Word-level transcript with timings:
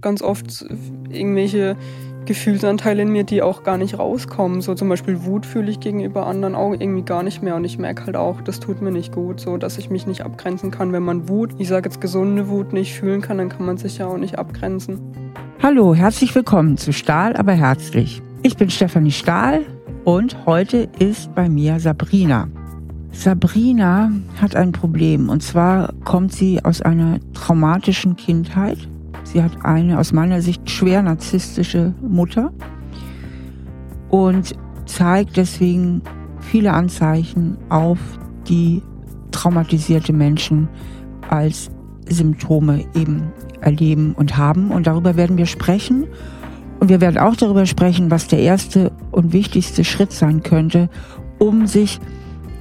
Ganz 0.00 0.22
oft 0.22 0.64
irgendwelche 1.10 1.76
Gefühlsanteile 2.24 3.02
in 3.02 3.10
mir, 3.10 3.24
die 3.24 3.42
auch 3.42 3.62
gar 3.64 3.76
nicht 3.76 3.98
rauskommen. 3.98 4.60
So 4.60 4.74
zum 4.74 4.88
Beispiel 4.88 5.24
Wut 5.24 5.44
fühle 5.44 5.70
ich 5.70 5.80
gegenüber 5.80 6.26
anderen 6.26 6.54
auch 6.54 6.72
irgendwie 6.72 7.02
gar 7.02 7.22
nicht 7.22 7.42
mehr. 7.42 7.56
Und 7.56 7.64
ich 7.64 7.78
merke 7.78 8.06
halt 8.06 8.16
auch, 8.16 8.40
das 8.40 8.60
tut 8.60 8.80
mir 8.80 8.90
nicht 8.90 9.12
gut, 9.12 9.40
so 9.40 9.56
dass 9.56 9.78
ich 9.78 9.90
mich 9.90 10.06
nicht 10.06 10.22
abgrenzen 10.22 10.70
kann. 10.70 10.92
Wenn 10.92 11.02
man 11.02 11.28
Wut, 11.28 11.50
ich 11.58 11.68
sage 11.68 11.88
jetzt 11.88 12.00
gesunde 12.00 12.48
Wut, 12.48 12.72
nicht 12.72 12.94
fühlen 12.94 13.20
kann, 13.20 13.38
dann 13.38 13.48
kann 13.48 13.66
man 13.66 13.76
sich 13.76 13.98
ja 13.98 14.06
auch 14.06 14.16
nicht 14.16 14.38
abgrenzen. 14.38 15.00
Hallo, 15.62 15.94
herzlich 15.94 16.34
willkommen 16.34 16.76
zu 16.76 16.92
Stahl, 16.92 17.36
aber 17.36 17.52
herzlich. 17.52 18.22
Ich 18.42 18.56
bin 18.56 18.70
Stefanie 18.70 19.12
Stahl 19.12 19.64
und 20.04 20.46
heute 20.46 20.88
ist 20.98 21.34
bei 21.34 21.48
mir 21.48 21.80
Sabrina. 21.80 22.48
Sabrina 23.12 24.10
hat 24.40 24.56
ein 24.56 24.72
Problem 24.72 25.28
und 25.28 25.42
zwar 25.42 25.92
kommt 26.04 26.32
sie 26.32 26.64
aus 26.64 26.82
einer 26.82 27.20
traumatischen 27.32 28.16
Kindheit 28.16 28.88
Sie 29.24 29.42
hat 29.42 29.64
eine 29.64 29.98
aus 29.98 30.12
meiner 30.12 30.40
Sicht 30.40 30.70
schwer 30.70 31.02
narzisstische 31.02 31.94
Mutter 32.06 32.52
und 34.10 34.54
zeigt 34.86 35.36
deswegen 35.36 36.02
viele 36.40 36.72
Anzeichen 36.72 37.56
auf, 37.68 37.98
die 38.48 38.82
traumatisierte 39.32 40.12
Menschen 40.12 40.68
als 41.28 41.70
Symptome 42.08 42.84
eben 42.94 43.32
erleben 43.60 44.14
und 44.14 44.36
haben. 44.36 44.70
Und 44.70 44.86
darüber 44.86 45.16
werden 45.16 45.36
wir 45.36 45.46
sprechen. 45.46 46.06
Und 46.80 46.90
wir 46.90 47.00
werden 47.00 47.18
auch 47.18 47.34
darüber 47.34 47.66
sprechen, 47.66 48.10
was 48.10 48.28
der 48.28 48.40
erste 48.40 48.92
und 49.10 49.32
wichtigste 49.32 49.84
Schritt 49.84 50.12
sein 50.12 50.42
könnte, 50.42 50.90
um 51.38 51.66
sich 51.66 51.98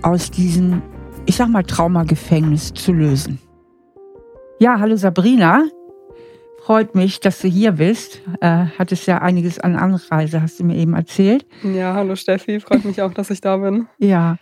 aus 0.01 0.31
diesem, 0.31 0.81
ich 1.25 1.35
sag 1.35 1.49
mal, 1.49 1.63
Traumagefängnis 1.63 2.73
zu 2.73 2.93
lösen. 2.93 3.39
Ja, 4.59 4.79
hallo 4.79 4.95
Sabrina. 4.95 5.65
Freut 6.65 6.95
mich, 6.95 7.19
dass 7.19 7.39
du 7.39 7.49
hier 7.49 7.73
bist. 7.73 8.21
Äh, 8.39 8.67
hattest 8.79 9.05
ja 9.05 9.17
einiges 9.17 9.59
an 9.59 9.75
Anreise, 9.75 10.41
hast 10.41 10.61
du 10.61 10.63
mir 10.63 10.77
eben 10.77 10.93
erzählt. 10.93 11.45
Ja, 11.61 11.93
hallo 11.93 12.15
Steffi, 12.15 12.61
freut 12.61 12.85
mich 12.85 13.01
auch, 13.01 13.13
dass 13.13 13.29
ich 13.31 13.41
da 13.41 13.57
bin. 13.57 13.87
Ja, 13.97 14.37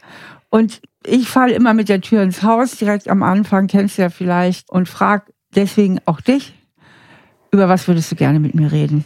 und 0.51 0.81
ich 1.03 1.27
falle 1.27 1.55
immer 1.55 1.73
mit 1.73 1.89
der 1.89 1.99
Tür 1.99 2.21
ins 2.21 2.43
Haus, 2.43 2.77
direkt 2.77 3.07
am 3.07 3.23
Anfang, 3.23 3.65
kennst 3.65 3.97
du 3.97 4.03
ja 4.03 4.11
vielleicht, 4.11 4.69
und 4.69 4.87
frag 4.87 5.31
deswegen 5.55 5.99
auch 6.05 6.21
dich, 6.21 6.53
über 7.49 7.67
was 7.67 7.87
würdest 7.87 8.11
du 8.11 8.15
gerne 8.15 8.39
mit 8.39 8.53
mir 8.53 8.71
reden? 8.71 9.03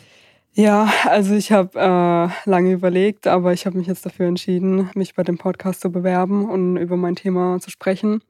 Ja, 0.51 0.91
also 1.05 1.35
ich 1.35 1.53
habe 1.53 1.79
äh, 1.79 2.49
lange 2.49 2.73
überlegt, 2.73 3.27
aber 3.27 3.53
ich 3.53 3.65
habe 3.65 3.77
mich 3.77 3.87
jetzt 3.87 4.05
dafür 4.05 4.27
entschieden, 4.27 4.89
mich 4.93 5.15
bei 5.15 5.23
dem 5.23 5.37
Podcast 5.37 5.79
zu 5.79 5.89
bewerben 5.89 6.49
und 6.49 6.75
über 6.75 6.97
mein 6.97 7.15
Thema 7.15 7.59
zu 7.61 7.69
sprechen 7.69 8.21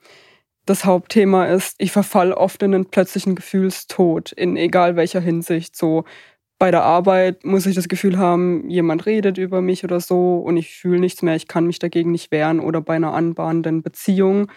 das 0.66 0.86
Hauptthema 0.86 1.46
ist, 1.46 1.76
ich 1.78 1.92
verfall 1.92 2.34
oft 2.34 2.64
in 2.64 2.74
einen 2.74 2.86
plötzlichen 2.86 3.36
Gefühlstod, 3.36 4.32
in 4.32 4.58
egal 4.58 4.96
welcher 4.96 5.22
Hinsicht. 5.22 5.76
So 5.76 6.06
bei 6.58 6.72
der 6.72 6.84
Arbeit 6.84 7.46
muss 7.46 7.66
ich 7.66 7.76
das 7.76 7.88
Gefühl 7.88 8.18
haben, 8.18 8.70
jemand 8.70 9.06
redet 9.06 9.38
über 9.38 9.62
mich 9.62 9.84
oder 9.84 10.00
so 10.00 10.38
und 10.38 10.58
ich 10.58 10.76
fühle 10.76 11.00
nichts 11.00 11.22
mehr, 11.22 11.36
ich 11.36 11.48
kann 11.48 11.68
mich 11.68 11.80
dagegen 11.80 12.12
nicht 12.12 12.32
wehren. 12.32 12.60
Oder 12.60 12.82
bei 12.82 12.96
einer 12.96 13.14
anbahnenden 13.14 13.84
Beziehung, 13.84 14.52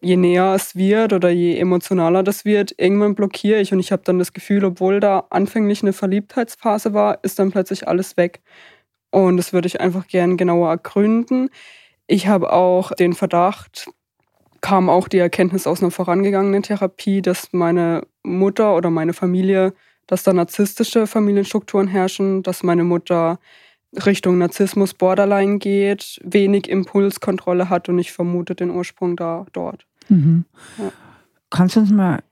je 0.00 0.16
näher 0.16 0.54
es 0.54 0.76
wird 0.76 1.12
oder 1.12 1.30
je 1.30 1.58
emotionaler 1.58 2.22
das 2.22 2.44
wird, 2.44 2.74
irgendwann 2.78 3.14
blockiere 3.14 3.60
ich 3.60 3.72
und 3.72 3.80
ich 3.80 3.92
habe 3.92 4.02
dann 4.04 4.18
das 4.18 4.32
Gefühl, 4.32 4.64
obwohl 4.64 5.00
da 5.00 5.26
anfänglich 5.30 5.82
eine 5.82 5.92
Verliebtheitsphase 5.92 6.94
war, 6.94 7.18
ist 7.22 7.38
dann 7.38 7.50
plötzlich 7.50 7.88
alles 7.88 8.16
weg. 8.16 8.40
Und 9.10 9.36
das 9.36 9.52
würde 9.52 9.66
ich 9.66 9.80
einfach 9.80 10.06
gern 10.06 10.36
genauer 10.36 10.70
ergründen. 10.70 11.50
Ich 12.06 12.28
habe 12.28 12.52
auch 12.52 12.92
den 12.92 13.12
Verdacht, 13.14 13.90
kam 14.60 14.88
auch 14.88 15.08
die 15.08 15.18
Erkenntnis 15.18 15.66
aus 15.66 15.82
einer 15.82 15.90
vorangegangenen 15.90 16.62
Therapie, 16.62 17.22
dass 17.22 17.52
meine 17.52 18.06
Mutter 18.22 18.76
oder 18.76 18.90
meine 18.90 19.12
Familie, 19.12 19.72
dass 20.06 20.22
da 20.22 20.32
narzisstische 20.32 21.06
Familienstrukturen 21.06 21.88
herrschen, 21.88 22.42
dass 22.42 22.62
meine 22.62 22.84
Mutter 22.84 23.38
Richtung 24.06 24.38
Narzissmus 24.38 24.94
Borderline 24.94 25.58
geht, 25.58 26.20
wenig 26.24 26.68
Impulskontrolle 26.68 27.68
hat 27.68 27.88
und 27.88 27.98
ich 27.98 28.12
vermute 28.12 28.54
den 28.54 28.70
Ursprung 28.70 29.16
da 29.16 29.46
dort. 29.52 29.86
Mhm. 30.08 30.44
Ja. 30.78 30.92
Kannst 31.50 31.76
du 31.76 31.80
uns 31.80 31.90
mal 31.90 32.22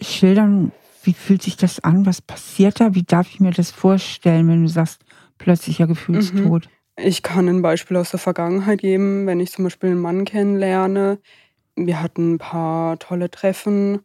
schildern, 0.00 0.72
wie 1.04 1.14
fühlt 1.14 1.42
sich 1.42 1.56
das 1.56 1.80
an? 1.80 2.04
Was 2.04 2.20
passiert 2.20 2.80
da? 2.80 2.94
Wie 2.94 3.04
darf 3.04 3.28
ich 3.30 3.40
mir 3.40 3.52
das 3.52 3.70
vorstellen, 3.70 4.48
wenn 4.48 4.62
du 4.62 4.68
sagst, 4.68 5.00
plötzlicher 5.38 5.86
Gefühlstod? 5.86 6.66
Mhm. 6.66 6.70
Ich 6.98 7.22
kann 7.22 7.48
ein 7.48 7.62
Beispiel 7.62 7.96
aus 7.98 8.10
der 8.10 8.18
Vergangenheit 8.18 8.80
geben, 8.80 9.26
wenn 9.26 9.40
ich 9.40 9.52
zum 9.52 9.64
Beispiel 9.64 9.90
einen 9.90 10.00
Mann 10.00 10.24
kennenlerne, 10.24 11.18
wir 11.76 12.02
hatten 12.02 12.34
ein 12.34 12.38
paar 12.38 12.98
tolle 12.98 13.30
Treffen. 13.30 14.00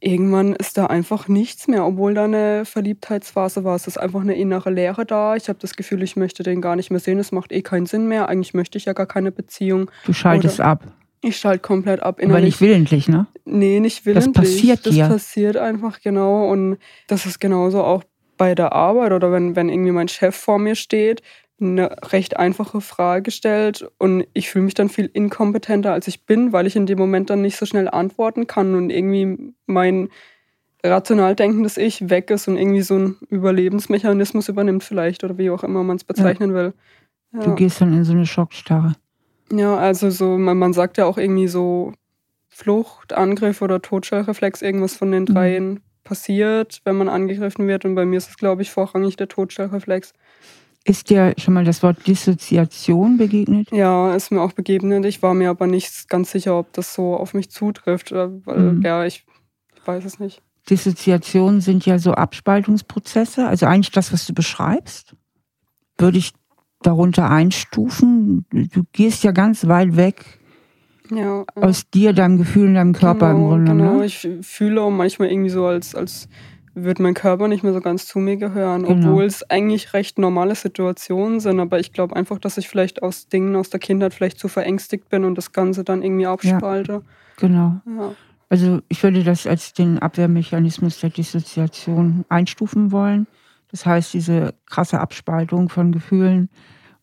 Irgendwann 0.00 0.54
ist 0.54 0.78
da 0.78 0.86
einfach 0.86 1.26
nichts 1.26 1.66
mehr, 1.66 1.84
obwohl 1.84 2.14
da 2.14 2.24
eine 2.24 2.64
Verliebtheitsphase 2.64 3.64
war. 3.64 3.74
Es 3.74 3.88
ist 3.88 3.98
einfach 3.98 4.20
eine 4.20 4.36
innere 4.36 4.70
Leere 4.70 5.04
da. 5.04 5.34
Ich 5.34 5.48
habe 5.48 5.58
das 5.58 5.74
Gefühl, 5.74 6.02
ich 6.04 6.14
möchte 6.14 6.44
den 6.44 6.60
gar 6.60 6.76
nicht 6.76 6.90
mehr 6.90 7.00
sehen. 7.00 7.18
Es 7.18 7.32
macht 7.32 7.50
eh 7.50 7.62
keinen 7.62 7.86
Sinn 7.86 8.06
mehr. 8.06 8.28
Eigentlich 8.28 8.54
möchte 8.54 8.78
ich 8.78 8.84
ja 8.84 8.92
gar 8.92 9.06
keine 9.06 9.32
Beziehung. 9.32 9.90
Du 10.04 10.12
schaltest 10.12 10.60
Oder 10.60 10.68
ab. 10.68 10.84
Ich 11.20 11.36
schalte 11.36 11.60
komplett 11.60 12.00
ab. 12.00 12.20
Innerlich. 12.20 12.36
Aber 12.36 12.44
nicht 12.44 12.60
willentlich, 12.60 13.08
ne? 13.08 13.26
Nee, 13.44 13.80
nicht 13.80 14.06
willentlich. 14.06 14.32
Das 14.34 14.44
passiert 14.44 14.86
dir. 14.86 15.08
Das 15.08 15.14
passiert 15.14 15.56
einfach, 15.56 16.00
genau. 16.00 16.48
Und 16.48 16.78
das 17.08 17.26
ist 17.26 17.40
genauso 17.40 17.82
auch 17.82 18.04
bei 18.36 18.54
der 18.54 18.72
Arbeit 18.72 19.10
oder 19.10 19.32
wenn, 19.32 19.56
wenn 19.56 19.68
irgendwie 19.68 19.90
mein 19.90 20.06
Chef 20.06 20.36
vor 20.36 20.60
mir 20.60 20.76
steht 20.76 21.22
eine 21.60 21.96
recht 22.12 22.36
einfache 22.36 22.80
Frage 22.80 23.30
stellt 23.30 23.88
und 23.98 24.26
ich 24.32 24.50
fühle 24.50 24.64
mich 24.64 24.74
dann 24.74 24.88
viel 24.88 25.10
inkompetenter, 25.12 25.92
als 25.92 26.06
ich 26.06 26.24
bin, 26.24 26.52
weil 26.52 26.66
ich 26.66 26.76
in 26.76 26.86
dem 26.86 26.98
Moment 26.98 27.30
dann 27.30 27.42
nicht 27.42 27.56
so 27.56 27.66
schnell 27.66 27.88
antworten 27.88 28.46
kann 28.46 28.74
und 28.74 28.90
irgendwie 28.90 29.54
mein 29.66 30.08
rational 30.84 31.34
denkendes 31.34 31.76
Ich 31.76 32.08
weg 32.08 32.30
ist 32.30 32.46
und 32.46 32.56
irgendwie 32.56 32.82
so 32.82 32.96
ein 32.96 33.16
Überlebensmechanismus 33.28 34.48
übernimmt 34.48 34.84
vielleicht 34.84 35.24
oder 35.24 35.36
wie 35.38 35.50
auch 35.50 35.64
immer 35.64 35.82
man 35.82 35.96
es 35.96 36.04
bezeichnen 36.04 36.50
ja. 36.50 36.56
will. 36.56 36.74
Ja. 37.32 37.40
Du 37.40 37.54
gehst 37.54 37.80
dann 37.80 37.92
in 37.92 38.04
so 38.04 38.12
eine 38.12 38.26
Schockstarre. 38.26 38.94
Ja, 39.52 39.76
also 39.76 40.10
so, 40.10 40.38
man, 40.38 40.58
man 40.58 40.72
sagt 40.72 40.98
ja 40.98 41.06
auch 41.06 41.18
irgendwie 41.18 41.48
so 41.48 41.92
Flucht, 42.48 43.12
Angriff 43.12 43.62
oder 43.62 43.82
Totstellreflex, 43.82 44.62
irgendwas 44.62 44.96
von 44.96 45.10
den 45.10 45.22
mhm. 45.22 45.26
dreien 45.26 45.68
mhm. 45.70 45.80
passiert, 46.04 46.80
wenn 46.84 46.96
man 46.96 47.08
angegriffen 47.08 47.66
wird 47.66 47.84
und 47.84 47.94
bei 47.94 48.04
mir 48.04 48.16
ist 48.16 48.30
es, 48.30 48.36
glaube 48.36 48.62
ich, 48.62 48.70
vorrangig 48.70 49.16
der 49.16 49.28
Totstellreflex. 49.28 50.12
Ist 50.88 51.10
dir 51.10 51.34
schon 51.36 51.52
mal 51.52 51.64
das 51.64 51.82
Wort 51.82 52.06
Dissoziation 52.06 53.18
begegnet? 53.18 53.70
Ja, 53.70 54.14
ist 54.14 54.32
mir 54.32 54.40
auch 54.40 54.52
begegnet. 54.52 55.04
Ich 55.04 55.22
war 55.22 55.34
mir 55.34 55.50
aber 55.50 55.66
nicht 55.66 56.08
ganz 56.08 56.30
sicher, 56.30 56.58
ob 56.58 56.72
das 56.72 56.94
so 56.94 57.14
auf 57.14 57.34
mich 57.34 57.50
zutrifft. 57.50 58.10
Weil, 58.12 58.58
mhm. 58.58 58.82
ja, 58.82 59.04
ich, 59.04 59.26
ich 59.76 59.86
weiß 59.86 60.06
es 60.06 60.18
nicht. 60.18 60.40
Dissoziationen 60.70 61.60
sind 61.60 61.84
ja 61.84 61.98
so 61.98 62.12
Abspaltungsprozesse. 62.12 63.46
Also 63.46 63.66
eigentlich 63.66 63.90
das, 63.90 64.14
was 64.14 64.26
du 64.26 64.32
beschreibst, 64.32 65.14
würde 65.98 66.16
ich 66.16 66.32
darunter 66.80 67.28
einstufen. 67.28 68.46
Du 68.50 68.84
gehst 68.92 69.24
ja 69.24 69.32
ganz 69.32 69.68
weit 69.68 69.96
weg 69.96 70.38
ja, 71.10 71.44
aus 71.54 71.90
dir, 71.90 72.14
deinem 72.14 72.38
Gefühl, 72.38 72.72
deinem 72.72 72.94
Körper 72.94 73.34
genau, 73.34 73.38
im 73.38 73.48
Grunde. 73.48 73.72
Genau, 73.72 73.98
ne? 73.98 74.06
ich 74.06 74.26
fühle 74.40 74.80
auch 74.80 74.90
manchmal 74.90 75.30
irgendwie 75.30 75.50
so 75.50 75.66
als, 75.66 75.94
als 75.94 76.30
wird 76.84 77.00
mein 77.00 77.14
Körper 77.14 77.48
nicht 77.48 77.62
mehr 77.62 77.72
so 77.72 77.80
ganz 77.80 78.06
zu 78.06 78.18
mir 78.18 78.36
gehören, 78.36 78.84
genau. 78.84 79.10
obwohl 79.10 79.24
es 79.24 79.48
eigentlich 79.50 79.92
recht 79.92 80.18
normale 80.18 80.54
Situationen 80.54 81.40
sind. 81.40 81.60
Aber 81.60 81.78
ich 81.80 81.92
glaube 81.92 82.16
einfach, 82.16 82.38
dass 82.38 82.58
ich 82.58 82.68
vielleicht 82.68 83.02
aus 83.02 83.28
Dingen 83.28 83.56
aus 83.56 83.70
der 83.70 83.80
Kindheit 83.80 84.14
vielleicht 84.14 84.38
zu 84.38 84.48
verängstigt 84.48 85.08
bin 85.08 85.24
und 85.24 85.36
das 85.36 85.52
Ganze 85.52 85.84
dann 85.84 86.02
irgendwie 86.02 86.26
abspalte. 86.26 86.92
Ja, 86.92 87.02
genau. 87.36 87.80
Ja. 87.86 88.14
Also 88.50 88.80
ich 88.88 89.02
würde 89.02 89.24
das 89.24 89.46
als 89.46 89.72
den 89.72 89.98
Abwehrmechanismus 89.98 91.00
der 91.00 91.10
Dissoziation 91.10 92.24
einstufen 92.28 92.92
wollen. 92.92 93.26
Das 93.70 93.84
heißt, 93.84 94.14
diese 94.14 94.54
krasse 94.66 95.00
Abspaltung 95.00 95.68
von 95.68 95.92
Gefühlen 95.92 96.48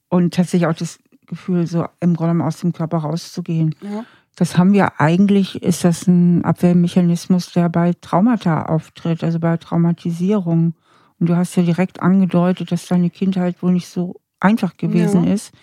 und 0.10 0.34
tatsächlich 0.34 0.68
auch 0.68 0.74
das 0.74 1.00
Gefühl, 1.28 1.68
so 1.68 1.86
im 2.00 2.16
Grunde 2.16 2.44
aus 2.44 2.60
dem 2.60 2.74
Körper 2.74 2.98
rauszugehen. 2.98 3.76
Ja. 3.82 4.06
Das 4.36 4.58
haben 4.58 4.74
wir 4.74 5.00
eigentlich, 5.00 5.64
ist 5.64 5.84
das 5.84 6.08
ein 6.08 6.44
Abwehrmechanismus, 6.44 7.54
der 7.54 7.70
bei 7.70 7.94
Traumata 8.02 8.64
auftritt, 8.64 9.24
also 9.24 9.40
bei 9.40 9.56
Traumatisierung. 9.58 10.74
Und 11.20 11.30
du 11.30 11.36
hast 11.38 11.56
ja 11.56 11.64
direkt 11.64 12.02
angedeutet, 12.02 12.72
dass 12.72 12.88
deine 12.88 13.10
Kindheit 13.10 13.64
wohl 13.64 13.72
nicht 13.72 13.88
so 13.88 14.20
einfach 14.42 14.76
gewesen 14.76 15.26
ja. 15.26 15.34
ist. 15.34 15.54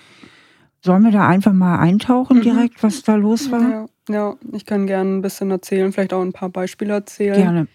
Sollen 0.81 1.05
wir 1.05 1.13
da 1.13 1.29
einfach 1.29 1.53
mal 1.53 1.79
eintauchen 1.79 2.39
mhm. 2.39 2.43
direkt, 2.43 2.83
was 2.83 3.03
da 3.03 3.15
los 3.15 3.53
war? 3.53 3.61
Ja, 3.61 3.87
ja, 4.09 4.35
ich 4.53 4.67
kann 4.67 4.87
gerne 4.87 5.17
ein 5.17 5.23
bisschen 5.23 5.51
erzählen, 5.51 5.93
vielleicht 5.93 6.13
auch 6.13 6.23
ein 6.23 6.33
paar 6.33 6.49
Beispiele 6.49 6.95
erzählen. 6.95 7.37
Gerne. 7.37 7.69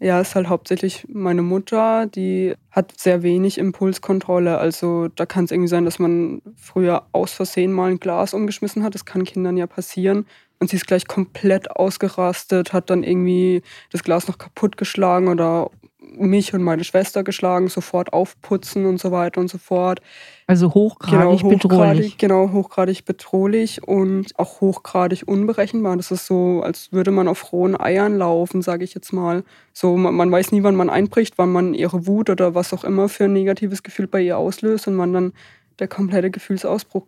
Ja, 0.00 0.20
ist 0.20 0.36
halt 0.36 0.48
hauptsächlich 0.48 1.06
meine 1.08 1.42
Mutter, 1.42 2.06
die 2.06 2.54
hat 2.70 2.92
sehr 2.96 3.24
wenig 3.24 3.58
Impulskontrolle. 3.58 4.56
Also 4.58 5.08
da 5.08 5.26
kann 5.26 5.44
es 5.44 5.50
irgendwie 5.50 5.68
sein, 5.68 5.84
dass 5.84 5.98
man 5.98 6.40
früher 6.56 7.06
aus 7.10 7.32
Versehen 7.32 7.72
mal 7.72 7.90
ein 7.90 7.98
Glas 7.98 8.32
umgeschmissen 8.32 8.84
hat. 8.84 8.94
Das 8.94 9.04
kann 9.04 9.24
Kindern 9.24 9.56
ja 9.56 9.66
passieren. 9.66 10.26
Und 10.60 10.70
sie 10.70 10.76
ist 10.76 10.86
gleich 10.86 11.06
komplett 11.06 11.70
ausgerastet, 11.72 12.72
hat 12.72 12.90
dann 12.90 13.02
irgendwie 13.02 13.62
das 13.90 14.04
Glas 14.04 14.28
noch 14.28 14.38
kaputt 14.38 14.76
geschlagen 14.76 15.28
oder 15.28 15.70
mich 16.16 16.54
und 16.54 16.62
meine 16.62 16.84
Schwester 16.84 17.22
geschlagen, 17.24 17.68
sofort 17.68 18.12
aufputzen 18.12 18.86
und 18.86 19.00
so 19.00 19.10
weiter 19.10 19.40
und 19.40 19.48
so 19.48 19.58
fort. 19.58 20.00
Also 20.46 20.72
hochgradig, 20.74 21.18
genau, 21.18 21.32
hochgradig 21.32 21.60
bedrohlich. 21.60 22.18
Genau, 22.18 22.52
hochgradig 22.52 23.04
bedrohlich 23.04 23.86
und 23.86 24.38
auch 24.38 24.60
hochgradig 24.60 25.24
unberechenbar. 25.26 25.96
Das 25.96 26.10
ist 26.10 26.26
so, 26.26 26.62
als 26.62 26.92
würde 26.92 27.10
man 27.10 27.28
auf 27.28 27.52
rohen 27.52 27.78
Eiern 27.78 28.16
laufen, 28.16 28.62
sage 28.62 28.84
ich 28.84 28.94
jetzt 28.94 29.12
mal. 29.12 29.44
So, 29.72 29.96
man, 29.96 30.14
man, 30.14 30.30
weiß 30.30 30.52
nie, 30.52 30.62
wann 30.62 30.76
man 30.76 30.90
einbricht, 30.90 31.38
wann 31.38 31.52
man 31.52 31.74
ihre 31.74 32.06
Wut 32.06 32.30
oder 32.30 32.54
was 32.54 32.72
auch 32.72 32.84
immer 32.84 33.08
für 33.08 33.24
ein 33.24 33.32
negatives 33.32 33.82
Gefühl 33.82 34.06
bei 34.06 34.22
ihr 34.22 34.38
auslöst 34.38 34.88
und 34.88 34.98
wann 34.98 35.12
dann 35.12 35.32
der 35.78 35.88
komplette 35.88 36.30
Gefühlsausbruch 36.30 37.06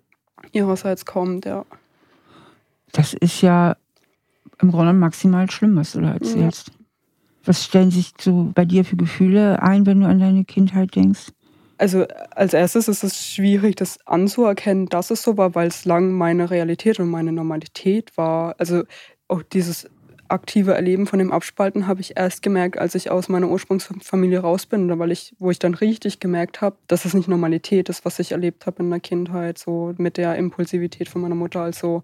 ihrerseits 0.52 1.04
kommt, 1.04 1.44
ja. 1.44 1.64
Das 2.92 3.14
ist 3.14 3.40
ja 3.40 3.76
im 4.60 4.72
Grunde 4.72 4.92
maximal 4.92 5.50
schlimm, 5.50 5.76
was 5.76 5.92
du 5.92 6.00
da 6.00 6.12
erzählst. 6.12 6.68
Ja. 6.68 6.74
Was 7.44 7.64
stellen 7.64 7.90
sich 7.90 8.12
so 8.20 8.50
bei 8.54 8.64
dir 8.64 8.84
für 8.84 8.96
Gefühle 8.96 9.62
ein, 9.62 9.86
wenn 9.86 10.00
du 10.00 10.06
an 10.06 10.20
deine 10.20 10.44
Kindheit 10.44 10.94
denkst? 10.94 11.28
Also 11.78 12.04
als 12.32 12.52
erstes 12.52 12.88
ist 12.88 13.02
es 13.02 13.26
schwierig, 13.26 13.76
das 13.76 14.06
anzuerkennen, 14.06 14.86
dass 14.86 15.10
es 15.10 15.22
so 15.22 15.38
war, 15.38 15.54
weil 15.54 15.68
es 15.68 15.86
lang 15.86 16.12
meine 16.12 16.50
Realität 16.50 17.00
und 17.00 17.08
meine 17.08 17.32
Normalität 17.32 18.14
war. 18.18 18.54
Also 18.58 18.82
auch 19.28 19.42
dieses 19.42 19.88
aktive 20.28 20.74
Erleben 20.74 21.06
von 21.06 21.18
dem 21.18 21.32
Abspalten 21.32 21.86
habe 21.86 22.00
ich 22.00 22.16
erst 22.16 22.42
gemerkt, 22.42 22.78
als 22.78 22.94
ich 22.94 23.10
aus 23.10 23.28
meiner 23.28 23.48
Ursprungsfamilie 23.48 24.40
raus 24.40 24.66
bin, 24.66 24.98
weil 24.98 25.10
ich, 25.10 25.34
wo 25.38 25.50
ich 25.50 25.58
dann 25.58 25.74
richtig 25.74 26.20
gemerkt 26.20 26.60
habe, 26.60 26.76
dass 26.86 27.04
es 27.04 27.14
nicht 27.14 27.28
Normalität 27.28 27.88
ist, 27.88 28.04
was 28.04 28.18
ich 28.18 28.32
erlebt 28.32 28.66
habe 28.66 28.82
in 28.82 28.90
der 28.90 29.00
Kindheit, 29.00 29.58
so 29.58 29.94
mit 29.96 30.16
der 30.16 30.36
Impulsivität 30.36 31.08
von 31.08 31.22
meiner 31.22 31.34
Mutter. 31.34 31.62
Also 31.62 32.02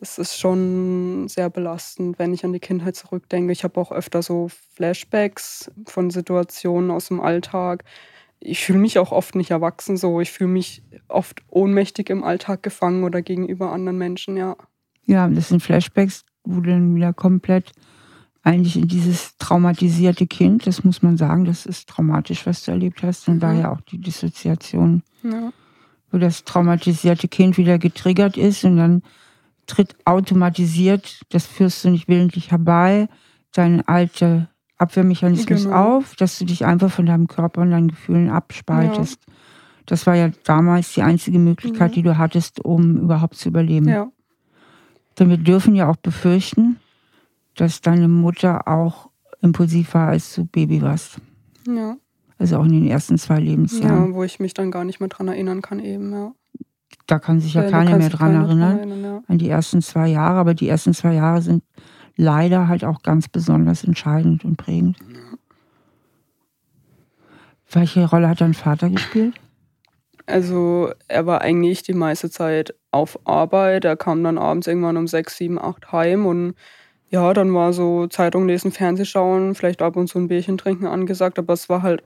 das 0.00 0.16
ist 0.16 0.38
schon 0.38 1.28
sehr 1.28 1.50
belastend, 1.50 2.18
wenn 2.18 2.32
ich 2.32 2.42
an 2.46 2.54
die 2.54 2.58
Kindheit 2.58 2.96
zurückdenke. 2.96 3.52
Ich 3.52 3.64
habe 3.64 3.78
auch 3.78 3.92
öfter 3.92 4.22
so 4.22 4.48
Flashbacks 4.74 5.70
von 5.86 6.10
Situationen 6.10 6.90
aus 6.90 7.08
dem 7.08 7.20
Alltag. 7.20 7.84
Ich 8.40 8.64
fühle 8.64 8.78
mich 8.78 8.98
auch 8.98 9.12
oft 9.12 9.34
nicht 9.34 9.50
erwachsen 9.50 9.98
so. 9.98 10.22
Ich 10.22 10.32
fühle 10.32 10.48
mich 10.48 10.82
oft 11.08 11.42
ohnmächtig 11.48 12.08
im 12.08 12.24
Alltag 12.24 12.62
gefangen 12.62 13.04
oder 13.04 13.20
gegenüber 13.20 13.72
anderen 13.72 13.98
Menschen, 13.98 14.38
ja. 14.38 14.56
Ja, 15.04 15.28
das 15.28 15.48
sind 15.48 15.62
Flashbacks, 15.62 16.24
wo 16.44 16.60
du 16.60 16.70
dann 16.70 16.94
wieder 16.94 17.12
komplett 17.12 17.72
eigentlich 18.42 18.76
in 18.76 18.88
dieses 18.88 19.36
traumatisierte 19.36 20.26
Kind, 20.26 20.66
das 20.66 20.82
muss 20.82 21.02
man 21.02 21.18
sagen, 21.18 21.44
das 21.44 21.66
ist 21.66 21.90
traumatisch, 21.90 22.46
was 22.46 22.64
du 22.64 22.70
erlebt 22.70 23.02
hast. 23.02 23.28
Und 23.28 23.34
mhm. 23.34 23.40
daher 23.40 23.72
auch 23.72 23.82
die 23.82 23.98
Dissoziation, 23.98 25.02
ja. 25.22 25.52
wo 26.10 26.16
das 26.16 26.44
traumatisierte 26.44 27.28
Kind 27.28 27.58
wieder 27.58 27.78
getriggert 27.78 28.38
ist 28.38 28.64
und 28.64 28.78
dann 28.78 29.02
tritt 29.70 29.96
automatisiert, 30.04 31.20
das 31.30 31.46
führst 31.46 31.84
du 31.84 31.90
nicht 31.90 32.08
willentlich 32.08 32.50
herbei, 32.50 33.08
dein 33.52 33.86
alte 33.86 34.48
Abwehrmechanismus 34.78 35.64
genau. 35.64 35.96
auf, 35.96 36.16
dass 36.16 36.38
du 36.38 36.44
dich 36.44 36.64
einfach 36.64 36.90
von 36.90 37.06
deinem 37.06 37.28
Körper 37.28 37.60
und 37.62 37.70
deinen 37.70 37.88
Gefühlen 37.88 38.30
abspaltest. 38.30 39.20
Ja. 39.26 39.34
Das 39.86 40.06
war 40.06 40.14
ja 40.14 40.30
damals 40.44 40.94
die 40.94 41.02
einzige 41.02 41.38
Möglichkeit, 41.38 41.90
mhm. 41.90 41.94
die 41.94 42.02
du 42.02 42.18
hattest, 42.18 42.64
um 42.64 42.96
überhaupt 42.96 43.36
zu 43.36 43.48
überleben. 43.48 43.88
Ja. 43.88 44.10
Denn 45.18 45.28
wir 45.28 45.36
dürfen 45.36 45.74
ja 45.74 45.88
auch 45.88 45.96
befürchten, 45.96 46.78
dass 47.56 47.80
deine 47.80 48.08
Mutter 48.08 48.66
auch 48.68 49.10
impulsiv 49.42 49.94
war, 49.94 50.08
als 50.08 50.34
du 50.34 50.44
Baby 50.44 50.82
warst. 50.82 51.20
Ja. 51.66 51.96
Also 52.38 52.58
auch 52.58 52.64
in 52.64 52.72
den 52.72 52.86
ersten 52.86 53.18
zwei 53.18 53.38
Lebensjahren. 53.38 54.10
Ja, 54.10 54.14
wo 54.14 54.24
ich 54.24 54.40
mich 54.40 54.54
dann 54.54 54.70
gar 54.70 54.84
nicht 54.84 55.00
mehr 55.00 55.08
dran 55.10 55.28
erinnern 55.28 55.60
kann, 55.60 55.78
eben, 55.78 56.12
ja 56.12 56.32
da 57.06 57.18
kann 57.18 57.40
sich 57.40 57.54
ja, 57.54 57.64
ja 57.64 57.70
keiner 57.70 57.96
mehr 57.96 58.08
dran 58.08 58.34
erinnern, 58.34 58.78
erinnern 58.78 59.04
ja. 59.04 59.22
an 59.26 59.38
die 59.38 59.48
ersten 59.48 59.82
zwei 59.82 60.08
Jahre. 60.08 60.38
Aber 60.38 60.54
die 60.54 60.68
ersten 60.68 60.94
zwei 60.94 61.14
Jahre 61.14 61.42
sind 61.42 61.64
leider 62.16 62.68
halt 62.68 62.84
auch 62.84 63.02
ganz 63.02 63.28
besonders 63.28 63.84
entscheidend 63.84 64.44
und 64.44 64.56
prägend. 64.56 64.98
Welche 67.70 68.08
Rolle 68.08 68.28
hat 68.28 68.40
dein 68.40 68.54
Vater 68.54 68.90
gespielt? 68.90 69.34
Also 70.26 70.92
er 71.08 71.26
war 71.26 71.40
eigentlich 71.40 71.82
die 71.82 71.94
meiste 71.94 72.30
Zeit 72.30 72.74
auf 72.90 73.18
Arbeit. 73.26 73.84
Er 73.84 73.96
kam 73.96 74.22
dann 74.22 74.38
abends 74.38 74.66
irgendwann 74.66 74.96
um 74.96 75.06
sechs, 75.06 75.36
sieben, 75.36 75.58
acht 75.58 75.92
heim 75.92 76.26
und 76.26 76.54
ja, 77.10 77.34
dann 77.34 77.52
war 77.54 77.72
so 77.72 78.06
Zeitung 78.06 78.46
lesen, 78.46 78.70
Fernsehschauen, 78.70 79.56
vielleicht 79.56 79.82
ab 79.82 79.96
und 79.96 80.06
zu 80.06 80.18
ein 80.18 80.28
Bierchen 80.28 80.58
trinken 80.58 80.86
angesagt, 80.86 81.40
aber 81.40 81.54
es 81.54 81.68
war 81.68 81.82
halt 81.82 82.04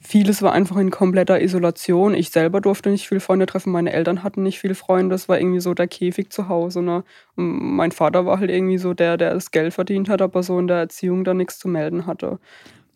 vieles 0.00 0.42
war 0.42 0.52
einfach 0.52 0.76
in 0.76 0.90
kompletter 0.90 1.40
Isolation. 1.40 2.14
Ich 2.14 2.30
selber 2.30 2.60
durfte 2.60 2.90
nicht 2.90 3.08
viele 3.08 3.20
Freunde 3.20 3.46
treffen, 3.46 3.72
meine 3.72 3.92
Eltern 3.92 4.22
hatten 4.22 4.42
nicht 4.42 4.58
viele 4.58 4.74
Freunde. 4.74 5.14
Das 5.14 5.28
war 5.28 5.38
irgendwie 5.38 5.60
so 5.60 5.74
der 5.74 5.88
Käfig 5.88 6.30
zu 6.30 6.48
Hause. 6.48 6.82
Ne? 6.82 7.04
Und 7.36 7.76
mein 7.76 7.92
Vater 7.92 8.24
war 8.26 8.40
halt 8.40 8.50
irgendwie 8.50 8.78
so 8.78 8.94
der, 8.94 9.16
der 9.16 9.34
das 9.34 9.50
Geld 9.50 9.74
verdient 9.74 10.08
hat, 10.08 10.22
aber 10.22 10.42
so 10.42 10.58
in 10.58 10.66
der 10.66 10.78
Erziehung 10.78 11.24
da 11.24 11.34
nichts 11.34 11.58
zu 11.58 11.68
melden 11.68 12.06
hatte. 12.06 12.38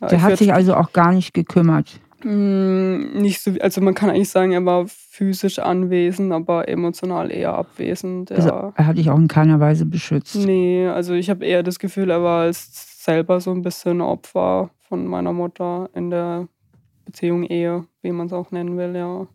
Der 0.00 0.12
ich 0.12 0.20
hat 0.20 0.38
sich 0.38 0.52
also 0.52 0.74
auch 0.74 0.92
gar 0.92 1.12
nicht 1.12 1.34
gekümmert. 1.34 2.00
Mm, 2.24 3.20
nicht 3.20 3.42
so, 3.42 3.52
also 3.60 3.80
man 3.80 3.94
kann 3.94 4.10
eigentlich 4.10 4.30
sagen, 4.30 4.52
er 4.52 4.64
war 4.64 4.86
physisch 4.88 5.58
anwesend, 5.58 6.32
aber 6.32 6.68
emotional 6.68 7.30
eher 7.30 7.54
abwesend. 7.54 8.30
Ja. 8.30 8.36
Also 8.36 8.72
er 8.76 8.86
hat 8.86 8.98
dich 8.98 9.10
auch 9.10 9.18
in 9.18 9.28
keiner 9.28 9.60
Weise 9.60 9.86
beschützt. 9.86 10.36
Nee, 10.36 10.86
also 10.86 11.14
ich 11.14 11.28
habe 11.28 11.44
eher 11.44 11.62
das 11.62 11.78
Gefühl, 11.78 12.10
er 12.10 12.22
war 12.22 12.50
selber 12.52 13.40
so 13.40 13.50
ein 13.50 13.62
bisschen 13.62 14.00
Opfer 14.00 14.70
von 14.88 15.06
meiner 15.06 15.32
Mutter 15.32 15.88
in 15.94 16.10
der 16.10 16.48
Beziehung, 17.10 17.42
Ehe, 17.42 17.86
wie 18.02 18.12
man 18.12 18.28
es 18.28 18.32
auch 18.32 18.52
nennen 18.52 18.76
will, 18.78 18.94
ja. 18.94 19.26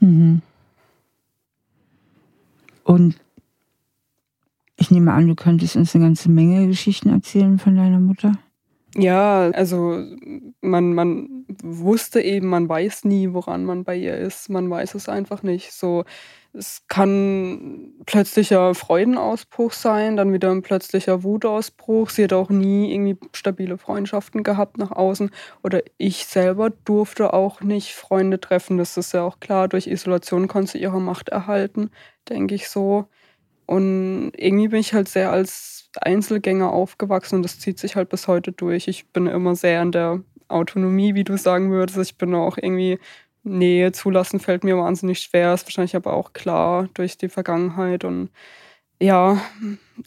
Mhm. 0.00 0.42
Und 2.84 3.18
ich 4.76 4.90
nehme 4.90 5.12
an, 5.12 5.26
du 5.26 5.34
könntest 5.34 5.76
uns 5.76 5.94
eine 5.94 6.04
ganze 6.04 6.30
Menge 6.30 6.66
Geschichten 6.66 7.08
erzählen 7.08 7.58
von 7.58 7.74
deiner 7.74 7.98
Mutter. 7.98 8.32
Ja, 8.96 9.50
also 9.50 10.02
man, 10.62 10.94
man 10.94 11.44
wusste 11.62 12.20
eben, 12.22 12.46
man 12.48 12.68
weiß 12.68 13.04
nie, 13.04 13.32
woran 13.34 13.64
man 13.64 13.84
bei 13.84 13.94
ihr 13.96 14.16
ist. 14.16 14.48
Man 14.48 14.70
weiß 14.70 14.94
es 14.94 15.08
einfach 15.10 15.42
nicht. 15.42 15.72
So, 15.72 16.04
es 16.54 16.82
kann 16.88 17.92
plötzlicher 18.06 18.74
Freudenausbruch 18.74 19.72
sein, 19.72 20.16
dann 20.16 20.32
wieder 20.32 20.50
ein 20.50 20.62
plötzlicher 20.62 21.22
Wutausbruch. 21.22 22.08
Sie 22.10 22.24
hat 22.24 22.32
auch 22.32 22.48
nie 22.48 22.90
irgendwie 22.94 23.18
stabile 23.34 23.76
Freundschaften 23.76 24.42
gehabt 24.42 24.78
nach 24.78 24.90
außen. 24.92 25.30
Oder 25.62 25.82
ich 25.98 26.24
selber 26.24 26.70
durfte 26.70 27.34
auch 27.34 27.60
nicht 27.60 27.92
Freunde 27.94 28.40
treffen. 28.40 28.78
Das 28.78 28.96
ist 28.96 29.12
ja 29.12 29.22
auch 29.22 29.38
klar. 29.38 29.68
Durch 29.68 29.86
Isolation 29.86 30.48
konnte 30.48 30.72
sie 30.72 30.78
ihre 30.78 31.00
Macht 31.00 31.28
erhalten, 31.28 31.90
denke 32.28 32.54
ich 32.54 32.68
so. 32.70 33.06
Und 33.68 34.32
irgendwie 34.34 34.68
bin 34.68 34.80
ich 34.80 34.94
halt 34.94 35.08
sehr 35.08 35.30
als 35.30 35.90
Einzelgänger 36.00 36.72
aufgewachsen 36.72 37.36
und 37.36 37.42
das 37.42 37.58
zieht 37.58 37.78
sich 37.78 37.96
halt 37.96 38.08
bis 38.08 38.26
heute 38.28 38.52
durch. 38.52 38.88
Ich 38.88 39.08
bin 39.12 39.26
immer 39.26 39.54
sehr 39.56 39.82
in 39.82 39.92
der 39.92 40.22
Autonomie, 40.48 41.14
wie 41.14 41.24
du 41.24 41.36
sagen 41.36 41.70
würdest. 41.70 41.98
Ich 41.98 42.16
bin 42.16 42.34
auch 42.34 42.56
irgendwie 42.56 42.98
Nee, 43.44 43.90
zulassen 43.92 44.40
fällt 44.40 44.64
mir 44.64 44.76
wahnsinnig 44.76 45.20
schwer, 45.20 45.54
ist 45.54 45.64
wahrscheinlich 45.66 45.96
aber 45.96 46.12
auch 46.14 46.32
klar 46.34 46.88
durch 46.94 47.16
die 47.16 47.28
Vergangenheit 47.28 48.04
und 48.04 48.30
ja, 49.00 49.40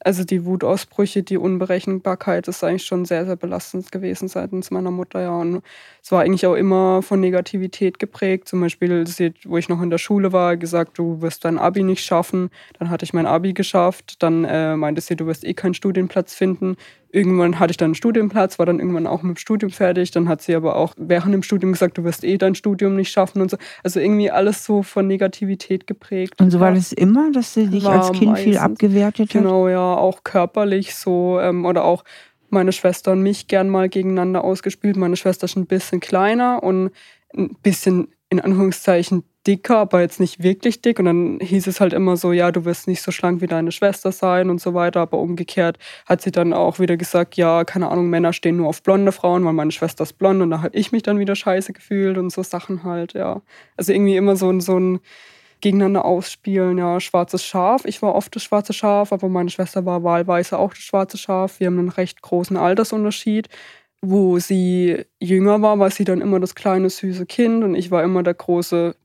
also 0.03 0.23
die 0.23 0.45
Wutausbrüche, 0.45 1.23
die 1.23 1.37
Unberechenbarkeit 1.37 2.47
ist 2.47 2.63
eigentlich 2.63 2.85
schon 2.85 3.05
sehr, 3.05 3.25
sehr 3.25 3.35
belastend 3.35 3.91
gewesen 3.91 4.27
seitens 4.27 4.71
meiner 4.71 4.91
Mutter, 4.91 5.21
ja. 5.21 5.35
Und 5.35 5.61
es 6.03 6.11
war 6.11 6.21
eigentlich 6.21 6.45
auch 6.45 6.55
immer 6.55 7.01
von 7.01 7.19
Negativität 7.19 7.99
geprägt. 7.99 8.47
Zum 8.47 8.61
Beispiel, 8.61 9.05
wo 9.45 9.57
ich 9.57 9.69
noch 9.69 9.81
in 9.81 9.89
der 9.89 9.99
Schule 9.99 10.31
war, 10.33 10.57
gesagt, 10.57 10.97
du 10.97 11.21
wirst 11.21 11.45
dein 11.45 11.59
Abi 11.59 11.83
nicht 11.83 12.03
schaffen. 12.03 12.49
Dann 12.79 12.89
hatte 12.89 13.05
ich 13.05 13.13
mein 13.13 13.27
Abi 13.27 13.53
geschafft. 13.53 14.15
Dann 14.23 14.43
äh, 14.43 14.75
meinte 14.75 15.01
sie, 15.01 15.15
du 15.15 15.27
wirst 15.27 15.45
eh 15.45 15.53
keinen 15.53 15.73
Studienplatz 15.73 16.33
finden. 16.33 16.75
Irgendwann 17.13 17.59
hatte 17.59 17.71
ich 17.71 17.77
dann 17.77 17.87
einen 17.87 17.95
Studienplatz, 17.95 18.57
war 18.57 18.65
dann 18.65 18.79
irgendwann 18.79 19.05
auch 19.05 19.21
mit 19.21 19.35
dem 19.35 19.39
Studium 19.39 19.71
fertig. 19.71 20.11
Dann 20.11 20.29
hat 20.29 20.41
sie 20.41 20.55
aber 20.55 20.75
auch 20.75 20.93
während 20.97 21.33
dem 21.33 21.43
Studium 21.43 21.73
gesagt, 21.73 21.97
du 21.97 22.03
wirst 22.03 22.23
eh 22.23 22.37
dein 22.37 22.55
Studium 22.55 22.95
nicht 22.95 23.11
schaffen 23.11 23.41
und 23.41 23.51
so. 23.51 23.57
Also 23.83 23.99
irgendwie 23.99 24.31
alles 24.31 24.65
so 24.65 24.81
von 24.81 25.07
Negativität 25.07 25.87
geprägt. 25.87 26.39
Und 26.39 26.51
so 26.51 26.59
war 26.59 26.73
das 26.73 26.93
immer, 26.93 27.31
dass 27.31 27.53
sie 27.53 27.67
dich 27.67 27.85
als 27.85 28.11
Kind 28.13 28.31
meistens, 28.31 28.43
viel 28.43 28.57
abgewertet 28.57 29.27
hat? 29.27 29.41
Genau, 29.41 29.67
ja, 29.67 29.80
auch 29.81 30.23
körperlich 30.23 30.95
so 30.95 31.39
ähm, 31.39 31.65
oder 31.65 31.83
auch 31.83 32.03
meine 32.49 32.71
Schwester 32.71 33.13
und 33.13 33.21
mich 33.21 33.47
gern 33.47 33.69
mal 33.69 33.89
gegeneinander 33.89 34.43
ausgespielt. 34.43 34.97
Meine 34.97 35.15
Schwester 35.15 35.45
ist 35.45 35.55
ein 35.55 35.67
bisschen 35.67 35.99
kleiner 35.99 36.61
und 36.63 36.91
ein 37.33 37.55
bisschen 37.63 38.09
in 38.29 38.39
Anführungszeichen 38.39 39.23
dicker, 39.45 39.77
aber 39.77 40.01
jetzt 40.01 40.19
nicht 40.19 40.43
wirklich 40.43 40.81
dick. 40.81 40.99
Und 40.99 41.05
dann 41.05 41.39
hieß 41.41 41.67
es 41.67 41.81
halt 41.81 41.93
immer 41.93 42.15
so, 42.15 42.31
ja, 42.31 42.51
du 42.51 42.65
wirst 42.65 42.87
nicht 42.87 43.01
so 43.01 43.11
schlank 43.11 43.41
wie 43.41 43.47
deine 43.47 43.71
Schwester 43.71 44.11
sein 44.11 44.49
und 44.49 44.61
so 44.61 44.73
weiter. 44.73 45.01
Aber 45.01 45.17
umgekehrt 45.19 45.77
hat 46.05 46.21
sie 46.21 46.31
dann 46.31 46.53
auch 46.53 46.79
wieder 46.79 46.97
gesagt, 46.97 47.35
ja, 47.35 47.63
keine 47.63 47.89
Ahnung, 47.89 48.09
Männer 48.09 48.33
stehen 48.33 48.57
nur 48.57 48.67
auf 48.67 48.83
blonde 48.83 49.11
Frauen, 49.11 49.43
weil 49.45 49.53
meine 49.53 49.71
Schwester 49.71 50.03
ist 50.03 50.13
blond. 50.13 50.41
Und 50.41 50.51
da 50.51 50.61
habe 50.61 50.77
ich 50.77 50.91
mich 50.91 51.03
dann 51.03 51.19
wieder 51.19 51.35
scheiße 51.35 51.73
gefühlt 51.73 52.17
und 52.17 52.31
so 52.31 52.43
Sachen 52.43 52.83
halt, 52.83 53.13
ja. 53.13 53.41
Also 53.77 53.93
irgendwie 53.93 54.15
immer 54.15 54.35
so, 54.35 54.57
so 54.59 54.79
ein 54.79 54.99
gegeneinander 55.61 56.05
ausspielen, 56.05 56.77
ja, 56.77 56.99
schwarzes 56.99 57.43
Schaf. 57.45 57.85
Ich 57.85 58.01
war 58.01 58.15
oft 58.15 58.35
das 58.35 58.43
schwarze 58.43 58.73
Schaf, 58.73 59.13
aber 59.13 59.29
meine 59.29 59.49
Schwester 59.49 59.85
war 59.85 60.03
wahlweise 60.03 60.57
auch 60.59 60.73
das 60.73 60.83
schwarze 60.83 61.17
Schaf. 61.17 61.59
Wir 61.59 61.67
haben 61.67 61.79
einen 61.79 61.89
recht 61.89 62.21
großen 62.21 62.57
Altersunterschied 62.57 63.49
wo 64.01 64.39
sie 64.39 65.05
jünger 65.19 65.61
war, 65.61 65.79
war 65.79 65.91
sie 65.91 66.03
dann 66.03 66.21
immer 66.21 66.39
das 66.39 66.55
kleine 66.55 66.89
süße 66.89 67.25
Kind 67.25 67.63
und 67.63 67.75
ich 67.75 67.91
war 67.91 68.03
immer 68.03 68.23
der 68.23 68.33
große 68.33 68.95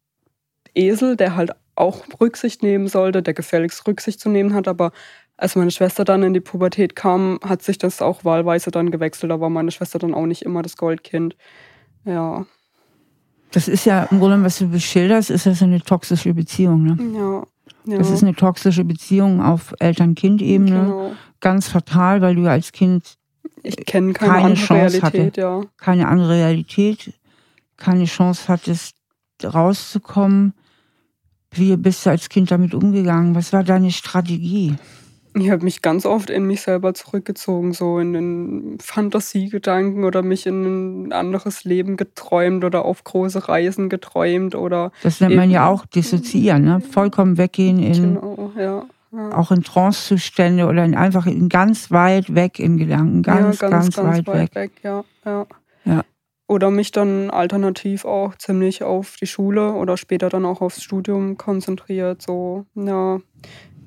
Esel, 0.75 1.17
der 1.17 1.37
halt 1.37 1.53
auch 1.75 2.05
Rücksicht 2.21 2.63
nehmen 2.63 2.89
sollte, 2.89 3.23
der 3.23 3.35
gefälligst 3.35 3.87
Rücksicht 3.87 4.21
zu 4.21 4.31
nehmen 4.31 4.55
hat, 4.55 4.69
aber 4.69 4.93
als 5.37 5.55
meine 5.57 5.71
Schwester 5.71 6.05
dann 6.05 6.23
in 6.23 6.33
die 6.35 6.41
Pubertät 6.41 6.97
kam, 6.97 7.39
hat 7.45 7.63
sich 7.63 7.77
das 7.79 8.01
auch 8.01 8.25
wahlweise 8.25 8.71
dann 8.71 8.91
gewechselt. 8.91 9.31
Da 9.31 9.39
war 9.41 9.51
meine 9.51 9.71
Schwester 9.71 9.99
dann 9.99 10.15
auch 10.15 10.25
nicht 10.25 10.43
immer 10.43 10.63
das 10.63 10.79
Goldkind. 10.79 11.37
Ja. 12.07 12.47
Das 13.57 13.69
ist 13.69 13.87
ja 13.87 14.03
im 14.11 14.19
Grunde, 14.19 14.45
was 14.45 14.59
du 14.59 14.69
beschilderst, 14.69 15.31
ist 15.31 15.47
das 15.47 15.63
eine 15.63 15.81
toxische 15.81 16.35
Beziehung. 16.35 16.83
Ne? 16.83 16.99
Ja. 17.19 17.47
ja. 17.91 17.99
Das 17.99 18.11
ist 18.11 18.23
eine 18.23 18.35
toxische 18.35 18.85
Beziehung 18.85 19.41
auf 19.41 19.75
Eltern-Kind-Ebene. 19.79 20.81
Genau. 20.81 21.13
Ganz 21.41 21.67
fatal, 21.67 22.21
weil 22.21 22.35
du 22.35 22.47
als 22.51 22.73
Kind 22.73 23.17
ich 23.63 23.77
kenne 23.87 24.13
keine, 24.13 24.33
keine 24.33 24.55
Chance 24.57 25.01
Realität, 25.01 25.03
hatte. 25.03 25.41
Ja. 25.41 25.63
Keine 25.79 26.07
andere 26.07 26.35
Realität, 26.35 27.15
keine 27.79 28.05
Chance 28.05 28.43
hattest, 28.49 28.95
rauszukommen. 29.43 30.53
Wie 31.51 31.75
bist 31.79 32.05
du 32.05 32.11
als 32.11 32.29
Kind 32.29 32.51
damit 32.51 32.75
umgegangen? 32.75 33.35
Was 33.35 33.55
war 33.55 33.65
deine 33.65 33.91
Strategie? 33.91 34.75
Ich 35.39 35.51
habe 35.51 35.65
mich 35.65 35.83
ganz 35.83 36.07
oft 36.07 36.31
in 36.31 36.47
mich 36.47 36.63
selber 36.63 36.95
zurückgezogen, 36.95 37.75
so 37.75 37.99
in 37.99 38.15
den 38.15 38.79
Fantasiegedanken 38.81 40.05
oder 40.05 40.23
mich 40.23 40.47
in 40.47 41.09
ein 41.09 41.13
anderes 41.13 41.65
Leben 41.65 41.99
geträumt 41.99 42.65
oder 42.65 42.87
auf 42.87 43.05
große 43.05 43.47
Reisen 43.47 43.91
geträumt 43.91 44.55
oder. 44.55 44.93
Das 45.03 45.21
nennt 45.21 45.37
man 45.37 45.51
ja 45.51 45.69
auch 45.69 45.85
dissoziieren, 45.85 46.65
ne? 46.65 46.81
Vollkommen 46.81 47.37
weggehen 47.37 47.81
in. 47.81 48.15
Genau, 48.15 48.51
ja. 48.57 48.87
ja. 49.13 49.37
Auch 49.37 49.51
in 49.51 49.63
Trancezustände 49.63 50.67
oder 50.67 50.85
in 50.87 50.95
einfach 50.95 51.27
in 51.27 51.51
ganz 51.51 51.91
weit 51.91 52.35
weg 52.35 52.59
in 52.59 52.79
Gedanken, 52.79 53.23
ganz, 53.23 53.61
ja, 53.61 53.69
ganz, 53.69 53.95
ganz, 53.95 53.97
ganz, 53.97 54.19
weit, 54.19 54.27
weit 54.27 54.55
weg. 54.55 54.55
weg. 54.55 54.71
Ja, 54.83 55.05
ja. 55.27 55.47
ja. 55.85 56.03
Oder 56.49 56.71
mich 56.71 56.93
dann 56.93 57.31
alternativ 57.31 58.05
auch 58.07 58.37
ziemlich 58.37 58.85
auf 58.85 59.17
die 59.21 59.27
Schule 59.27 59.73
oder 59.73 59.99
später 59.99 60.31
dann 60.31 60.47
auch 60.47 60.63
aufs 60.63 60.83
Studium 60.83 61.37
konzentriert. 61.37 62.23
So, 62.23 62.65
ja, 62.75 63.19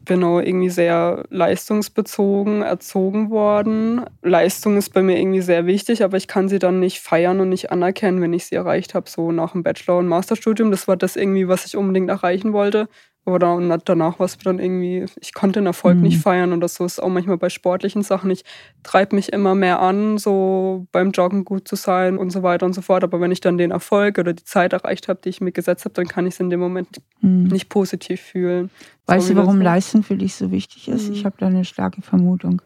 bin 0.09 0.23
auch 0.23 0.39
irgendwie 0.39 0.69
sehr 0.69 1.23
leistungsbezogen 1.29 2.63
erzogen 2.63 3.29
worden. 3.29 4.03
Leistung 4.23 4.75
ist 4.75 4.91
bei 4.91 5.03
mir 5.03 5.19
irgendwie 5.19 5.41
sehr 5.41 5.67
wichtig, 5.67 6.03
aber 6.03 6.17
ich 6.17 6.27
kann 6.27 6.49
sie 6.49 6.57
dann 6.57 6.79
nicht 6.79 6.99
feiern 6.99 7.39
und 7.39 7.49
nicht 7.49 7.71
anerkennen, 7.71 8.19
wenn 8.19 8.33
ich 8.33 8.45
sie 8.45 8.55
erreicht 8.55 8.95
habe, 8.95 9.07
so 9.07 9.31
nach 9.31 9.51
dem 9.51 9.61
Bachelor- 9.61 9.99
und 9.99 10.07
Masterstudium. 10.07 10.71
Das 10.71 10.87
war 10.87 10.97
das 10.97 11.15
irgendwie, 11.15 11.47
was 11.47 11.65
ich 11.67 11.77
unbedingt 11.77 12.09
erreichen 12.09 12.53
wollte. 12.53 12.89
Oder 13.25 13.77
danach 13.85 14.17
war 14.17 14.25
es 14.25 14.37
dann 14.37 14.59
irgendwie, 14.59 15.05
ich 15.19 15.33
konnte 15.33 15.59
den 15.59 15.67
Erfolg 15.67 15.97
mhm. 15.97 16.03
nicht 16.03 16.19
feiern 16.19 16.51
und 16.51 16.61
das 16.61 16.75
so 16.75 16.85
ist 16.85 17.01
auch 17.01 17.09
manchmal 17.09 17.37
bei 17.37 17.49
sportlichen 17.49 18.01
Sachen. 18.01 18.31
Ich 18.31 18.43
treibe 18.81 19.15
mich 19.15 19.31
immer 19.33 19.55
mehr 19.55 19.81
an, 19.81 20.17
so 20.17 20.87
beim 20.91 21.11
Joggen 21.11 21.45
gut 21.45 21.67
zu 21.67 21.75
sein 21.75 22.17
und 22.17 22.31
so 22.31 22.41
weiter 22.41 22.65
und 22.65 22.73
so 22.73 22.81
fort. 22.81 23.03
Aber 23.03 23.21
wenn 23.21 23.31
ich 23.31 23.41
dann 23.41 23.57
den 23.57 23.71
Erfolg 23.71 24.17
oder 24.17 24.33
die 24.33 24.45
Zeit 24.45 24.73
erreicht 24.73 25.07
habe, 25.07 25.19
die 25.23 25.29
ich 25.29 25.41
mir 25.41 25.51
gesetzt 25.51 25.85
habe, 25.85 25.93
dann 25.93 26.07
kann 26.07 26.25
ich 26.25 26.33
es 26.35 26.39
in 26.39 26.49
dem 26.49 26.59
Moment 26.59 27.01
mhm. 27.21 27.43
nicht 27.43 27.69
positiv 27.69 28.21
fühlen. 28.21 28.71
Weißt 29.05 29.27
so, 29.27 29.33
du, 29.33 29.39
warum 29.39 29.61
Leistung 29.61 30.01
für 30.01 30.15
dich 30.15 30.35
so 30.35 30.49
wichtig 30.51 30.87
ist? 30.87 31.09
Mhm. 31.09 31.13
Ich 31.13 31.25
habe 31.25 31.35
da 31.37 31.47
eine 31.47 31.65
starke 31.65 32.01
Vermutung. 32.01 32.61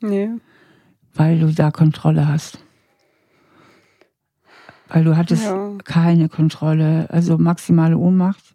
Nee. 0.00 0.30
Weil 1.14 1.40
du 1.40 1.52
da 1.52 1.70
Kontrolle 1.70 2.28
hast 2.28 2.61
weil 4.92 5.04
du 5.04 5.16
hattest 5.16 5.44
ja. 5.44 5.70
keine 5.84 6.28
Kontrolle, 6.28 7.06
also 7.08 7.38
maximale 7.38 7.96
Ohnmacht. 7.96 8.54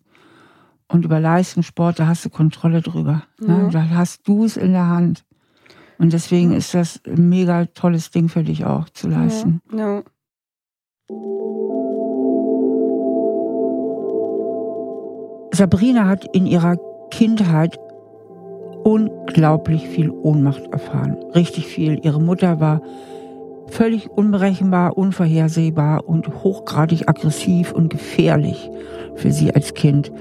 Und 0.88 1.04
über 1.04 1.20
Leistungssport, 1.20 2.00
da 2.00 2.08
hast 2.08 2.24
du 2.24 2.30
Kontrolle 2.30 2.82
drüber. 2.82 3.24
Ja. 3.42 3.48
Ne? 3.48 3.70
Da 3.72 3.90
hast 3.90 4.28
du 4.28 4.46
es 4.46 4.56
in 4.56 4.72
der 4.72 4.88
Hand. 4.88 5.26
Und 5.98 6.14
deswegen 6.14 6.54
ist 6.54 6.74
das 6.76 7.02
ein 7.06 7.28
mega 7.28 7.66
tolles 7.66 8.12
Ding 8.12 8.30
für 8.30 8.44
dich 8.44 8.66
auch 8.66 8.88
zu 8.90 9.10
leisten. 9.10 9.62
Ja. 9.74 10.04
Sabrina 15.52 16.06
hat 16.06 16.24
in 16.36 16.46
ihrer 16.46 16.78
Kindheit 17.10 17.80
unglaublich 18.84 19.88
viel 19.88 20.12
Ohnmacht 20.12 20.68
erfahren. 20.68 21.18
Richtig 21.34 21.66
viel. 21.66 22.00
Ihre 22.04 22.22
Mutter 22.22 22.60
war 22.60 22.82
Völlig 23.70 24.10
unberechenbar, 24.10 24.98
unvorhersehbar 24.98 26.08
und 26.08 26.44
hochgradig 26.44 27.10
aggressiv 27.10 27.72
und 27.72 27.90
gefährlich 27.90 28.70
für 29.16 29.32
sie 29.32 29.54
als 29.54 29.74
Kind. 29.74 30.12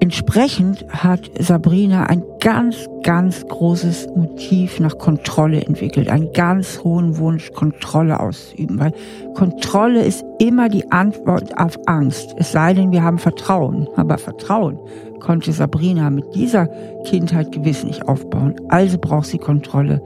Entsprechend 0.00 0.86
hat 0.90 1.28
Sabrina 1.40 2.04
ein 2.04 2.22
ganz, 2.38 2.88
ganz 3.02 3.44
großes 3.48 4.06
Motiv 4.14 4.78
nach 4.78 4.96
Kontrolle 4.96 5.60
entwickelt, 5.62 6.08
einen 6.08 6.32
ganz 6.32 6.84
hohen 6.84 7.18
Wunsch, 7.18 7.52
Kontrolle 7.52 8.20
auszuüben, 8.20 8.78
weil 8.78 8.92
Kontrolle 9.34 10.04
ist 10.04 10.24
immer 10.38 10.68
die 10.68 10.88
Antwort 10.92 11.58
auf 11.58 11.76
Angst, 11.86 12.34
es 12.38 12.52
sei 12.52 12.74
denn, 12.74 12.92
wir 12.92 13.02
haben 13.02 13.18
Vertrauen. 13.18 13.88
Aber 13.96 14.18
Vertrauen 14.18 14.78
konnte 15.18 15.52
Sabrina 15.52 16.10
mit 16.10 16.32
dieser 16.32 16.68
Kindheit 17.04 17.50
gewiss 17.50 17.82
nicht 17.82 18.06
aufbauen, 18.06 18.54
also 18.68 18.98
braucht 18.98 19.26
sie 19.26 19.38
Kontrolle. 19.38 20.00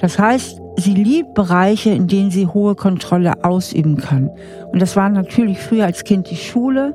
Das 0.00 0.18
heißt, 0.18 0.59
sie 0.76 0.94
liebt 0.94 1.34
Bereiche, 1.34 1.90
in 1.90 2.06
denen 2.06 2.30
sie 2.30 2.46
hohe 2.46 2.74
Kontrolle 2.74 3.44
ausüben 3.44 3.96
kann. 3.96 4.30
Und 4.72 4.80
das 4.80 4.96
war 4.96 5.08
natürlich 5.08 5.58
früher 5.58 5.84
als 5.84 6.04
Kind 6.04 6.30
die 6.30 6.36
Schule, 6.36 6.94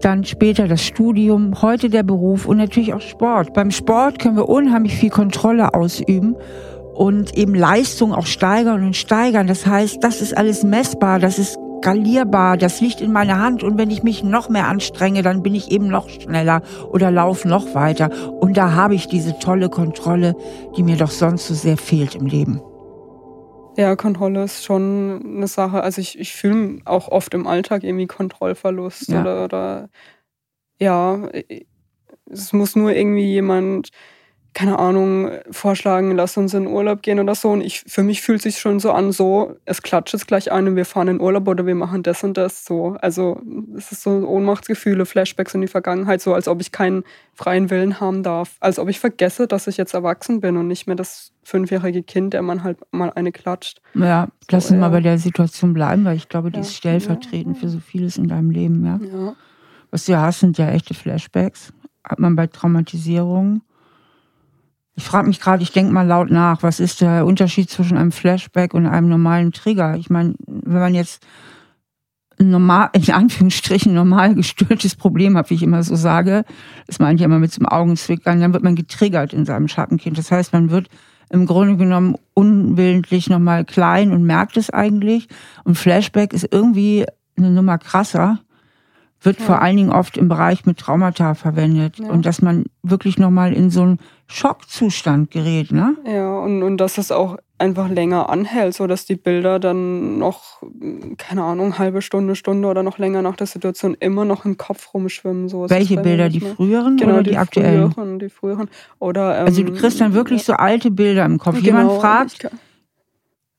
dann 0.00 0.24
später 0.24 0.66
das 0.66 0.82
Studium, 0.82 1.60
heute 1.62 1.90
der 1.90 2.02
Beruf 2.02 2.46
und 2.46 2.56
natürlich 2.56 2.94
auch 2.94 3.00
Sport. 3.00 3.52
Beim 3.52 3.70
Sport 3.70 4.18
können 4.18 4.36
wir 4.36 4.48
unheimlich 4.48 4.96
viel 4.96 5.10
Kontrolle 5.10 5.74
ausüben 5.74 6.36
und 6.94 7.36
eben 7.36 7.54
Leistung 7.54 8.14
auch 8.14 8.26
steigern 8.26 8.84
und 8.84 8.96
steigern. 8.96 9.46
Das 9.46 9.66
heißt, 9.66 10.02
das 10.02 10.20
ist 10.20 10.36
alles 10.36 10.64
messbar, 10.64 11.18
das 11.18 11.38
ist 11.38 11.58
skalierbar, 11.80 12.56
das 12.56 12.80
liegt 12.80 13.00
in 13.00 13.12
meiner 13.12 13.38
Hand 13.38 13.62
und 13.62 13.78
wenn 13.78 13.90
ich 13.90 14.02
mich 14.02 14.22
noch 14.22 14.48
mehr 14.48 14.68
anstrenge, 14.68 15.22
dann 15.22 15.42
bin 15.42 15.54
ich 15.54 15.70
eben 15.70 15.88
noch 15.88 16.08
schneller 16.08 16.62
oder 16.90 17.10
laufe 17.10 17.48
noch 17.48 17.74
weiter. 17.74 18.10
Und 18.40 18.56
da 18.56 18.72
habe 18.72 18.94
ich 18.94 19.08
diese 19.08 19.38
tolle 19.38 19.70
Kontrolle, 19.70 20.34
die 20.76 20.82
mir 20.82 20.96
doch 20.96 21.10
sonst 21.10 21.48
so 21.48 21.54
sehr 21.54 21.76
fehlt 21.76 22.14
im 22.14 22.26
Leben. 22.26 22.60
Ja, 23.76 23.96
Kontrolle 23.96 24.44
ist 24.44 24.64
schon 24.64 25.22
eine 25.24 25.46
Sache. 25.46 25.82
Also 25.82 26.00
ich, 26.00 26.18
ich 26.18 26.32
fühle 26.32 26.80
auch 26.84 27.08
oft 27.08 27.34
im 27.34 27.46
Alltag 27.46 27.82
irgendwie 27.84 28.06
Kontrollverlust 28.06 29.08
ja. 29.08 29.20
oder, 29.20 29.44
oder 29.44 29.88
ja, 30.78 31.28
es 32.26 32.52
muss 32.52 32.76
nur 32.76 32.92
irgendwie 32.92 33.26
jemand 33.26 33.90
keine 34.52 34.78
Ahnung, 34.78 35.30
vorschlagen, 35.50 36.10
lass 36.16 36.36
uns 36.36 36.54
in 36.54 36.66
Urlaub 36.66 37.02
gehen 37.02 37.20
oder 37.20 37.34
so. 37.34 37.50
Und 37.50 37.60
ich, 37.60 37.84
für 37.86 38.02
mich 38.02 38.20
fühlt 38.20 38.42
sich 38.42 38.58
schon 38.58 38.80
so 38.80 38.90
an, 38.90 39.12
so, 39.12 39.56
es 39.64 39.82
klatscht 39.82 40.12
jetzt 40.12 40.26
gleich 40.26 40.50
ein 40.50 40.66
und 40.66 40.76
wir 40.76 40.84
fahren 40.84 41.08
in 41.08 41.20
Urlaub 41.20 41.46
oder 41.46 41.66
wir 41.66 41.76
machen 41.76 42.02
das 42.02 42.24
und 42.24 42.36
das. 42.36 42.64
So. 42.64 42.96
Also 43.00 43.40
es 43.76 43.92
ist 43.92 44.02
so 44.02 44.10
Ohnmachtsgefühle, 44.10 45.06
Flashbacks 45.06 45.54
in 45.54 45.60
die 45.60 45.68
Vergangenheit, 45.68 46.20
so 46.20 46.34
als 46.34 46.48
ob 46.48 46.60
ich 46.60 46.72
keinen 46.72 47.04
freien 47.32 47.70
Willen 47.70 48.00
haben 48.00 48.24
darf. 48.24 48.56
Als 48.58 48.80
ob 48.80 48.88
ich 48.88 48.98
vergesse, 48.98 49.46
dass 49.46 49.68
ich 49.68 49.76
jetzt 49.76 49.94
erwachsen 49.94 50.40
bin 50.40 50.56
und 50.56 50.66
nicht 50.66 50.86
mehr 50.88 50.96
das 50.96 51.32
fünfjährige 51.44 52.02
Kind, 52.02 52.34
der 52.34 52.42
man 52.42 52.64
halt 52.64 52.78
mal 52.90 53.10
eine 53.10 53.30
klatscht. 53.30 53.80
Ja, 53.94 54.28
lass 54.50 54.64
uns 54.66 54.74
ja. 54.74 54.80
mal 54.80 54.90
bei 54.90 55.00
der 55.00 55.18
Situation 55.18 55.74
bleiben, 55.74 56.04
weil 56.04 56.16
ich 56.16 56.28
glaube, 56.28 56.50
die 56.50 56.56
ja. 56.56 56.62
ist 56.62 56.74
stellvertretend 56.74 57.56
ja. 57.56 57.60
für 57.60 57.68
so 57.68 57.78
vieles 57.78 58.16
in 58.16 58.26
deinem 58.26 58.50
Leben. 58.50 58.84
Ja? 58.84 58.98
ja. 59.00 59.36
Was 59.92 60.06
du 60.06 60.18
hast, 60.18 60.40
sind 60.40 60.58
ja 60.58 60.68
echte 60.70 60.94
Flashbacks. 60.94 61.72
Hat 62.02 62.18
man 62.18 62.34
bei 62.34 62.46
Traumatisierungen 62.48 63.62
ich 65.00 65.06
frage 65.06 65.28
mich 65.28 65.40
gerade, 65.40 65.62
ich 65.62 65.72
denke 65.72 65.94
mal 65.94 66.06
laut 66.06 66.30
nach, 66.30 66.62
was 66.62 66.78
ist 66.78 67.00
der 67.00 67.24
Unterschied 67.24 67.70
zwischen 67.70 67.96
einem 67.96 68.12
Flashback 68.12 68.74
und 68.74 68.86
einem 68.86 69.08
normalen 69.08 69.50
Trigger? 69.50 69.96
Ich 69.96 70.10
meine, 70.10 70.34
wenn 70.46 70.78
man 70.78 70.94
jetzt 70.94 71.26
normal, 72.36 72.90
in 72.92 73.10
Anführungsstrichen 73.10 73.94
normal 73.94 74.34
gestörtes 74.34 74.96
Problem 74.96 75.38
hat, 75.38 75.48
wie 75.48 75.54
ich 75.54 75.62
immer 75.62 75.82
so 75.82 75.96
sage, 75.96 76.44
das 76.86 76.98
meine 76.98 77.16
ich 77.16 77.22
immer 77.22 77.38
mit 77.38 77.50
so 77.50 77.60
einem 77.60 77.68
Augenzwickern, 77.68 78.40
dann 78.40 78.52
wird 78.52 78.62
man 78.62 78.74
getriggert 78.74 79.32
in 79.32 79.46
seinem 79.46 79.68
Schattenkind. 79.68 80.18
Das 80.18 80.30
heißt, 80.30 80.52
man 80.52 80.70
wird 80.70 80.88
im 81.30 81.46
Grunde 81.46 81.78
genommen 81.78 82.16
unwillentlich 82.34 83.30
nochmal 83.30 83.64
klein 83.64 84.12
und 84.12 84.24
merkt 84.24 84.58
es 84.58 84.68
eigentlich. 84.68 85.28
Und 85.64 85.78
Flashback 85.78 86.34
ist 86.34 86.46
irgendwie 86.50 87.06
eine 87.38 87.50
Nummer 87.50 87.78
krasser 87.78 88.38
wird 89.22 89.38
ja. 89.38 89.44
vor 89.44 89.62
allen 89.62 89.76
Dingen 89.76 89.92
oft 89.92 90.16
im 90.16 90.28
Bereich 90.28 90.66
mit 90.66 90.78
Traumata 90.78 91.34
verwendet. 91.34 91.98
Ja. 91.98 92.08
Und 92.08 92.26
dass 92.26 92.42
man 92.42 92.64
wirklich 92.82 93.18
nochmal 93.18 93.52
in 93.52 93.70
so 93.70 93.82
einen 93.82 93.98
Schockzustand 94.26 95.30
gerät. 95.30 95.72
Ne? 95.72 95.96
Ja, 96.06 96.38
und, 96.38 96.62
und 96.62 96.78
dass 96.78 96.98
es 96.98 97.12
auch 97.12 97.36
einfach 97.58 97.88
länger 97.90 98.30
anhält, 98.30 98.74
so 98.74 98.86
dass 98.86 99.04
die 99.04 99.16
Bilder 99.16 99.58
dann 99.58 100.18
noch, 100.18 100.62
keine 101.18 101.42
Ahnung, 101.42 101.78
halbe 101.78 102.00
Stunde, 102.00 102.34
Stunde 102.34 102.66
oder 102.68 102.82
noch 102.82 102.98
länger 102.98 103.22
nach 103.22 103.36
der 103.36 103.46
Situation 103.46 103.94
immer 104.00 104.24
noch 104.24 104.44
im 104.44 104.56
Kopf 104.56 104.94
rumschwimmen. 104.94 105.48
So 105.48 105.68
Welche 105.68 105.96
Bilder? 105.98 106.30
Die 106.30 106.40
früheren 106.40 106.96
genau, 106.96 107.14
oder 107.14 107.22
die, 107.22 107.30
die 107.30 107.36
aktuellen? 107.36 107.92
Früheren, 107.92 108.18
die 108.18 108.30
früheren. 108.30 108.70
Oder, 108.98 109.40
ähm, 109.40 109.46
also 109.46 109.62
du 109.62 109.72
kriegst 109.72 110.00
dann 110.00 110.14
wirklich 110.14 110.44
so 110.44 110.54
alte 110.54 110.90
Bilder 110.90 111.26
im 111.26 111.38
Kopf. 111.38 111.56
Genau, 111.56 111.66
Jemand 111.66 112.00
fragt, 112.00 112.50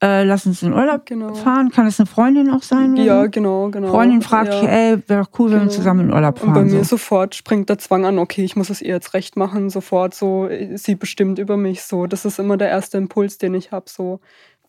äh, 0.03 0.23
lass 0.23 0.47
uns 0.47 0.63
in 0.63 0.73
Urlaub 0.73 1.05
genau. 1.05 1.35
fahren. 1.35 1.69
Kann 1.69 1.85
es 1.85 1.99
eine 1.99 2.07
Freundin 2.07 2.49
auch 2.49 2.63
sein? 2.63 2.95
Ja, 2.97 3.27
genau, 3.27 3.69
genau. 3.69 3.91
Freundin 3.91 4.21
fragt, 4.21 4.51
ja. 4.51 4.63
ey, 4.63 4.97
wäre 5.07 5.23
doch 5.23 5.39
cool, 5.39 5.49
genau. 5.49 5.51
wenn 5.51 5.51
wir 5.51 5.59
genau. 5.59 5.71
zusammen 5.71 6.09
in 6.09 6.13
Urlaub 6.13 6.39
fahren. 6.39 6.49
Und 6.49 6.53
bei 6.55 6.63
mir 6.63 6.83
so. 6.83 6.97
sofort 6.97 7.35
springt 7.35 7.69
der 7.69 7.77
Zwang 7.77 8.05
an, 8.05 8.17
okay, 8.17 8.43
ich 8.43 8.55
muss 8.55 8.71
es 8.71 8.81
ihr 8.81 8.95
jetzt 8.95 9.13
recht 9.13 9.37
machen, 9.37 9.69
sofort 9.69 10.15
so, 10.15 10.49
sie 10.73 10.95
bestimmt 10.95 11.37
über 11.37 11.55
mich 11.55 11.83
so. 11.83 12.07
Das 12.07 12.25
ist 12.25 12.39
immer 12.39 12.57
der 12.57 12.69
erste 12.69 12.97
Impuls, 12.97 13.37
den 13.37 13.53
ich 13.53 13.71
habe, 13.71 13.85
so. 13.87 14.19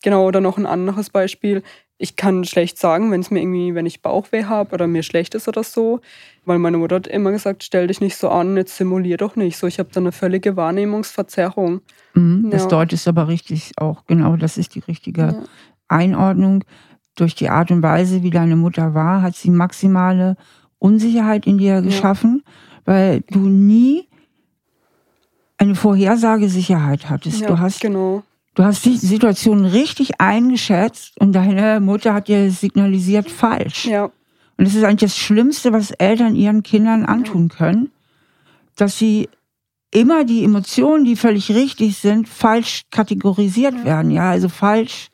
Genau, 0.02 0.26
oder 0.26 0.40
noch 0.40 0.58
ein 0.58 0.66
anderes 0.66 1.10
Beispiel. 1.10 1.62
Ich 1.96 2.16
kann 2.16 2.44
schlecht 2.44 2.78
sagen, 2.78 3.12
wenn 3.12 3.20
es 3.20 3.30
mir 3.30 3.40
irgendwie, 3.40 3.76
wenn 3.76 3.86
ich 3.86 4.02
Bauchweh 4.02 4.44
habe 4.44 4.74
oder 4.74 4.88
mir 4.88 5.04
schlecht 5.04 5.36
ist 5.36 5.46
oder 5.46 5.62
so, 5.62 6.00
weil 6.44 6.58
meine 6.58 6.78
Mutter 6.78 6.96
hat 6.96 7.06
immer 7.06 7.30
gesagt, 7.30 7.62
stell 7.62 7.86
dich 7.86 8.00
nicht 8.00 8.16
so 8.16 8.28
an, 8.28 8.56
jetzt 8.56 8.76
simulier 8.76 9.16
doch 9.16 9.36
nicht 9.36 9.56
so. 9.56 9.68
Ich 9.68 9.78
habe 9.78 9.90
da 9.92 10.00
eine 10.00 10.10
völlige 10.10 10.56
Wahrnehmungsverzerrung. 10.56 11.80
Mhm, 12.14 12.50
das 12.50 12.62
ja. 12.62 12.68
dort 12.68 12.92
ist 12.92 13.06
aber 13.06 13.28
richtig 13.28 13.72
auch, 13.76 14.04
genau, 14.06 14.36
das 14.36 14.58
ist 14.58 14.74
die 14.74 14.80
richtige 14.80 15.22
ja. 15.22 15.42
Einordnung. 15.86 16.64
Durch 17.14 17.36
die 17.36 17.50
Art 17.50 17.70
und 17.70 17.82
Weise, 17.82 18.24
wie 18.24 18.30
deine 18.30 18.56
Mutter 18.56 18.94
war, 18.94 19.22
hat 19.22 19.36
sie 19.36 19.50
maximale 19.50 20.36
Unsicherheit 20.78 21.46
in 21.46 21.58
dir 21.58 21.82
geschaffen, 21.82 22.42
ja. 22.44 22.52
weil 22.86 23.20
du 23.20 23.38
nie 23.38 24.08
eine 25.58 25.76
Vorhersagesicherheit 25.76 27.08
hattest. 27.08 27.48
du 27.48 27.60
hast 27.60 27.80
genau 27.80 28.24
Du 28.54 28.64
hast 28.64 28.84
die 28.84 28.96
Situation 28.96 29.64
richtig 29.64 30.20
eingeschätzt 30.20 31.18
und 31.18 31.32
deine 31.32 31.80
Mutter 31.80 32.12
hat 32.12 32.28
dir 32.28 32.50
signalisiert 32.50 33.30
falsch. 33.30 33.86
Ja. 33.86 34.04
Und 34.04 34.66
das 34.66 34.74
ist 34.74 34.84
eigentlich 34.84 35.10
das 35.10 35.16
Schlimmste, 35.16 35.72
was 35.72 35.90
Eltern 35.92 36.36
ihren 36.36 36.62
Kindern 36.62 37.06
antun 37.06 37.48
können, 37.48 37.90
dass 38.76 38.98
sie 38.98 39.30
immer 39.90 40.24
die 40.24 40.44
Emotionen, 40.44 41.04
die 41.04 41.16
völlig 41.16 41.50
richtig 41.50 41.96
sind, 41.96 42.28
falsch 42.28 42.82
kategorisiert 42.90 43.74
ja. 43.74 43.84
werden. 43.84 44.10
Ja, 44.10 44.30
also 44.30 44.50
falsch. 44.50 45.08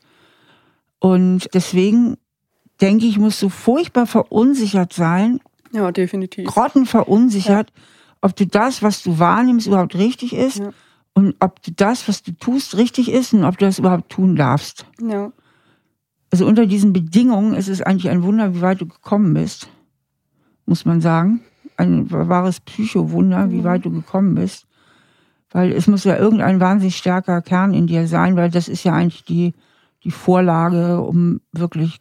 Und 0.99 1.47
deswegen 1.53 2.17
denke 2.81 3.05
ich, 3.05 3.17
musst 3.17 3.41
du 3.41 3.47
furchtbar 3.47 4.05
verunsichert 4.05 4.91
sein. 4.91 5.39
Ja, 5.71 5.93
definitiv. 5.93 6.45
Grottenverunsichert, 6.45 7.69
ja. 7.69 7.83
ob 8.19 8.35
du 8.35 8.45
das, 8.45 8.83
was 8.83 9.01
du 9.01 9.17
wahrnimmst, 9.17 9.67
überhaupt 9.67 9.95
richtig 9.95 10.33
ist. 10.33 10.57
Ja 10.57 10.73
und 11.13 11.35
ob 11.39 11.59
das, 11.75 12.07
was 12.07 12.23
du 12.23 12.31
tust, 12.31 12.77
richtig 12.77 13.11
ist 13.11 13.33
und 13.33 13.43
ob 13.43 13.57
du 13.57 13.65
das 13.65 13.79
überhaupt 13.79 14.09
tun 14.09 14.35
darfst. 14.35 14.85
Ja. 15.01 15.31
Also 16.31 16.45
unter 16.45 16.65
diesen 16.65 16.93
Bedingungen 16.93 17.53
ist 17.53 17.67
es 17.67 17.81
eigentlich 17.81 18.09
ein 18.09 18.23
Wunder, 18.23 18.53
wie 18.53 18.61
weit 18.61 18.81
du 18.81 18.85
gekommen 18.85 19.33
bist, 19.33 19.69
muss 20.65 20.85
man 20.85 21.01
sagen. 21.01 21.41
Ein 21.77 22.11
wahres 22.11 22.59
Psychowunder, 22.59 23.47
mhm. 23.47 23.51
wie 23.51 23.63
weit 23.63 23.85
du 23.85 23.91
gekommen 23.91 24.35
bist. 24.35 24.67
Weil 25.51 25.71
es 25.71 25.87
muss 25.87 26.03
ja 26.03 26.17
irgendein 26.17 26.59
wahnsinnig 26.59 26.97
starker 26.97 27.41
Kern 27.41 27.73
in 27.73 27.87
dir 27.87 28.07
sein, 28.07 28.35
weil 28.35 28.51
das 28.51 28.67
ist 28.67 28.83
ja 28.83 28.93
eigentlich 28.93 29.23
die, 29.23 29.53
die 30.03 30.11
Vorlage, 30.11 31.01
um 31.01 31.41
wirklich 31.51 31.99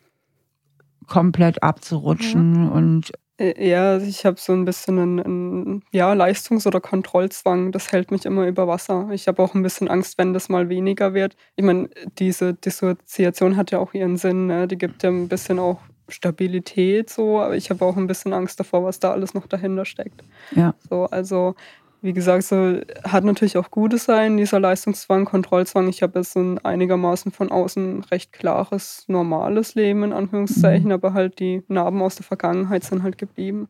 komplett 1.06 1.62
abzurutschen 1.62 2.66
ja. 2.66 2.70
und 2.70 3.12
ja, 3.38 3.92
also 3.92 4.07
ich 4.07 4.25
habe 4.25 4.40
so 4.40 4.52
ein 4.52 4.64
bisschen 4.64 4.99
einen, 4.99 5.21
einen 5.21 5.85
ja, 5.92 6.12
Leistungs- 6.12 6.66
oder 6.66 6.80
Kontrollzwang. 6.80 7.71
Das 7.71 7.92
hält 7.92 8.11
mich 8.11 8.26
immer 8.26 8.47
über 8.47 8.66
Wasser. 8.66 9.09
Ich 9.12 9.28
habe 9.28 9.42
auch 9.42 9.54
ein 9.54 9.62
bisschen 9.62 9.88
Angst, 9.88 10.18
wenn 10.18 10.33
das 10.33 10.49
mal 10.49 10.68
weniger 10.68 11.14
wird. 11.14 11.37
Ich 11.54 11.64
meine, 11.64 11.88
diese 12.18 12.54
Dissoziation 12.54 13.57
hat 13.57 13.71
ja 13.71 13.78
auch 13.78 13.95
ihren 13.95 14.16
Sinn. 14.16 14.47
Ne? 14.47 14.66
Die 14.66 14.76
gibt 14.76 15.04
ja 15.04 15.11
ein 15.11 15.28
bisschen 15.28 15.59
auch 15.61 15.80
Stabilität 16.09 17.11
so, 17.11 17.40
aber 17.40 17.57
ich 17.57 17.71
habe 17.71 17.85
auch 17.85 17.97
ein 17.97 18.07
bisschen 18.07 18.33
Angst 18.33 18.59
davor, 18.59 18.85
was 18.85 18.99
da 18.99 19.12
alles 19.12 19.35
noch 19.35 19.47
dahinter 19.47 19.85
steckt. 19.85 20.25
Ja. 20.57 20.75
So, 20.88 21.04
also 21.04 21.54
wie 22.00 22.12
gesagt, 22.12 22.44
so 22.44 22.80
hat 23.04 23.24
natürlich 23.24 23.56
auch 23.56 23.70
Gutes 23.70 24.04
sein, 24.04 24.36
dieser 24.36 24.60
Leistungszwang, 24.60 25.24
Kontrollzwang. 25.24 25.88
Ich 25.88 26.02
habe 26.02 26.18
jetzt 26.18 26.36
ein 26.36 26.58
einigermaßen 26.64 27.32
von 27.32 27.50
außen 27.50 28.04
recht 28.04 28.32
klares, 28.32 29.04
normales 29.08 29.74
Leben, 29.74 30.04
in 30.04 30.12
Anführungszeichen, 30.12 30.86
mhm. 30.86 30.92
aber 30.92 31.12
halt 31.12 31.40
die 31.40 31.62
Narben 31.68 32.00
aus 32.02 32.16
der 32.16 32.24
Vergangenheit 32.24 32.84
sind 32.84 33.02
halt 33.02 33.18
geblieben. 33.18 33.68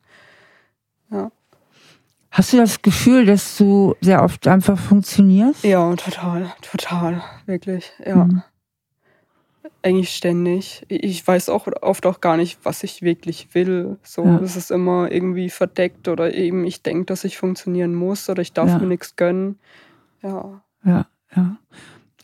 Ja. 1.10 1.30
Hast 2.30 2.52
du 2.52 2.58
das 2.58 2.82
Gefühl, 2.82 3.24
dass 3.24 3.56
du 3.56 3.94
sehr 4.02 4.22
oft 4.22 4.46
einfach 4.46 4.78
funktionierst? 4.78 5.64
Ja, 5.64 5.94
total, 5.96 6.52
total, 6.60 7.22
wirklich, 7.46 7.90
ja. 8.04 8.24
Mhm 8.24 8.42
eigentlich 9.82 10.14
ständig. 10.14 10.84
Ich 10.88 11.26
weiß 11.26 11.48
auch 11.48 11.68
oft 11.82 12.06
auch 12.06 12.20
gar 12.20 12.36
nicht, 12.36 12.58
was 12.64 12.82
ich 12.82 13.02
wirklich 13.02 13.54
will. 13.54 13.98
So, 14.02 14.24
ja. 14.24 14.38
es 14.40 14.56
ist 14.56 14.70
immer 14.70 15.10
irgendwie 15.10 15.50
verdeckt 15.50 16.08
oder 16.08 16.34
eben 16.34 16.64
ich 16.64 16.82
denke, 16.82 17.06
dass 17.06 17.24
ich 17.24 17.38
funktionieren 17.38 17.94
muss 17.94 18.28
oder 18.28 18.42
ich 18.42 18.52
darf 18.52 18.68
ja. 18.68 18.78
mir 18.78 18.86
nichts 18.86 19.16
gönnen. 19.16 19.58
Ja. 20.22 20.62
Ja, 20.84 21.06
ja. 21.34 21.56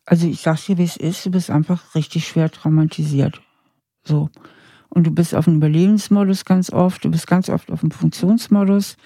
Also 0.06 0.26
ich 0.26 0.40
sag's 0.40 0.66
dir, 0.66 0.78
wie 0.78 0.84
es 0.84 0.96
ist, 0.96 1.24
du 1.24 1.30
bist 1.30 1.50
einfach 1.50 1.94
richtig 1.94 2.26
schwer 2.26 2.50
traumatisiert. 2.50 3.40
So. 4.04 4.28
Und 4.90 5.06
du 5.06 5.10
bist 5.10 5.34
auf 5.34 5.46
dem 5.46 5.56
Überlebensmodus 5.56 6.44
ganz 6.44 6.70
oft, 6.70 7.04
du 7.04 7.10
bist 7.10 7.26
ganz 7.26 7.48
oft 7.48 7.70
auf 7.70 7.80
dem 7.80 7.90
Funktionsmodus. 7.90 8.96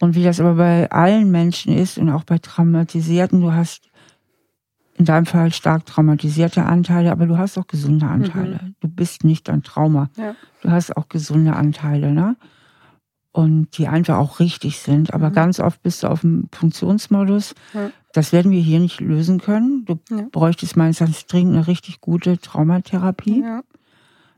Und 0.00 0.14
wie 0.14 0.22
das 0.22 0.38
aber 0.38 0.54
bei 0.54 0.90
allen 0.90 1.30
Menschen 1.30 1.76
ist 1.76 1.98
und 1.98 2.10
auch 2.10 2.24
bei 2.24 2.38
Traumatisierten, 2.38 3.40
du 3.40 3.52
hast 3.52 3.88
in 4.98 5.04
deinem 5.04 5.26
Fall 5.26 5.52
stark 5.52 5.86
traumatisierte 5.86 6.64
Anteile, 6.64 7.12
aber 7.12 7.26
du 7.26 7.38
hast 7.38 7.56
auch 7.56 7.68
gesunde 7.68 8.06
Anteile. 8.06 8.60
Mhm. 8.62 8.74
Du 8.80 8.88
bist 8.88 9.24
nicht 9.24 9.48
ein 9.48 9.62
Trauma. 9.62 10.10
Ja. 10.16 10.34
Du 10.60 10.70
hast 10.70 10.96
auch 10.96 11.08
gesunde 11.08 11.54
Anteile, 11.54 12.12
ne? 12.12 12.36
Und 13.30 13.78
die 13.78 13.86
einfach 13.86 14.16
auch 14.18 14.40
richtig 14.40 14.80
sind. 14.80 15.14
Aber 15.14 15.30
mhm. 15.30 15.34
ganz 15.34 15.60
oft 15.60 15.82
bist 15.82 16.02
du 16.02 16.08
auf 16.08 16.22
dem 16.22 16.48
Funktionsmodus. 16.52 17.54
Ja. 17.74 17.90
Das 18.12 18.32
werden 18.32 18.50
wir 18.50 18.60
hier 18.60 18.80
nicht 18.80 19.00
lösen 19.00 19.38
können. 19.40 19.84
Du 19.84 20.00
ja. 20.10 20.26
bräuchtest 20.32 20.76
meines 20.76 21.00
Erachtens 21.00 21.26
dringend 21.26 21.54
eine 21.54 21.66
richtig 21.68 22.00
gute 22.00 22.38
Traumatherapie, 22.38 23.42
ja. 23.42 23.62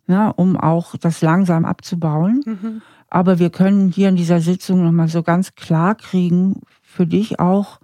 ne, 0.07 0.33
um 0.35 0.59
auch 0.59 0.95
das 0.97 1.23
langsam 1.23 1.65
abzubauen. 1.65 2.43
Mhm. 2.45 2.83
Aber 3.09 3.39
wir 3.39 3.49
können 3.49 3.91
hier 3.91 4.11
in 4.11 4.17
dieser 4.17 4.41
Sitzung 4.41 4.85
nochmal 4.85 5.09
so 5.09 5.23
ganz 5.23 5.55
klar 5.55 5.95
kriegen, 5.95 6.61
für 6.83 7.07
dich 7.07 7.41
auch, 7.41 7.81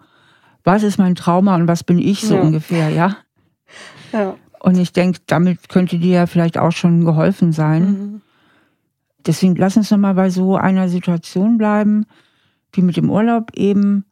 was 0.66 0.82
ist 0.82 0.98
mein 0.98 1.14
Trauma 1.14 1.54
und 1.54 1.68
was 1.68 1.84
bin 1.84 1.98
ich 1.98 2.20
so 2.22 2.34
ja. 2.34 2.42
ungefähr, 2.42 2.90
ja? 2.90 3.16
Ja. 4.12 4.36
Und 4.58 4.76
ich 4.76 4.92
denke, 4.92 5.20
damit 5.26 5.68
könnte 5.68 5.98
dir 5.98 6.12
ja 6.12 6.26
vielleicht 6.26 6.58
auch 6.58 6.72
schon 6.72 7.04
geholfen 7.04 7.52
sein. 7.52 7.82
Mhm. 7.84 8.20
Deswegen 9.24 9.54
lass 9.54 9.76
uns 9.76 9.92
nochmal 9.92 10.14
bei 10.14 10.28
so 10.28 10.56
einer 10.56 10.88
Situation 10.88 11.56
bleiben, 11.56 12.06
wie 12.72 12.82
mit 12.82 12.96
dem 12.96 13.10
Urlaub 13.10 13.52
eben. 13.54 14.04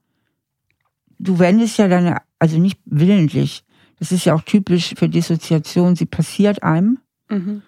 Du 1.19 1.41
wendest 1.41 1.79
ja 1.79 1.89
deine, 1.89 2.19
also 2.39 2.59
nicht 2.59 2.79
willentlich, 2.85 3.65
das 3.99 4.13
ist 4.13 4.25
ja 4.25 4.35
auch 4.35 4.43
typisch 4.43 4.95
für 4.97 5.09
Dissoziation, 5.09 5.97
sie 5.97 6.07
passiert 6.07 6.63
einem, 6.63 6.99
mhm. 7.31 7.63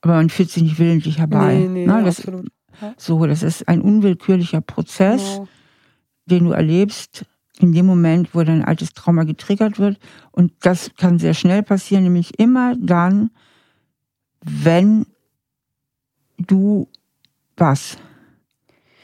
aber 0.00 0.14
man 0.14 0.30
fühlt 0.30 0.50
sich 0.50 0.62
nicht 0.62 0.78
willentlich 0.78 1.18
herbei. 1.18 1.54
Nee, 1.54 1.68
nee, 1.68 1.86
ne? 1.86 2.02
das, 2.04 2.20
absolut. 2.20 2.48
So, 2.96 3.26
das 3.26 3.42
ist 3.42 3.68
ein 3.68 3.80
unwillkürlicher 3.80 4.60
Prozess, 4.60 5.22
genau. 5.22 5.48
den 6.26 6.44
du 6.44 6.50
erlebst 6.52 7.26
in 7.58 7.72
dem 7.72 7.86
Moment, 7.86 8.34
wo 8.34 8.42
dein 8.42 8.64
altes 8.64 8.94
Trauma 8.94 9.24
getriggert 9.24 9.78
wird. 9.78 9.98
Und 10.32 10.52
das 10.60 10.90
kann 10.96 11.18
sehr 11.18 11.34
schnell 11.34 11.62
passieren, 11.62 12.04
nämlich 12.04 12.38
immer 12.38 12.74
dann, 12.76 13.30
wenn 14.42 15.06
du 16.38 16.88
was? 17.56 17.96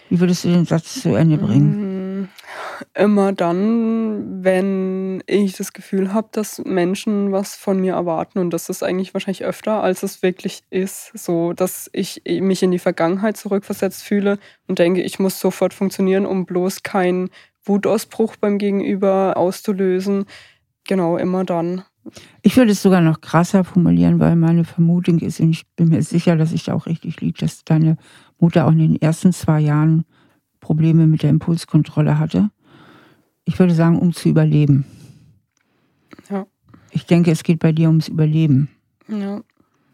Wie 0.08 0.18
würdest 0.18 0.44
du 0.44 0.48
den 0.48 0.64
Satz 0.64 1.02
zu 1.02 1.14
Ende 1.14 1.38
bringen? 1.38 2.22
Mm, 2.22 2.28
immer 2.94 3.32
dann, 3.32 4.42
wenn 4.44 5.22
ich 5.26 5.52
das 5.56 5.72
Gefühl 5.72 6.12
habe, 6.12 6.28
dass 6.32 6.58
Menschen 6.64 7.30
was 7.30 7.54
von 7.54 7.78
mir 7.78 7.94
erwarten 7.94 8.40
und 8.40 8.50
das 8.50 8.68
ist 8.68 8.82
eigentlich 8.82 9.14
wahrscheinlich 9.14 9.44
öfter, 9.44 9.82
als 9.82 10.02
es 10.02 10.22
wirklich 10.22 10.62
ist, 10.70 11.12
so 11.16 11.52
dass 11.52 11.88
ich 11.92 12.22
mich 12.26 12.64
in 12.64 12.72
die 12.72 12.80
Vergangenheit 12.80 13.36
zurückversetzt 13.36 14.02
fühle 14.02 14.38
und 14.66 14.80
denke, 14.80 15.02
ich 15.02 15.20
muss 15.20 15.38
sofort 15.38 15.72
funktionieren, 15.72 16.26
um 16.26 16.44
bloß 16.44 16.82
kein 16.82 17.30
Wutausbruch 17.64 18.36
beim 18.36 18.58
Gegenüber 18.58 19.36
auszulösen. 19.36 20.24
Genau, 20.86 21.16
immer 21.16 21.44
dann. 21.44 21.82
Ich 22.42 22.56
würde 22.56 22.72
es 22.72 22.82
sogar 22.82 23.00
noch 23.00 23.20
krasser 23.20 23.64
formulieren, 23.64 24.18
weil 24.18 24.34
meine 24.36 24.64
Vermutung 24.64 25.18
ist, 25.18 25.40
und 25.40 25.50
ich 25.50 25.66
bin 25.76 25.90
mir 25.90 26.02
sicher, 26.02 26.36
dass 26.36 26.52
ich 26.52 26.64
da 26.64 26.74
auch 26.74 26.86
richtig 26.86 27.20
liege, 27.20 27.38
dass 27.40 27.64
deine 27.64 27.96
Mutter 28.38 28.66
auch 28.66 28.72
in 28.72 28.78
den 28.78 29.02
ersten 29.02 29.32
zwei 29.32 29.60
Jahren 29.60 30.04
Probleme 30.60 31.06
mit 31.06 31.22
der 31.22 31.30
Impulskontrolle 31.30 32.18
hatte. 32.18 32.50
Ich 33.44 33.58
würde 33.58 33.74
sagen, 33.74 33.98
um 33.98 34.12
zu 34.12 34.28
überleben. 34.28 34.86
Ja. 36.30 36.46
Ich 36.90 37.06
denke, 37.06 37.30
es 37.30 37.42
geht 37.42 37.58
bei 37.58 37.72
dir 37.72 37.88
ums 37.88 38.08
Überleben. 38.08 38.70
Ja. 39.08 39.42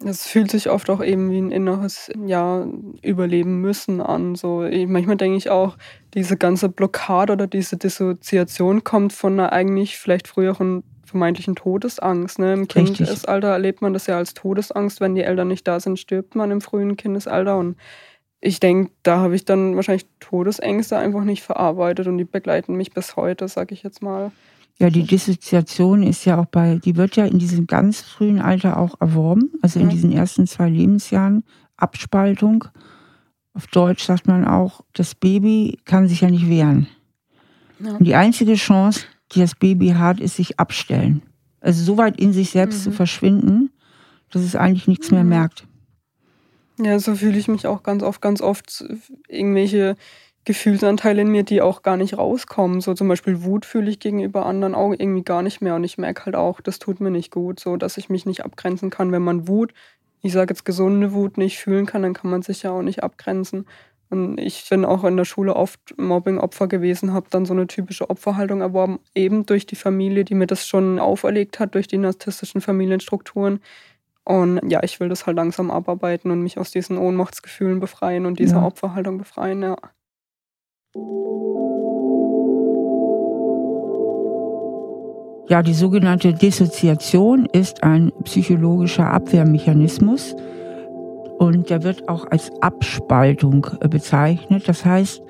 Es 0.04 0.26
fühlt 0.26 0.50
sich 0.50 0.68
oft 0.68 0.90
auch 0.90 1.02
eben 1.02 1.30
wie 1.30 1.38
ein 1.38 1.50
inneres 1.50 2.10
ja, 2.26 2.66
Überleben 3.02 3.60
müssen 3.60 4.00
an. 4.00 4.34
So, 4.34 4.68
manchmal 4.86 5.16
denke 5.16 5.38
ich 5.38 5.48
auch, 5.50 5.76
diese 6.14 6.36
ganze 6.36 6.68
Blockade 6.68 7.32
oder 7.32 7.46
diese 7.46 7.76
Dissoziation 7.76 8.84
kommt 8.84 9.12
von 9.12 9.34
einer 9.34 9.52
eigentlich 9.52 9.98
vielleicht 9.98 10.28
früheren 10.28 10.82
vermeintlichen 11.06 11.54
Todesangst. 11.54 12.38
Ne? 12.38 12.52
Im 12.52 12.68
Kindesalter 12.68 13.48
erlebt 13.48 13.80
man 13.80 13.94
das 13.94 14.06
ja 14.06 14.18
als 14.18 14.34
Todesangst. 14.34 15.00
Wenn 15.00 15.14
die 15.14 15.22
Eltern 15.22 15.48
nicht 15.48 15.66
da 15.66 15.80
sind, 15.80 15.98
stirbt 15.98 16.34
man 16.34 16.50
im 16.50 16.60
frühen 16.60 16.96
Kindesalter. 16.96 17.56
Und 17.56 17.76
ich 18.40 18.60
denke, 18.60 18.92
da 19.02 19.18
habe 19.18 19.34
ich 19.34 19.44
dann 19.44 19.76
wahrscheinlich 19.76 20.06
Todesängste 20.20 20.98
einfach 20.98 21.24
nicht 21.24 21.42
verarbeitet 21.42 22.06
und 22.06 22.18
die 22.18 22.24
begleiten 22.24 22.74
mich 22.74 22.92
bis 22.92 23.16
heute, 23.16 23.48
sage 23.48 23.72
ich 23.72 23.82
jetzt 23.82 24.02
mal. 24.02 24.30
Ja, 24.78 24.90
die 24.90 25.04
Dissoziation 25.04 26.02
ist 26.02 26.26
ja 26.26 26.38
auch 26.38 26.46
bei, 26.46 26.76
die 26.76 26.96
wird 26.96 27.16
ja 27.16 27.24
in 27.24 27.38
diesem 27.38 27.66
ganz 27.66 28.02
frühen 28.02 28.40
Alter 28.40 28.76
auch 28.76 29.00
erworben, 29.00 29.52
also 29.62 29.80
in 29.80 29.88
diesen 29.88 30.12
ersten 30.12 30.46
zwei 30.46 30.68
Lebensjahren. 30.68 31.44
Abspaltung. 31.78 32.64
Auf 33.54 33.66
Deutsch 33.68 34.04
sagt 34.04 34.26
man 34.26 34.44
auch, 34.46 34.82
das 34.92 35.14
Baby 35.14 35.78
kann 35.84 36.08
sich 36.08 36.20
ja 36.20 36.30
nicht 36.30 36.48
wehren. 36.48 36.88
Ja. 37.80 37.92
Und 37.92 38.04
die 38.04 38.14
einzige 38.14 38.54
Chance, 38.54 39.04
die 39.32 39.40
das 39.40 39.54
Baby 39.54 39.90
hat, 39.90 40.20
ist 40.20 40.36
sich 40.36 40.58
abstellen. 40.58 41.22
Also 41.60 41.82
so 41.82 41.96
weit 41.96 42.20
in 42.20 42.32
sich 42.32 42.50
selbst 42.50 42.80
mhm. 42.80 42.82
zu 42.82 42.92
verschwinden, 42.92 43.70
dass 44.30 44.42
es 44.42 44.56
eigentlich 44.56 44.88
nichts 44.88 45.10
mehr 45.10 45.24
mhm. 45.24 45.30
merkt. 45.30 45.66
Ja, 46.78 46.98
so 46.98 47.14
fühle 47.14 47.38
ich 47.38 47.48
mich 47.48 47.66
auch 47.66 47.82
ganz 47.82 48.02
oft, 48.02 48.20
ganz 48.20 48.42
oft 48.42 48.84
irgendwelche 49.28 49.96
Gefühlsanteile 50.46 51.22
in 51.22 51.28
mir, 51.28 51.42
die 51.42 51.60
auch 51.60 51.82
gar 51.82 51.96
nicht 51.96 52.16
rauskommen. 52.16 52.80
So 52.80 52.94
zum 52.94 53.08
Beispiel 53.08 53.42
Wut 53.42 53.66
fühle 53.66 53.90
ich 53.90 53.98
gegenüber 53.98 54.46
anderen 54.46 54.76
auch 54.76 54.92
irgendwie 54.92 55.24
gar 55.24 55.42
nicht 55.42 55.60
mehr. 55.60 55.74
Und 55.74 55.82
ich 55.82 55.98
merke 55.98 56.24
halt 56.24 56.36
auch, 56.36 56.60
das 56.60 56.78
tut 56.78 57.00
mir 57.00 57.10
nicht 57.10 57.32
gut, 57.32 57.58
so 57.58 57.76
dass 57.76 57.98
ich 57.98 58.08
mich 58.08 58.26
nicht 58.26 58.44
abgrenzen 58.44 58.88
kann. 58.88 59.10
Wenn 59.10 59.22
man 59.22 59.48
Wut, 59.48 59.74
ich 60.22 60.32
sage 60.32 60.54
jetzt 60.54 60.64
gesunde 60.64 61.12
Wut, 61.12 61.36
nicht 61.36 61.58
fühlen 61.58 61.84
kann, 61.84 62.02
dann 62.02 62.14
kann 62.14 62.30
man 62.30 62.42
sich 62.42 62.62
ja 62.62 62.70
auch 62.70 62.82
nicht 62.82 63.02
abgrenzen. 63.02 63.66
Und 64.08 64.38
ich 64.38 64.68
bin 64.70 64.84
auch 64.84 65.02
in 65.02 65.16
der 65.16 65.24
Schule 65.24 65.56
oft 65.56 65.98
Mobbing-Opfer 65.98 66.68
gewesen, 66.68 67.12
habe 67.12 67.26
dann 67.28 67.44
so 67.44 67.52
eine 67.52 67.66
typische 67.66 68.08
Opferhaltung 68.08 68.60
erworben, 68.60 69.00
eben 69.16 69.46
durch 69.46 69.66
die 69.66 69.74
Familie, 69.74 70.24
die 70.24 70.36
mir 70.36 70.46
das 70.46 70.64
schon 70.64 71.00
auferlegt 71.00 71.58
hat, 71.58 71.74
durch 71.74 71.88
die 71.88 71.98
narzisstischen 71.98 72.60
Familienstrukturen. 72.60 73.58
Und 74.22 74.60
ja, 74.70 74.80
ich 74.84 75.00
will 75.00 75.08
das 75.08 75.26
halt 75.26 75.36
langsam 75.36 75.72
abarbeiten 75.72 76.30
und 76.30 76.40
mich 76.40 76.56
aus 76.58 76.70
diesen 76.70 76.98
Ohnmachtsgefühlen 76.98 77.80
befreien 77.80 78.26
und 78.26 78.38
dieser 78.38 78.58
ja. 78.58 78.64
Opferhaltung 78.64 79.18
befreien, 79.18 79.62
ja. 79.62 79.76
Ja, 85.48 85.62
die 85.62 85.74
sogenannte 85.74 86.32
Dissoziation 86.32 87.46
ist 87.46 87.84
ein 87.84 88.10
psychologischer 88.24 89.12
Abwehrmechanismus 89.12 90.34
und 91.38 91.70
der 91.70 91.84
wird 91.84 92.08
auch 92.08 92.26
als 92.30 92.50
Abspaltung 92.60 93.66
äh, 93.80 93.88
bezeichnet. 93.88 94.68
Das 94.68 94.84
heißt, 94.84 95.22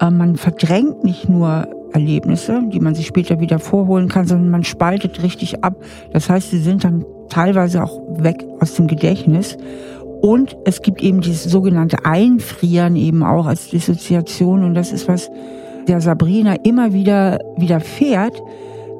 äh, 0.00 0.10
man 0.10 0.36
verdrängt 0.36 1.04
nicht 1.04 1.28
nur 1.28 1.68
Erlebnisse, 1.92 2.62
die 2.72 2.80
man 2.80 2.94
sich 2.94 3.06
später 3.06 3.40
wieder 3.40 3.58
vorholen 3.58 4.08
kann, 4.08 4.26
sondern 4.26 4.50
man 4.50 4.64
spaltet 4.64 5.22
richtig 5.22 5.62
ab. 5.62 5.76
Das 6.12 6.30
heißt, 6.30 6.50
sie 6.50 6.60
sind 6.60 6.84
dann 6.84 7.04
teilweise 7.28 7.82
auch 7.82 8.00
weg 8.08 8.44
aus 8.60 8.74
dem 8.74 8.86
Gedächtnis. 8.86 9.58
Und 10.22 10.56
es 10.64 10.82
gibt 10.82 11.02
eben 11.02 11.20
dieses 11.20 11.44
sogenannte 11.44 12.04
Einfrieren 12.04 12.96
eben 12.96 13.22
auch 13.22 13.46
als 13.46 13.70
Dissoziation. 13.70 14.64
Und 14.64 14.74
das 14.74 14.92
ist 14.92 15.08
was 15.08 15.30
der 15.88 16.00
Sabrina 16.00 16.56
immer 16.62 16.92
wieder 16.92 17.38
widerfährt. 17.56 18.40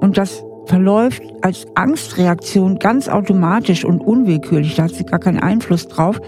Und 0.00 0.16
das 0.16 0.42
verläuft 0.66 1.22
als 1.42 1.66
Angstreaktion 1.74 2.78
ganz 2.78 3.08
automatisch 3.08 3.84
und 3.84 4.00
unwillkürlich. 4.00 4.76
Da 4.76 4.84
hat 4.84 4.94
sie 4.94 5.04
gar 5.04 5.18
keinen 5.18 5.40
Einfluss 5.40 5.88
drauf, 5.88 6.20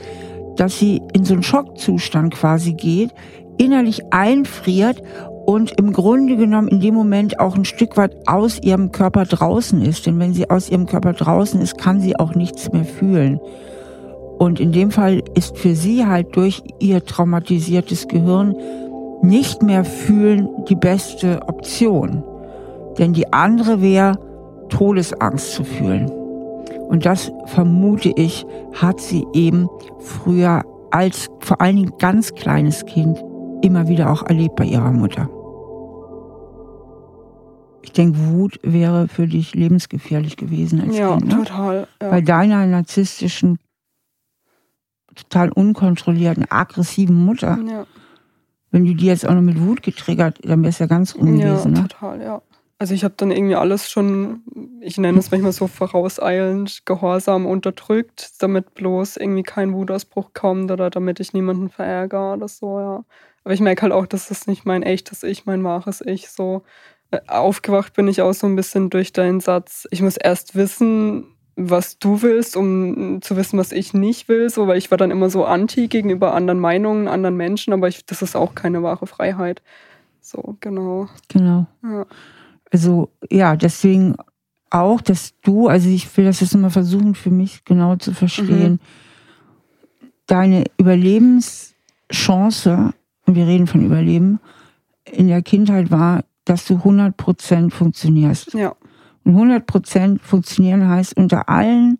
dass 0.56 0.78
sie 0.78 1.00
in 1.14 1.24
so 1.24 1.34
einen 1.34 1.42
Schockzustand 1.42 2.34
quasi 2.34 2.74
geht, 2.74 3.10
innerlich 3.56 4.12
einfriert 4.12 5.02
und 5.46 5.72
im 5.78 5.92
Grunde 5.92 6.36
genommen 6.36 6.68
in 6.68 6.80
dem 6.80 6.94
Moment 6.94 7.40
auch 7.40 7.56
ein 7.56 7.64
Stück 7.64 7.96
weit 7.96 8.14
aus 8.26 8.60
ihrem 8.62 8.92
Körper 8.92 9.24
draußen 9.24 9.80
ist. 9.82 10.06
Denn 10.06 10.18
wenn 10.18 10.34
sie 10.34 10.50
aus 10.50 10.68
ihrem 10.68 10.86
Körper 10.86 11.12
draußen 11.12 11.60
ist, 11.60 11.78
kann 11.78 12.00
sie 12.00 12.16
auch 12.16 12.34
nichts 12.34 12.70
mehr 12.72 12.84
fühlen. 12.84 13.40
Und 14.42 14.58
in 14.58 14.72
dem 14.72 14.90
Fall 14.90 15.22
ist 15.36 15.56
für 15.56 15.76
sie 15.76 16.04
halt 16.04 16.34
durch 16.34 16.64
ihr 16.80 17.04
traumatisiertes 17.04 18.08
Gehirn 18.08 18.56
nicht 19.22 19.62
mehr 19.62 19.84
fühlen 19.84 20.48
die 20.68 20.74
beste 20.74 21.42
Option. 21.46 22.24
Denn 22.98 23.12
die 23.12 23.32
andere 23.32 23.80
wäre, 23.80 24.18
Todesangst 24.68 25.52
zu 25.52 25.62
fühlen. 25.62 26.10
Und 26.88 27.06
das 27.06 27.30
vermute 27.46 28.12
ich, 28.16 28.44
hat 28.72 28.98
sie 28.98 29.24
eben 29.32 29.68
früher 30.00 30.64
als 30.90 31.28
vor 31.38 31.60
allen 31.60 31.76
Dingen 31.76 31.92
ganz 32.00 32.34
kleines 32.34 32.84
Kind 32.84 33.22
immer 33.62 33.86
wieder 33.86 34.10
auch 34.10 34.24
erlebt 34.24 34.56
bei 34.56 34.64
ihrer 34.64 34.90
Mutter. 34.90 35.30
Ich 37.82 37.92
denke, 37.92 38.18
Wut 38.32 38.58
wäre 38.64 39.06
für 39.06 39.28
dich 39.28 39.54
lebensgefährlich 39.54 40.36
gewesen 40.36 40.80
als 40.80 40.98
ja, 40.98 41.16
Kind. 41.16 41.30
Ja, 41.30 41.38
total. 41.38 41.86
Ja. 42.02 42.10
Bei 42.10 42.20
deiner 42.20 42.66
narzisstischen, 42.66 43.60
total 45.14 45.50
unkontrollierten, 45.50 46.50
aggressiven 46.50 47.16
Mutter. 47.24 47.58
Ja. 47.66 47.86
Wenn 48.70 48.86
du 48.86 48.94
die 48.94 49.06
jetzt 49.06 49.26
auch 49.26 49.34
noch 49.34 49.42
mit 49.42 49.60
Wut 49.60 49.82
getriggert, 49.82 50.38
dann 50.42 50.64
wär's 50.64 50.78
ja 50.78 50.86
ganz 50.86 51.14
rum 51.14 51.38
gewesen. 51.38 51.74
Ja, 51.74 51.82
ne? 51.82 51.88
total, 51.88 52.22
ja. 52.22 52.42
Also 52.78 52.94
ich 52.94 53.04
habe 53.04 53.14
dann 53.16 53.30
irgendwie 53.30 53.54
alles 53.54 53.88
schon, 53.88 54.42
ich 54.80 54.98
nenne 54.98 55.20
es 55.20 55.30
manchmal 55.30 55.52
so 55.52 55.68
vorauseilend, 55.68 56.84
gehorsam 56.84 57.46
unterdrückt, 57.46 58.42
damit 58.42 58.74
bloß 58.74 59.18
irgendwie 59.18 59.44
kein 59.44 59.72
Wutausbruch 59.72 60.30
kommt 60.34 60.68
oder 60.70 60.90
damit 60.90 61.20
ich 61.20 61.32
niemanden 61.32 61.68
verärgere 61.68 62.32
oder 62.32 62.48
so, 62.48 62.80
ja. 62.80 63.04
Aber 63.44 63.54
ich 63.54 63.60
merke 63.60 63.82
halt 63.82 63.92
auch, 63.92 64.06
dass 64.06 64.28
das 64.28 64.48
nicht 64.48 64.64
mein 64.64 64.82
echtes 64.82 65.22
Ich, 65.22 65.46
mein 65.46 65.62
wahres 65.62 66.00
Ich 66.00 66.28
so. 66.28 66.64
Äh, 67.12 67.20
aufgewacht 67.28 67.92
bin 67.92 68.08
ich 68.08 68.20
auch 68.20 68.32
so 68.32 68.48
ein 68.48 68.56
bisschen 68.56 68.90
durch 68.90 69.12
deinen 69.12 69.38
Satz, 69.38 69.86
ich 69.92 70.02
muss 70.02 70.16
erst 70.16 70.56
wissen, 70.56 71.31
was 71.56 71.98
du 71.98 72.22
willst, 72.22 72.56
um 72.56 73.20
zu 73.20 73.36
wissen, 73.36 73.58
was 73.58 73.72
ich 73.72 73.92
nicht 73.92 74.28
will, 74.28 74.48
so, 74.48 74.66
weil 74.66 74.78
ich 74.78 74.90
war 74.90 74.96
dann 74.98 75.10
immer 75.10 75.28
so 75.30 75.44
anti 75.44 75.88
gegenüber 75.88 76.34
anderen 76.34 76.60
Meinungen, 76.60 77.08
anderen 77.08 77.36
Menschen, 77.36 77.72
aber 77.72 77.88
ich, 77.88 78.06
das 78.06 78.22
ist 78.22 78.36
auch 78.36 78.54
keine 78.54 78.82
wahre 78.82 79.06
Freiheit. 79.06 79.62
So, 80.20 80.56
genau. 80.60 81.08
Genau. 81.28 81.66
Ja. 81.82 82.06
Also, 82.70 83.10
ja, 83.30 83.56
deswegen 83.56 84.16
auch, 84.70 85.02
dass 85.02 85.34
du, 85.42 85.68
also 85.68 85.90
ich 85.90 86.16
will 86.16 86.24
das 86.24 86.40
jetzt 86.40 86.54
immer 86.54 86.70
versuchen, 86.70 87.14
für 87.14 87.30
mich 87.30 87.64
genau 87.64 87.96
zu 87.96 88.14
verstehen, 88.14 88.80
mhm. 90.00 90.06
deine 90.26 90.64
Überlebenschance 90.78 92.94
und 93.26 93.34
wir 93.34 93.46
reden 93.46 93.66
von 93.66 93.84
Überleben, 93.84 94.40
in 95.04 95.28
der 95.28 95.42
Kindheit 95.42 95.90
war, 95.90 96.24
dass 96.44 96.64
du 96.64 96.76
100% 96.76 97.70
funktionierst. 97.70 98.54
Ja. 98.54 98.74
Und 99.24 99.36
100% 99.36 100.18
funktionieren 100.22 100.88
heißt 100.88 101.16
unter 101.16 101.48
allen 101.48 101.98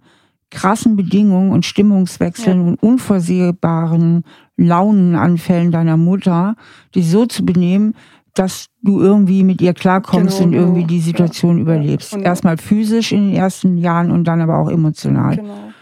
krassen 0.50 0.96
Bedingungen 0.96 1.50
und 1.50 1.64
Stimmungswechseln 1.64 2.60
ja. 2.60 2.68
und 2.68 2.82
unvorsehbaren 2.82 4.24
Launenanfällen 4.56 5.72
deiner 5.72 5.96
Mutter, 5.96 6.56
dich 6.94 7.10
so 7.10 7.26
zu 7.26 7.44
benehmen, 7.44 7.94
dass 8.34 8.66
du 8.82 9.00
irgendwie 9.00 9.44
mit 9.44 9.60
ihr 9.60 9.74
klarkommst 9.74 10.38
genau, 10.38 10.48
und 10.48 10.54
irgendwie 10.54 10.80
genau. 10.80 10.88
die 10.88 11.00
Situation 11.00 11.56
ja. 11.56 11.62
überlebst. 11.62 12.14
Erstmal 12.16 12.56
physisch 12.56 13.12
in 13.12 13.28
den 13.28 13.36
ersten 13.36 13.76
Jahren 13.76 14.10
und 14.10 14.24
dann 14.24 14.40
aber 14.40 14.58
auch 14.58 14.70
emotional. 14.70 15.36
Genau. 15.36 15.72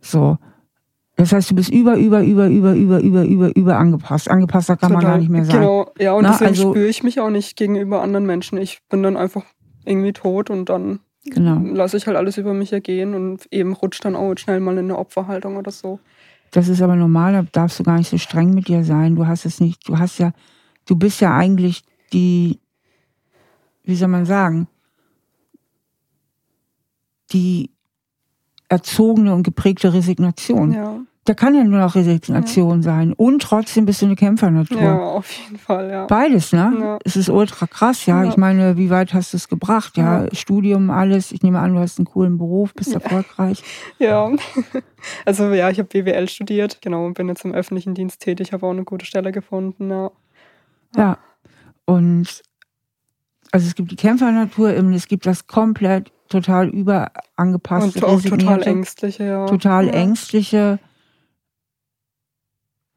So. 0.00 0.38
Das 1.16 1.32
heißt, 1.32 1.50
du 1.50 1.54
bist 1.54 1.70
über, 1.70 1.96
über, 1.96 2.22
über, 2.22 2.48
über, 2.48 2.74
über, 2.74 3.00
über, 3.00 3.24
über, 3.24 3.56
über 3.56 3.76
angepasst. 3.76 4.28
Angepasster 4.28 4.76
kann 4.76 4.90
Total. 4.90 5.02
man 5.02 5.12
gar 5.12 5.18
nicht 5.18 5.30
mehr 5.30 5.44
sein. 5.44 5.60
Genau, 5.60 5.92
ja, 5.98 6.12
und 6.12 6.24
Na, 6.24 6.32
deswegen 6.32 6.50
also, 6.50 6.70
spüre 6.70 6.88
ich 6.88 7.02
mich 7.04 7.20
auch 7.20 7.30
nicht 7.30 7.56
gegenüber 7.56 8.02
anderen 8.02 8.26
Menschen. 8.26 8.58
Ich 8.58 8.80
bin 8.88 9.02
dann 9.02 9.16
einfach 9.16 9.44
irgendwie 9.84 10.12
tot 10.12 10.50
und 10.50 10.68
dann 10.68 11.00
genau. 11.24 11.58
lasse 11.74 11.96
ich 11.96 12.06
halt 12.06 12.16
alles 12.16 12.38
über 12.38 12.54
mich 12.54 12.72
ergehen 12.72 13.14
und 13.14 13.46
eben 13.50 13.72
rutscht 13.72 14.04
dann 14.04 14.16
auch 14.16 14.34
schnell 14.36 14.60
mal 14.60 14.72
in 14.72 14.86
eine 14.86 14.98
Opferhaltung 14.98 15.56
oder 15.56 15.70
so. 15.70 15.98
Das 16.50 16.68
ist 16.68 16.82
aber 16.82 16.94
normal, 16.94 17.32
da 17.32 17.42
darfst 17.50 17.80
du 17.80 17.82
gar 17.82 17.98
nicht 17.98 18.08
so 18.08 18.18
streng 18.18 18.54
mit 18.54 18.68
dir 18.68 18.84
sein. 18.84 19.16
Du 19.16 19.26
hast 19.26 19.44
es 19.44 19.60
nicht, 19.60 19.88
du 19.88 19.98
hast 19.98 20.18
ja, 20.18 20.32
du 20.86 20.96
bist 20.96 21.20
ja 21.20 21.36
eigentlich 21.36 21.82
die, 22.12 22.60
wie 23.82 23.96
soll 23.96 24.08
man 24.08 24.24
sagen, 24.24 24.68
die 27.32 27.70
erzogene 28.68 29.34
und 29.34 29.42
geprägte 29.42 29.92
Resignation. 29.92 30.72
Ja. 30.72 31.00
Da 31.26 31.32
kann 31.32 31.54
ja 31.54 31.64
nur 31.64 31.80
noch 31.80 31.94
Resignation 31.94 32.80
ja. 32.80 32.82
sein. 32.82 33.12
Und 33.14 33.40
trotzdem 33.42 33.86
bist 33.86 34.02
du 34.02 34.06
eine 34.06 34.14
Kämpfernatur. 34.14 34.80
Ja, 34.80 34.98
auf 34.98 35.30
jeden 35.32 35.58
Fall, 35.58 35.90
ja. 35.90 36.06
Beides, 36.06 36.52
ne? 36.52 36.76
Ja. 36.78 36.98
Es 37.02 37.16
ist 37.16 37.30
ultra 37.30 37.66
krass, 37.66 38.04
ja. 38.04 38.22
ja. 38.22 38.30
Ich 38.30 38.36
meine, 38.36 38.76
wie 38.76 38.90
weit 38.90 39.14
hast 39.14 39.32
du 39.32 39.38
es 39.38 39.48
gebracht? 39.48 39.96
Ja, 39.96 40.26
Studium, 40.32 40.90
alles. 40.90 41.32
Ich 41.32 41.42
nehme 41.42 41.60
an, 41.60 41.74
du 41.74 41.80
hast 41.80 41.98
einen 41.98 42.04
coolen 42.04 42.36
Beruf, 42.36 42.74
bist 42.74 42.92
erfolgreich. 42.92 43.62
Ja. 43.98 44.30
Also 45.26 45.52
ja, 45.52 45.68
ich 45.68 45.78
habe 45.78 45.88
BWL 45.90 46.30
studiert, 46.30 46.80
genau, 46.80 47.04
und 47.04 47.12
bin 47.12 47.28
jetzt 47.28 47.44
im 47.44 47.52
öffentlichen 47.52 47.94
Dienst 47.94 48.20
tätig, 48.20 48.54
habe 48.54 48.66
auch 48.66 48.70
eine 48.70 48.84
gute 48.84 49.04
Stelle 49.04 49.32
gefunden, 49.32 49.90
ja. 49.90 50.10
Ja. 50.96 51.18
Und 51.84 52.42
also 53.52 53.66
es 53.66 53.74
gibt 53.74 53.90
die 53.90 53.96
Kämpfernatur, 53.96 54.70
es 54.70 55.06
gibt 55.06 55.26
das 55.26 55.46
komplett 55.46 56.10
total 56.30 56.68
überangepasste. 56.68 58.04
Und 58.04 58.04
auch 58.04 58.22
total 58.22 58.62
ängstliche, 58.62 59.24
ja. 59.24 59.46
Total 59.46 59.88
ängstliche. 59.88 60.78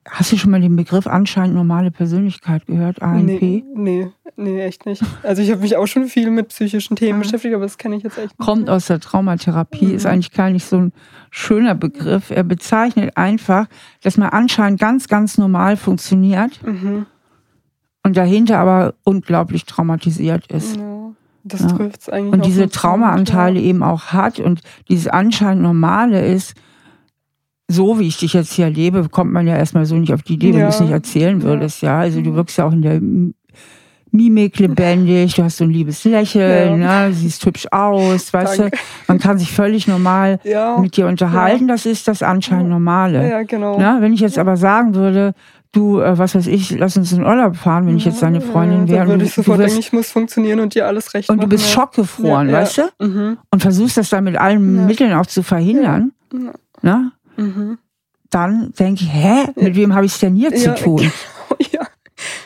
Hast 0.10 0.32
du 0.32 0.38
schon 0.38 0.52
mal 0.52 0.62
den 0.62 0.76
Begriff 0.76 1.06
anscheinend 1.06 1.56
normale 1.56 1.92
Persönlichkeit 1.92 2.66
gehört, 2.66 3.02
ANP? 3.02 3.42
Nee, 3.42 3.64
nee, 3.76 4.08
nee 4.38 4.62
echt 4.62 4.86
nicht. 4.86 5.04
Also 5.24 5.42
ich 5.42 5.52
habe 5.52 5.62
mich 5.62 5.76
auch 5.76 5.86
schon 5.86 6.06
viel 6.06 6.32
mit 6.32 6.48
psychischen 6.50 6.96
Themen 6.96 7.20
beschäftigt, 7.20 7.54
aber 7.54 7.66
das 7.66 7.78
kenne 7.78 7.98
ich 7.98 8.04
jetzt 8.04 8.18
echt 8.18 8.30
nicht. 8.30 8.38
Kommt 8.38 8.70
aus 8.70 8.88
der 8.88 9.00
Traumatherapie, 9.00 9.88
mhm. 9.88 9.96
ist 9.96 10.06
eigentlich 10.06 10.32
gar 10.32 10.50
nicht 10.50 10.66
so 10.66 10.78
ein 10.78 10.94
schöner 11.30 11.76
Begriff. 11.76 12.30
Er 12.32 12.44
bezeichnet 12.44 13.18
einfach, 13.18 13.68
dass 14.02 14.18
man 14.18 14.30
anscheinend 14.30 14.80
ganz, 14.80 15.08
ganz 15.08 15.38
normal 15.38 15.76
funktioniert 15.76 16.66
mhm. 16.66 17.06
und 18.04 18.16
dahinter 18.16 18.60
aber 18.60 18.94
unglaublich 19.04 19.66
traumatisiert 19.66 20.48
ist. 20.48 20.78
Ja. 20.78 20.98
Das 21.44 21.62
ja. 21.62 21.68
trifft 21.68 22.02
es 22.02 22.10
eigentlich. 22.10 22.34
Und 22.34 22.46
diese 22.46 22.70
Traumaanteile 22.70 23.60
ja. 23.60 23.66
eben 23.66 23.84
auch 23.84 24.08
hat 24.08 24.40
und 24.40 24.62
dieses 24.90 25.08
anscheinend 25.08 25.64
Normale 25.64 26.26
ist, 26.26 26.56
so 27.68 28.00
wie 28.00 28.08
ich 28.08 28.18
dich 28.18 28.34
jetzt 28.34 28.54
hier 28.54 28.66
erlebe, 28.66 29.10
kommt 29.10 29.32
man 29.32 29.48
ja 29.48 29.58
erstmal 29.58 29.86
so 29.86 29.96
nicht 29.96 30.14
auf 30.14 30.24
die 30.24 30.36
Idee, 30.36 30.54
wenn 30.54 30.62
du 30.62 30.68
es 30.68 30.80
nicht 30.80 30.92
erzählen 30.92 31.42
würdest, 31.42 31.82
ja. 31.82 32.00
Also 32.00 32.22
du 32.22 32.34
wirkst 32.36 32.58
ja 32.58 32.66
auch 32.66 32.72
in 32.72 32.82
der 32.82 33.02
Mimik 34.12 34.58
lebendig, 34.60 35.36
du 35.36 35.44
hast 35.44 35.58
so 35.58 35.66
ein 35.66 35.70
liebes 35.70 36.06
Lächeln, 36.06 36.82
ja. 36.82 37.08
ne? 37.08 37.14
siehst 37.14 37.46
hübsch 37.46 37.68
aus, 37.72 38.34
weißt 38.34 38.60
Danke. 38.60 38.78
du, 38.78 38.84
man 39.08 39.20
kann 39.20 39.38
sich 39.38 39.52
völlig 39.52 39.88
normal 39.88 40.40
ja. 40.44 40.78
mit 40.78 40.96
dir 40.96 41.08
unterhalten, 41.08 41.68
ja. 41.68 41.76
das 41.76 41.86
ist 41.86 42.08
das 42.08 42.24
anscheinend 42.24 42.70
Normale. 42.70 43.30
Ja, 43.30 43.44
genau. 43.44 43.78
Ne? 43.78 43.98
Wenn 44.00 44.14
ich 44.14 44.22
jetzt 44.22 44.38
aber 44.40 44.56
sagen 44.56 44.96
würde, 44.96 45.34
du, 45.72 46.00
äh, 46.00 46.18
was 46.18 46.36
weiß 46.36 46.48
ich, 46.48 46.72
lass 46.72 46.96
uns 46.98 47.12
in 47.12 47.24
Urlaub 47.24 47.56
fahren, 47.56 47.86
wenn 47.86 47.98
ich 47.98 48.06
jetzt 48.06 48.22
deine 48.22 48.42
Freundin 48.42 48.88
wäre. 48.88 49.00
Dann 49.00 49.10
würde 49.10 49.26
ich 49.26 49.34
sofort 49.34 49.60
wirst, 49.60 49.70
denken, 49.70 49.80
ich 49.80 49.94
muss 49.94 50.12
funktionieren 50.12 50.60
und 50.62 50.74
dir 50.74 50.88
alles 50.88 51.14
recht 51.14 51.30
Und 51.30 51.38
machen, 51.38 51.50
du 51.50 51.56
bist 51.56 51.70
schockgefroren, 51.70 52.52
weißt 52.52 52.78
du? 52.78 53.06
Mhm. 53.06 53.38
Und 53.52 53.62
versuchst 53.62 53.98
das 53.98 54.10
dann 54.10 54.24
mit 54.24 54.38
allen 54.38 54.88
Mitteln 54.88 55.14
auch 55.14 55.26
zu 55.26 55.44
verhindern. 55.44 56.14
Ne? 56.82 57.12
Mhm. 57.38 57.78
Dann 58.30 58.74
denke 58.78 59.04
ich, 59.04 59.14
hä, 59.14 59.48
mit 59.56 59.76
wem 59.76 59.96
habe 59.96 60.06
ich 60.06 60.14
es 60.14 60.20
denn 60.20 60.36
hier 60.36 60.54
zu 60.54 60.76
tun? 60.76 61.12
ja. 61.72 61.87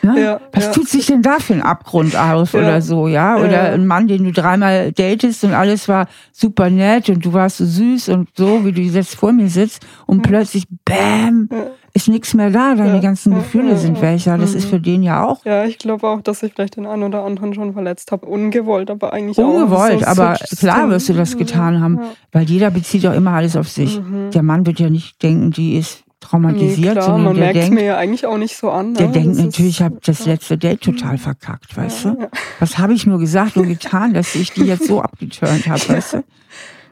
Ne? 0.04 0.20
Ja, 0.20 0.40
Was 0.52 0.66
ja. 0.66 0.72
tut 0.72 0.88
sich 0.88 1.06
denn 1.06 1.22
da 1.22 1.38
für 1.38 1.54
ein 1.54 1.62
Abgrund 1.62 2.16
auf 2.16 2.54
ja. 2.54 2.60
oder 2.60 2.82
so, 2.82 3.06
ja? 3.06 3.36
Oder 3.36 3.70
ein 3.72 3.86
Mann, 3.86 4.08
den 4.08 4.24
du 4.24 4.32
dreimal 4.32 4.90
datest 4.90 5.44
und 5.44 5.54
alles 5.54 5.88
war 5.88 6.08
super 6.32 6.70
nett 6.70 7.08
und 7.08 7.24
du 7.24 7.32
warst 7.32 7.58
so 7.58 7.64
süß 7.64 8.08
und 8.08 8.28
so, 8.36 8.64
wie 8.64 8.72
du 8.72 8.80
jetzt 8.80 9.14
vor 9.14 9.32
mir 9.32 9.48
sitzt 9.48 9.86
und 10.06 10.18
mhm. 10.18 10.22
plötzlich, 10.22 10.66
bam, 10.84 11.48
ist 11.94 12.08
nichts 12.08 12.34
mehr 12.34 12.50
da, 12.50 12.74
deine 12.74 13.00
ganzen 13.00 13.34
Gefühle 13.34 13.76
sind 13.76 14.00
welcher. 14.00 14.38
Das 14.38 14.52
mhm. 14.52 14.56
ist 14.56 14.64
für 14.64 14.80
den 14.80 15.02
ja 15.04 15.24
auch. 15.24 15.44
Ja, 15.44 15.64
ich 15.64 15.78
glaube 15.78 16.08
auch, 16.08 16.20
dass 16.20 16.42
ich 16.42 16.52
vielleicht 16.54 16.76
den 16.76 16.86
einen 16.86 17.04
oder 17.04 17.24
anderen 17.24 17.54
schon 17.54 17.72
verletzt 17.72 18.10
habe. 18.10 18.26
Ungewollt, 18.26 18.90
aber 18.90 19.12
eigentlich 19.12 19.38
Ungewollt, 19.38 19.62
auch. 19.62 19.70
Ungewollt, 19.70 20.00
so 20.00 20.06
aber 20.06 20.34
klar 20.58 20.90
wirst 20.90 21.08
du 21.10 21.12
das 21.12 21.36
getan 21.36 21.80
haben, 21.80 22.00
weil 22.32 22.44
jeder 22.44 22.70
bezieht 22.70 23.06
auch 23.06 23.14
immer 23.14 23.32
alles 23.32 23.56
auf 23.56 23.68
sich. 23.68 24.00
Mhm. 24.00 24.30
Der 24.32 24.42
Mann 24.42 24.66
wird 24.66 24.80
ja 24.80 24.90
nicht 24.90 25.22
denken, 25.22 25.50
die 25.50 25.76
ist 25.76 26.02
traumatisiert, 26.22 26.78
nee, 26.78 26.92
klar, 26.92 27.02
sondern 27.02 27.24
man 27.24 27.34
der 27.34 27.44
merkt 27.44 27.56
denkt, 27.56 27.74
mir 27.74 27.84
ja 27.84 27.98
eigentlich 27.98 28.26
auch 28.26 28.38
nicht 28.38 28.56
so 28.56 28.70
an. 28.70 28.92
Ne? 28.92 28.98
Der 28.98 29.08
denkt 29.08 29.36
das 29.36 29.44
natürlich, 29.44 29.78
ich 29.78 29.82
habe 29.82 29.98
das 30.02 30.24
letzte 30.24 30.56
Date 30.56 30.80
total 30.80 31.18
verkackt, 31.18 31.76
weißt 31.76 32.04
ja, 32.04 32.10
du? 32.12 32.22
Ja. 32.22 32.28
Was 32.60 32.78
habe 32.78 32.94
ich 32.94 33.06
nur 33.06 33.18
gesagt 33.18 33.56
und 33.56 33.68
getan, 33.68 34.14
dass 34.14 34.34
ich 34.34 34.52
die 34.52 34.62
jetzt 34.62 34.86
so 34.86 35.02
abgeturnt 35.02 35.66
habe, 35.66 35.88
weißt 35.88 36.14
du? 36.14 36.24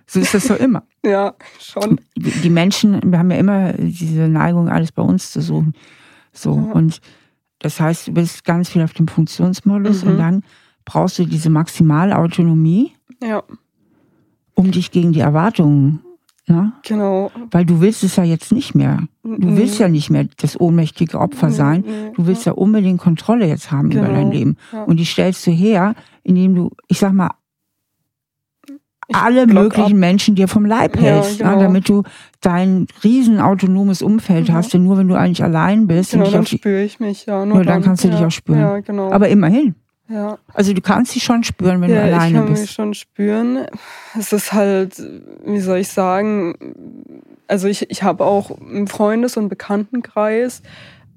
So 0.07 0.19
ist 0.19 0.35
das 0.35 0.45
so 0.45 0.55
immer. 0.55 0.83
Ja, 1.05 1.35
schon. 1.61 2.01
Die 2.17 2.51
Menschen, 2.51 3.01
wir 3.05 3.19
haben 3.21 3.31
ja 3.31 3.37
immer 3.37 3.73
diese 3.75 4.29
Neigung, 4.29 4.69
alles 4.69 4.91
bei 4.91 5.03
uns 5.03 5.31
zu 5.31 5.41
suchen. 5.41 5.75
So. 6.33 6.57
Ja. 6.57 6.73
Und 6.73 7.01
das 7.61 7.79
heißt, 7.79 8.09
du 8.09 8.15
bist 8.15 8.45
ganz 8.45 8.69
viel 8.69 8.83
auf 8.83 8.93
dem 8.93 9.07
Funktionsmodus 9.07 10.05
mhm. 10.05 10.11
und 10.11 10.19
dann 10.19 10.43
brauchst 10.85 11.21
du 11.21 11.27
diese 11.27 11.51
Maximalautonomie, 11.51 12.93
ja. 13.23 13.45
um 14.55 14.73
dich 14.73 14.91
gegen 14.91 15.13
die 15.13 15.21
Erwartungen 15.21 16.01
Ne? 16.51 16.73
Genau. 16.83 17.31
Weil 17.51 17.65
du 17.65 17.81
willst 17.81 18.03
es 18.03 18.17
ja 18.17 18.25
jetzt 18.25 18.51
nicht 18.51 18.75
mehr. 18.75 19.07
Du 19.23 19.37
nee. 19.37 19.57
willst 19.57 19.79
ja 19.79 19.89
nicht 19.89 20.09
mehr 20.09 20.27
das 20.39 20.59
ohnmächtige 20.59 21.19
Opfer 21.19 21.49
nee, 21.49 21.55
sein. 21.55 21.85
Nee, 21.87 22.13
du 22.15 22.27
willst 22.27 22.47
ja. 22.47 22.53
ja 22.53 22.57
unbedingt 22.57 23.01
Kontrolle 23.01 23.47
jetzt 23.47 23.71
haben 23.71 23.91
genau. 23.91 24.05
über 24.05 24.15
dein 24.15 24.31
Leben. 24.31 24.57
Ja. 24.73 24.85
Und 24.85 24.97
die 24.99 25.05
stellst 25.05 25.47
du 25.47 25.51
her, 25.51 25.95
indem 26.23 26.55
du, 26.55 26.71
ich 26.89 26.99
sag 26.99 27.13
mal, 27.13 27.31
ich 29.11 29.17
alle 29.17 29.47
möglichen 29.47 29.95
ab. 29.95 29.99
Menschen 29.99 30.37
dir 30.37 30.49
vom 30.49 30.65
Leib 30.65 30.99
hältst, 30.99 31.41
ja, 31.41 31.47
ne? 31.47 31.53
genau. 31.53 31.57
ne, 31.57 31.65
damit 31.65 31.89
du 31.89 32.03
dein 32.41 32.87
riesen 33.03 33.41
autonomes 33.41 34.03
Umfeld 34.03 34.49
ja. 34.49 34.55
hast. 34.55 34.73
Denn 34.73 34.85
nur 34.85 34.97
wenn 34.97 35.09
du 35.09 35.17
eigentlich 35.17 35.43
allein 35.43 35.87
bist, 35.87 36.13
genau, 36.13 36.31
dann 36.31 36.47
spüre 36.47 36.83
ich 36.83 37.01
mich 37.01 37.27
ja. 37.27 37.45
Nur, 37.45 37.57
nur 37.57 37.65
dann, 37.65 37.75
dann, 37.75 37.83
kannst 37.83 38.05
du 38.05 38.09
dich 38.09 38.21
auch 38.21 38.31
spüren. 38.31 38.61
Ja, 38.61 38.81
genau. 38.81 39.11
Aber 39.11 39.29
immerhin. 39.29 39.75
Ja. 40.11 40.39
Also 40.53 40.73
du 40.73 40.81
kannst 40.81 41.13
sie 41.13 41.21
schon 41.21 41.45
spüren, 41.45 41.81
wenn 41.81 41.91
ja, 41.91 41.97
du 41.97 42.03
alleine 42.03 42.23
bist. 42.23 42.35
Ich 42.35 42.35
kann 42.35 42.53
mich 42.53 42.71
schon 42.71 42.95
spüren. 42.95 43.67
Es 44.19 44.33
ist 44.33 44.53
halt, 44.53 45.01
wie 45.45 45.61
soll 45.61 45.79
ich 45.79 45.89
sagen, 45.89 46.55
also 47.47 47.69
ich, 47.69 47.91
ich 47.91 48.03
habe 48.03 48.25
auch 48.25 48.51
einen 48.61 48.89
Freundes- 48.89 49.37
und 49.37 49.49
Bekanntenkreis, 49.49 50.63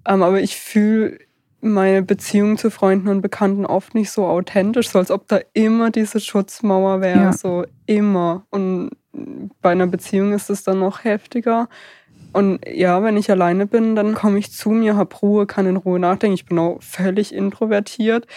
ähm, 0.08 0.22
aber 0.22 0.42
ich 0.42 0.56
fühle 0.56 1.18
meine 1.60 2.04
Beziehung 2.04 2.58
zu 2.58 2.70
Freunden 2.70 3.08
und 3.08 3.22
Bekannten 3.22 3.66
oft 3.66 3.96
nicht 3.96 4.12
so 4.12 4.26
authentisch, 4.26 4.90
so 4.90 5.00
als 5.00 5.10
ob 5.10 5.28
da 5.28 5.40
immer 5.54 5.90
diese 5.90 6.20
Schutzmauer 6.20 7.02
wäre, 7.02 7.20
ja. 7.20 7.34
so 7.34 7.66
immer. 7.86 8.46
Und 8.50 8.92
bei 9.62 9.72
einer 9.72 9.88
Beziehung 9.88 10.34
ist 10.34 10.50
es 10.50 10.64
dann 10.64 10.80
noch 10.80 11.04
heftiger. 11.04 11.68
Und 12.34 12.60
ja, 12.68 13.02
wenn 13.04 13.16
ich 13.16 13.32
alleine 13.32 13.66
bin, 13.66 13.96
dann 13.96 14.14
komme 14.14 14.40
ich 14.40 14.52
zu 14.52 14.72
mir, 14.72 14.98
habe 14.98 15.16
Ruhe, 15.18 15.46
kann 15.46 15.68
in 15.68 15.78
Ruhe 15.78 16.00
nachdenken. 16.00 16.34
Ich 16.34 16.46
bin 16.46 16.60
auch 16.60 16.82
völlig 16.82 17.34
introvertiert 17.34 18.28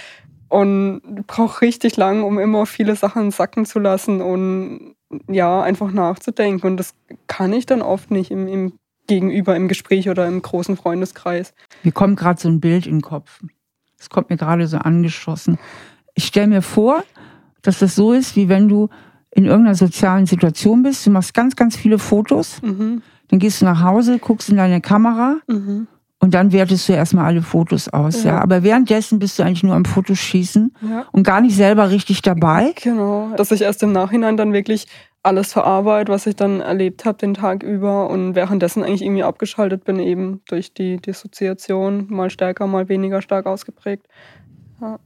und 0.48 1.26
brauche 1.26 1.62
richtig 1.62 1.96
lang, 1.96 2.22
um 2.22 2.38
immer 2.38 2.66
viele 2.66 2.96
Sachen 2.96 3.30
sacken 3.30 3.66
zu 3.66 3.78
lassen 3.78 4.20
und 4.20 4.94
ja, 5.28 5.62
einfach 5.62 5.92
nachzudenken. 5.92 6.66
Und 6.66 6.76
das 6.76 6.94
kann 7.26 7.52
ich 7.52 7.66
dann 7.66 7.82
oft 7.82 8.11
nicht 8.11 8.30
im, 8.30 8.48
im 8.48 8.72
Gegenüber, 9.06 9.54
im 9.56 9.68
Gespräch 9.68 10.09
oder 10.09 10.26
im 10.26 10.42
großen 10.42 10.76
Freundeskreis. 10.76 11.54
Mir 11.82 11.92
kommt 11.92 12.18
gerade 12.18 12.40
so 12.40 12.48
ein 12.48 12.61
Bild 12.61 12.87
in 12.87 12.96
den 12.96 13.02
Kopf. 13.02 13.40
Das 13.98 14.11
kommt 14.11 14.30
mir 14.30 14.37
gerade 14.37 14.66
so 14.66 14.78
angeschossen. 14.78 15.59
Ich 16.14 16.26
stelle 16.26 16.48
mir 16.48 16.62
vor, 16.62 17.04
dass 17.62 17.78
das 17.78 17.94
so 17.94 18.12
ist, 18.12 18.37
wie 18.37 18.48
wenn 18.48 18.68
du 18.68 18.88
in 19.30 19.44
irgendeiner 19.44 19.74
sozialen 19.74 20.26
Situation 20.26 20.82
bist. 20.82 21.06
Du 21.06 21.11
machst 21.11 21.35
ganz, 21.35 21.56
ganz 21.56 21.76
viele 21.76 21.98
Fotos. 21.98 22.61
Mhm. 22.62 23.02
Dann 23.28 23.38
gehst 23.38 23.61
du 23.61 23.64
nach 23.64 23.82
Hause, 23.82 24.18
guckst 24.18 24.48
in 24.48 24.56
deine 24.56 24.80
Kamera. 24.80 25.37
Mhm 25.46 25.88
und 26.18 26.33
dann 26.35 26.52
wertest 26.52 26.88
du 26.88 26.94
erstmal 26.94 27.26
alle 27.26 27.42
Fotos 27.42 27.88
aus, 27.88 28.24
ja. 28.24 28.33
ja. 28.33 28.40
Aber 28.40 28.62
währenddessen 28.62 29.18
bist 29.18 29.38
du 29.38 29.42
eigentlich 29.42 29.62
nur 29.62 29.74
am 29.74 29.85
Fotoschießen 29.85 30.74
ja. 30.90 31.07
und 31.12 31.24
gar 31.24 31.40
nicht 31.40 31.55
selber 31.55 31.90
richtig 31.90 32.22
dabei. 32.22 32.72
Genau. 32.83 33.33
Dass 33.37 33.50
ich 33.50 33.62
erst 33.62 33.83
im 33.83 33.92
Nachhinein 33.92 34.37
dann 34.37 34.52
wirklich 34.52 34.87
alles 35.22 35.52
verarbeite, 35.52 36.11
was 36.11 36.26
ich 36.26 36.37
dann 36.37 36.61
erlebt 36.61 37.05
habe 37.05 37.18
den 37.18 37.35
Tag 37.35 37.62
über 37.62 38.09
und 38.09 38.35
währenddessen 38.35 38.83
eigentlich 38.83 39.02
irgendwie 39.02 39.24
abgeschaltet 39.24 39.85
bin, 39.85 39.98
eben 39.98 40.40
durch 40.48 40.72
die 40.72 40.98
Dissoziation, 40.98 42.07
mal 42.09 42.31
stärker, 42.31 42.66
mal 42.66 42.88
weniger 42.88 43.20
stark 43.20 43.46
ausgeprägt. 43.46 44.07
Ja. 44.81 44.98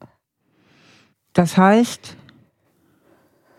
Das 1.32 1.56
heißt, 1.56 2.16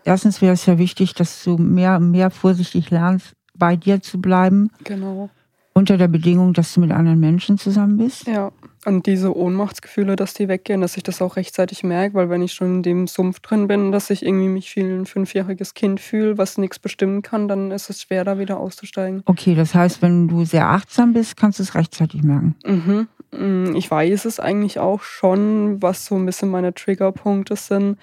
erstens 0.04 0.40
wäre 0.40 0.54
es 0.54 0.64
ja 0.66 0.78
wichtig, 0.78 1.14
dass 1.14 1.42
du 1.42 1.58
mehr, 1.58 1.98
mehr 2.00 2.30
vorsichtig 2.30 2.90
lernst, 2.90 3.34
bei 3.54 3.76
dir 3.76 4.00
zu 4.00 4.20
bleiben. 4.20 4.70
Genau. 4.84 5.30
Unter 5.74 5.96
der 5.96 6.08
Bedingung, 6.08 6.52
dass 6.52 6.74
du 6.74 6.80
mit 6.80 6.90
anderen 6.90 7.18
Menschen 7.18 7.58
zusammen 7.58 7.96
bist? 7.96 8.26
Ja, 8.26 8.52
und 8.84 9.06
diese 9.06 9.36
Ohnmachtsgefühle, 9.36 10.16
dass 10.16 10.34
die 10.34 10.48
weggehen, 10.48 10.80
dass 10.80 10.96
ich 10.96 11.02
das 11.02 11.22
auch 11.22 11.36
rechtzeitig 11.36 11.84
merke, 11.84 12.14
weil 12.14 12.30
wenn 12.30 12.42
ich 12.42 12.52
schon 12.52 12.76
in 12.76 12.82
dem 12.82 13.06
Sumpf 13.06 13.40
drin 13.40 13.68
bin, 13.68 13.92
dass 13.92 14.10
ich 14.10 14.24
irgendwie 14.24 14.48
mich 14.48 14.74
wie 14.74 14.80
ein 14.80 15.06
fünfjähriges 15.06 15.74
Kind 15.74 16.00
fühle, 16.00 16.36
was 16.36 16.58
nichts 16.58 16.78
bestimmen 16.78 17.22
kann, 17.22 17.48
dann 17.48 17.70
ist 17.70 17.90
es 17.90 18.02
schwer, 18.02 18.24
da 18.24 18.38
wieder 18.38 18.58
auszusteigen. 18.58 19.22
Okay, 19.24 19.54
das 19.54 19.74
heißt, 19.74 20.02
wenn 20.02 20.28
du 20.28 20.44
sehr 20.44 20.68
achtsam 20.68 21.12
bist, 21.12 21.36
kannst 21.36 21.58
du 21.58 21.62
es 21.62 21.74
rechtzeitig 21.74 22.22
merken. 22.22 22.56
Mhm. 22.66 23.08
Mm, 23.32 23.76
ich 23.76 23.90
weiß 23.90 24.24
es 24.24 24.40
eigentlich 24.40 24.78
auch 24.78 25.02
schon, 25.02 25.80
was 25.80 26.06
so 26.06 26.16
ein 26.16 26.26
bisschen 26.26 26.50
meine 26.50 26.74
Triggerpunkte 26.74 27.56
sind. 27.56 27.98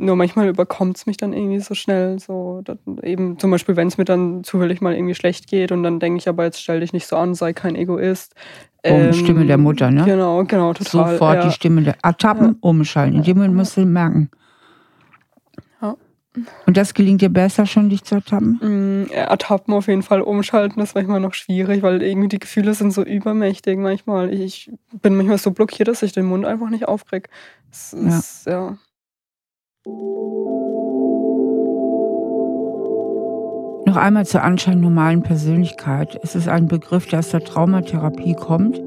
Nur 0.00 0.16
manchmal 0.16 0.48
überkommt 0.48 0.96
es 0.96 1.06
mich 1.06 1.18
dann 1.18 1.34
irgendwie 1.34 1.60
so 1.60 1.74
schnell. 1.74 2.18
So, 2.18 2.62
eben 3.02 3.38
zum 3.38 3.50
Beispiel, 3.50 3.76
wenn 3.76 3.88
es 3.88 3.98
mir 3.98 4.06
dann 4.06 4.42
zufällig 4.42 4.80
mal 4.80 4.94
irgendwie 4.94 5.14
schlecht 5.14 5.46
geht 5.46 5.72
und 5.72 5.82
dann 5.82 6.00
denke 6.00 6.18
ich 6.18 6.28
aber, 6.28 6.44
jetzt 6.44 6.62
stell 6.62 6.80
dich 6.80 6.94
nicht 6.94 7.06
so 7.06 7.16
an, 7.16 7.34
sei 7.34 7.52
kein 7.52 7.76
Egoist. 7.76 8.34
Ähm, 8.82 9.12
Stimme 9.12 9.44
der 9.44 9.58
Mutter, 9.58 9.90
ne? 9.90 10.04
Genau, 10.04 10.42
genau, 10.44 10.72
total. 10.72 11.12
Sofort 11.12 11.36
ja. 11.36 11.46
die 11.46 11.52
Stimme 11.52 11.82
der 11.82 11.96
Ertappen, 12.02 12.46
ja. 12.46 12.54
umschalten. 12.60 13.16
In 13.16 13.22
dem 13.24 13.36
Moment 13.36 13.54
musst 13.54 13.76
du 13.76 13.84
merken. 13.84 14.30
Ja. 15.82 15.96
Und 16.66 16.76
das 16.78 16.94
gelingt 16.94 17.20
dir 17.20 17.28
besser 17.28 17.66
schon, 17.66 17.90
dich 17.90 18.02
zu 18.02 18.14
ertappen? 18.14 19.04
Mm, 19.04 19.10
ertappen 19.10 19.74
auf 19.74 19.86
jeden 19.86 20.02
Fall, 20.02 20.22
umschalten 20.22 20.82
ist 20.82 20.94
manchmal 20.94 21.20
noch 21.20 21.34
schwierig, 21.34 21.82
weil 21.82 22.02
irgendwie 22.02 22.28
die 22.28 22.38
Gefühle 22.38 22.72
sind 22.72 22.92
so 22.92 23.02
übermächtig 23.02 23.78
manchmal. 23.78 24.32
Ich 24.32 24.72
bin 25.02 25.14
manchmal 25.14 25.36
so 25.36 25.50
blockiert, 25.50 25.88
dass 25.88 26.02
ich 26.02 26.12
den 26.12 26.24
Mund 26.24 26.46
einfach 26.46 26.70
nicht 26.70 26.88
aufkriege. 26.88 27.28
Das 27.70 27.92
ist, 27.92 28.46
ja. 28.46 28.78
Noch 33.86 33.96
einmal 33.96 34.26
zur 34.26 34.42
anscheinend 34.42 34.82
normalen 34.82 35.22
Persönlichkeit. 35.22 36.20
Es 36.22 36.34
ist 36.34 36.48
ein 36.48 36.68
Begriff, 36.68 37.06
der 37.06 37.20
aus 37.20 37.30
der 37.30 37.42
Traumatherapie 37.42 38.34
kommt 38.34 38.78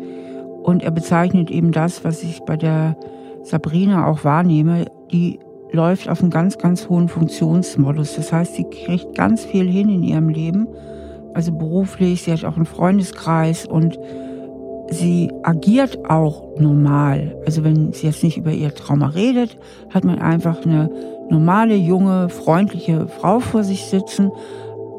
und 0.61 0.83
er 0.83 0.91
bezeichnet 0.91 1.49
eben 1.49 1.71
das, 1.71 2.03
was 2.03 2.21
ich 2.21 2.41
bei 2.41 2.57
der 2.57 2.95
Sabrina 3.41 4.05
auch 4.05 4.23
wahrnehme. 4.23 4.85
Die 5.11 5.39
läuft 5.71 6.09
auf 6.09 6.21
einem 6.21 6.29
ganz, 6.29 6.59
ganz 6.59 6.87
hohen 6.89 7.09
Funktionsmodus. 7.09 8.15
Das 8.15 8.31
heißt, 8.31 8.53
sie 8.53 8.65
kriegt 8.65 9.15
ganz 9.15 9.43
viel 9.45 9.67
hin 9.67 9.89
in 9.89 10.03
ihrem 10.03 10.29
Leben, 10.29 10.67
also 11.33 11.51
beruflich, 11.53 12.21
sie 12.21 12.33
hat 12.33 12.45
auch 12.45 12.55
einen 12.55 12.67
Freundeskreis 12.67 13.65
und 13.65 13.97
sie 14.93 15.31
agiert 15.43 16.09
auch 16.09 16.43
normal. 16.57 17.35
Also 17.45 17.63
wenn 17.63 17.91
sie 17.93 18.07
jetzt 18.07 18.23
nicht 18.23 18.37
über 18.37 18.51
ihr 18.51 18.73
Trauma 18.73 19.07
redet, 19.07 19.57
hat 19.89 20.03
man 20.03 20.19
einfach 20.19 20.65
eine 20.65 20.89
normale, 21.29 21.75
junge, 21.75 22.29
freundliche 22.29 23.07
Frau 23.07 23.39
vor 23.39 23.63
sich 23.63 23.85
sitzen. 23.85 24.31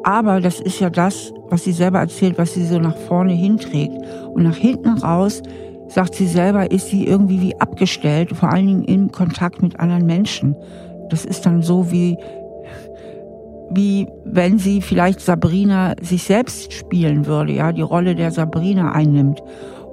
Aber 0.02 0.40
das 0.40 0.61
ist 0.61 0.80
ja 0.80 0.90
das, 0.90 1.33
was 1.48 1.64
sie 1.64 1.72
selber 1.72 2.00
erzählt, 2.00 2.37
was 2.37 2.54
sie 2.54 2.66
so 2.66 2.78
nach 2.78 2.96
vorne 2.96 3.33
hinträgt. 3.33 3.96
Und 4.35 4.42
nach 4.42 4.57
hinten 4.57 4.98
raus, 4.98 5.42
sagt 5.88 6.14
sie 6.14 6.26
selber, 6.26 6.70
ist 6.70 6.88
sie 6.88 7.07
irgendwie 7.07 7.40
wie 7.40 7.61
abgestellt, 7.61 8.30
vor 8.37 8.50
allen 8.50 8.66
Dingen 8.66 8.85
im 8.85 9.12
Kontakt 9.12 9.62
mit 9.62 9.78
anderen 9.80 10.07
Menschen. 10.07 10.57
Das 11.09 11.24
ist 11.24 11.46
dann 11.46 11.62
so 11.62 11.90
wie, 11.90 12.16
wie 13.70 14.09
wenn 14.24 14.59
sie 14.59 14.80
vielleicht 14.80 15.20
Sabrina 15.20 15.94
sich 16.00 16.24
selbst 16.24 16.72
spielen 16.72 17.26
würde, 17.26 17.52
ja, 17.52 17.72
die 17.72 17.83
Rolle 17.83 18.14
der 18.14 18.30
Sabrina 18.30 18.92
einnimmt. 18.92 19.42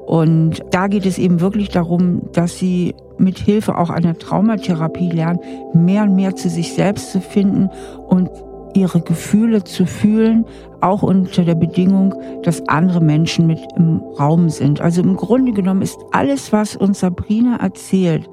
Und 0.05 0.63
da 0.71 0.87
geht 0.87 1.05
es 1.05 1.17
eben 1.17 1.39
wirklich 1.39 1.69
darum, 1.69 2.21
dass 2.33 2.57
sie 2.57 2.95
mit 3.17 3.37
Hilfe 3.37 3.77
auch 3.77 3.89
einer 3.89 4.17
Traumatherapie 4.17 5.09
lernen, 5.09 5.39
mehr 5.73 6.03
und 6.03 6.15
mehr 6.15 6.35
zu 6.35 6.49
sich 6.49 6.73
selbst 6.73 7.11
zu 7.11 7.21
finden 7.21 7.69
und 8.07 8.29
ihre 8.73 9.01
Gefühle 9.01 9.63
zu 9.63 9.85
fühlen, 9.85 10.45
auch 10.79 11.03
unter 11.03 11.43
der 11.43 11.55
Bedingung, 11.55 12.15
dass 12.43 12.67
andere 12.67 13.01
Menschen 13.01 13.47
mit 13.47 13.59
im 13.75 14.01
Raum 14.19 14.49
sind. 14.49 14.81
Also 14.81 15.01
im 15.01 15.15
Grunde 15.15 15.51
genommen 15.51 15.81
ist 15.81 15.99
alles, 16.11 16.51
was 16.51 16.75
uns 16.75 17.01
Sabrina 17.01 17.57
erzählt, 17.57 18.29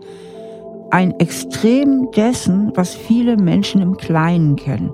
ein 0.91 1.13
Extrem 1.19 2.11
dessen, 2.13 2.73
was 2.75 2.95
viele 2.95 3.37
Menschen 3.37 3.83
im 3.83 3.97
Kleinen 3.97 4.57
kennen. 4.57 4.91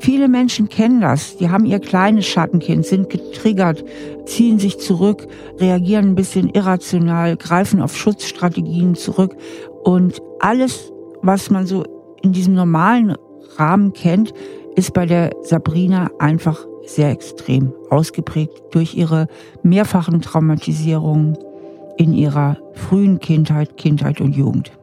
Viele 0.00 0.28
Menschen 0.28 0.68
kennen 0.68 1.00
das. 1.00 1.36
Die 1.36 1.50
haben 1.50 1.64
ihr 1.64 1.80
kleines 1.80 2.26
Schattenkind, 2.26 2.86
sind 2.86 3.10
getriggert, 3.10 3.84
ziehen 4.26 4.58
sich 4.58 4.78
zurück, 4.78 5.26
reagieren 5.58 6.10
ein 6.10 6.14
bisschen 6.14 6.48
irrational, 6.50 7.36
greifen 7.36 7.82
auf 7.82 7.96
Schutzstrategien 7.96 8.94
zurück. 8.94 9.36
Und 9.82 10.22
alles, 10.40 10.92
was 11.22 11.50
man 11.50 11.66
so 11.66 11.84
in 12.22 12.32
diesem 12.32 12.54
normalen 12.54 13.16
Rahmen 13.56 13.92
kennt, 13.92 14.32
ist 14.76 14.92
bei 14.92 15.06
der 15.06 15.30
Sabrina 15.42 16.10
einfach 16.18 16.64
sehr 16.86 17.10
extrem 17.10 17.72
ausgeprägt 17.90 18.62
durch 18.70 18.94
ihre 18.94 19.26
mehrfachen 19.62 20.22
Traumatisierungen 20.22 21.36
in 21.96 22.12
ihrer 22.14 22.56
frühen 22.74 23.18
Kindheit, 23.18 23.76
Kindheit 23.76 24.20
und 24.20 24.36
Jugend. 24.36 24.77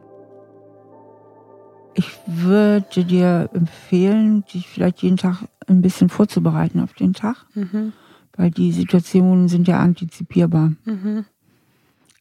Ich 1.98 2.10
würde 2.26 3.04
dir 3.04 3.48
empfehlen, 3.54 4.44
dich 4.52 4.68
vielleicht 4.68 5.02
jeden 5.02 5.16
Tag 5.16 5.44
ein 5.66 5.80
bisschen 5.80 6.10
vorzubereiten 6.10 6.80
auf 6.80 6.92
den 6.92 7.14
Tag, 7.14 7.46
mhm. 7.54 7.94
weil 8.36 8.50
die 8.50 8.70
Situationen 8.70 9.48
sind 9.48 9.66
ja 9.66 9.78
antizipierbar. 9.80 10.72
Mhm. 10.84 11.24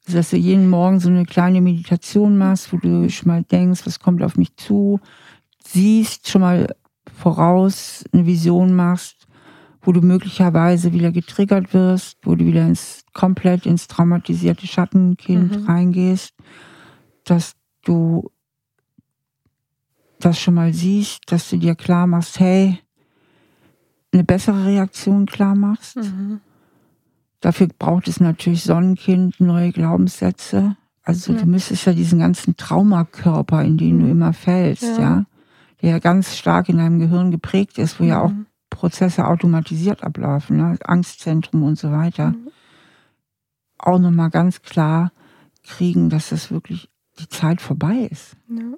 Also, 0.05 0.17
dass 0.17 0.29
du 0.29 0.38
jeden 0.38 0.69
Morgen 0.69 1.01
so 1.01 1.09
eine 1.09 1.25
kleine 1.25 1.59
Meditation 1.59 2.38
machst, 2.38 2.71
wo 2.71 2.77
du 2.77 3.09
schon 3.09 3.27
mal 3.27 3.43
denkst, 3.43 3.85
was 3.85 3.99
kommt 3.99 4.23
auf 4.23 4.38
mich 4.38 4.55
zu, 4.55 5.01
siehst, 5.65 6.29
schon 6.29 6.41
mal 6.41 6.73
voraus 7.13 8.05
eine 8.13 8.25
Vision 8.25 8.75
machst, 8.75 9.27
wo 9.81 9.91
du 9.91 10.01
möglicherweise 10.01 10.93
wieder 10.93 11.11
getriggert 11.11 11.73
wirst, 11.73 12.17
wo 12.23 12.35
du 12.35 12.45
wieder 12.45 12.65
ins 12.65 13.03
komplett 13.13 13.65
ins 13.65 13.88
traumatisierte 13.88 14.67
Schattenkind 14.67 15.61
mhm. 15.61 15.65
reingehst, 15.65 16.33
dass 17.25 17.53
du 17.83 18.31
das 20.25 20.39
schon 20.39 20.55
mal 20.55 20.73
siehst, 20.73 21.31
dass 21.31 21.49
du 21.49 21.57
dir 21.57 21.75
klar 21.75 22.07
machst, 22.07 22.39
hey, 22.39 22.79
eine 24.11 24.23
bessere 24.23 24.65
Reaktion 24.65 25.25
klar 25.25 25.55
machst. 25.55 25.97
Mhm. 25.97 26.41
Dafür 27.41 27.67
braucht 27.67 28.07
es 28.07 28.19
natürlich 28.19 28.63
Sonnenkind, 28.63 29.39
neue 29.39 29.71
Glaubenssätze. 29.71 30.77
Also 31.03 31.33
ja. 31.33 31.39
du 31.39 31.45
müsstest 31.45 31.85
ja 31.85 31.93
diesen 31.93 32.19
ganzen 32.19 32.57
Traumakörper, 32.57 33.63
in 33.63 33.77
den 33.77 33.99
du 33.99 34.05
mhm. 34.05 34.11
immer 34.11 34.33
fällst, 34.33 34.83
ja. 34.83 34.99
ja, 34.99 35.25
der 35.81 35.89
ja 35.91 35.99
ganz 35.99 36.35
stark 36.35 36.69
in 36.69 36.77
deinem 36.77 36.99
Gehirn 36.99 37.29
geprägt 37.29 37.77
ist, 37.77 37.99
wo 37.99 38.03
mhm. 38.03 38.09
ja 38.09 38.21
auch 38.21 38.31
mhm. 38.31 38.47
Prozesse 38.71 39.27
automatisiert 39.27 40.03
ablaufen, 40.03 40.57
ne? 40.57 40.77
Angstzentrum 40.83 41.63
und 41.63 41.77
so 41.77 41.91
weiter. 41.91 42.29
Mhm. 42.29 42.49
Auch 43.77 43.99
nochmal 43.99 44.31
ganz 44.31 44.63
klar 44.63 45.11
kriegen, 45.63 46.09
dass 46.09 46.29
das 46.29 46.49
wirklich 46.49 46.89
die 47.19 47.29
Zeit 47.29 47.61
vorbei 47.61 48.09
ist. 48.09 48.35
Ja. 48.49 48.77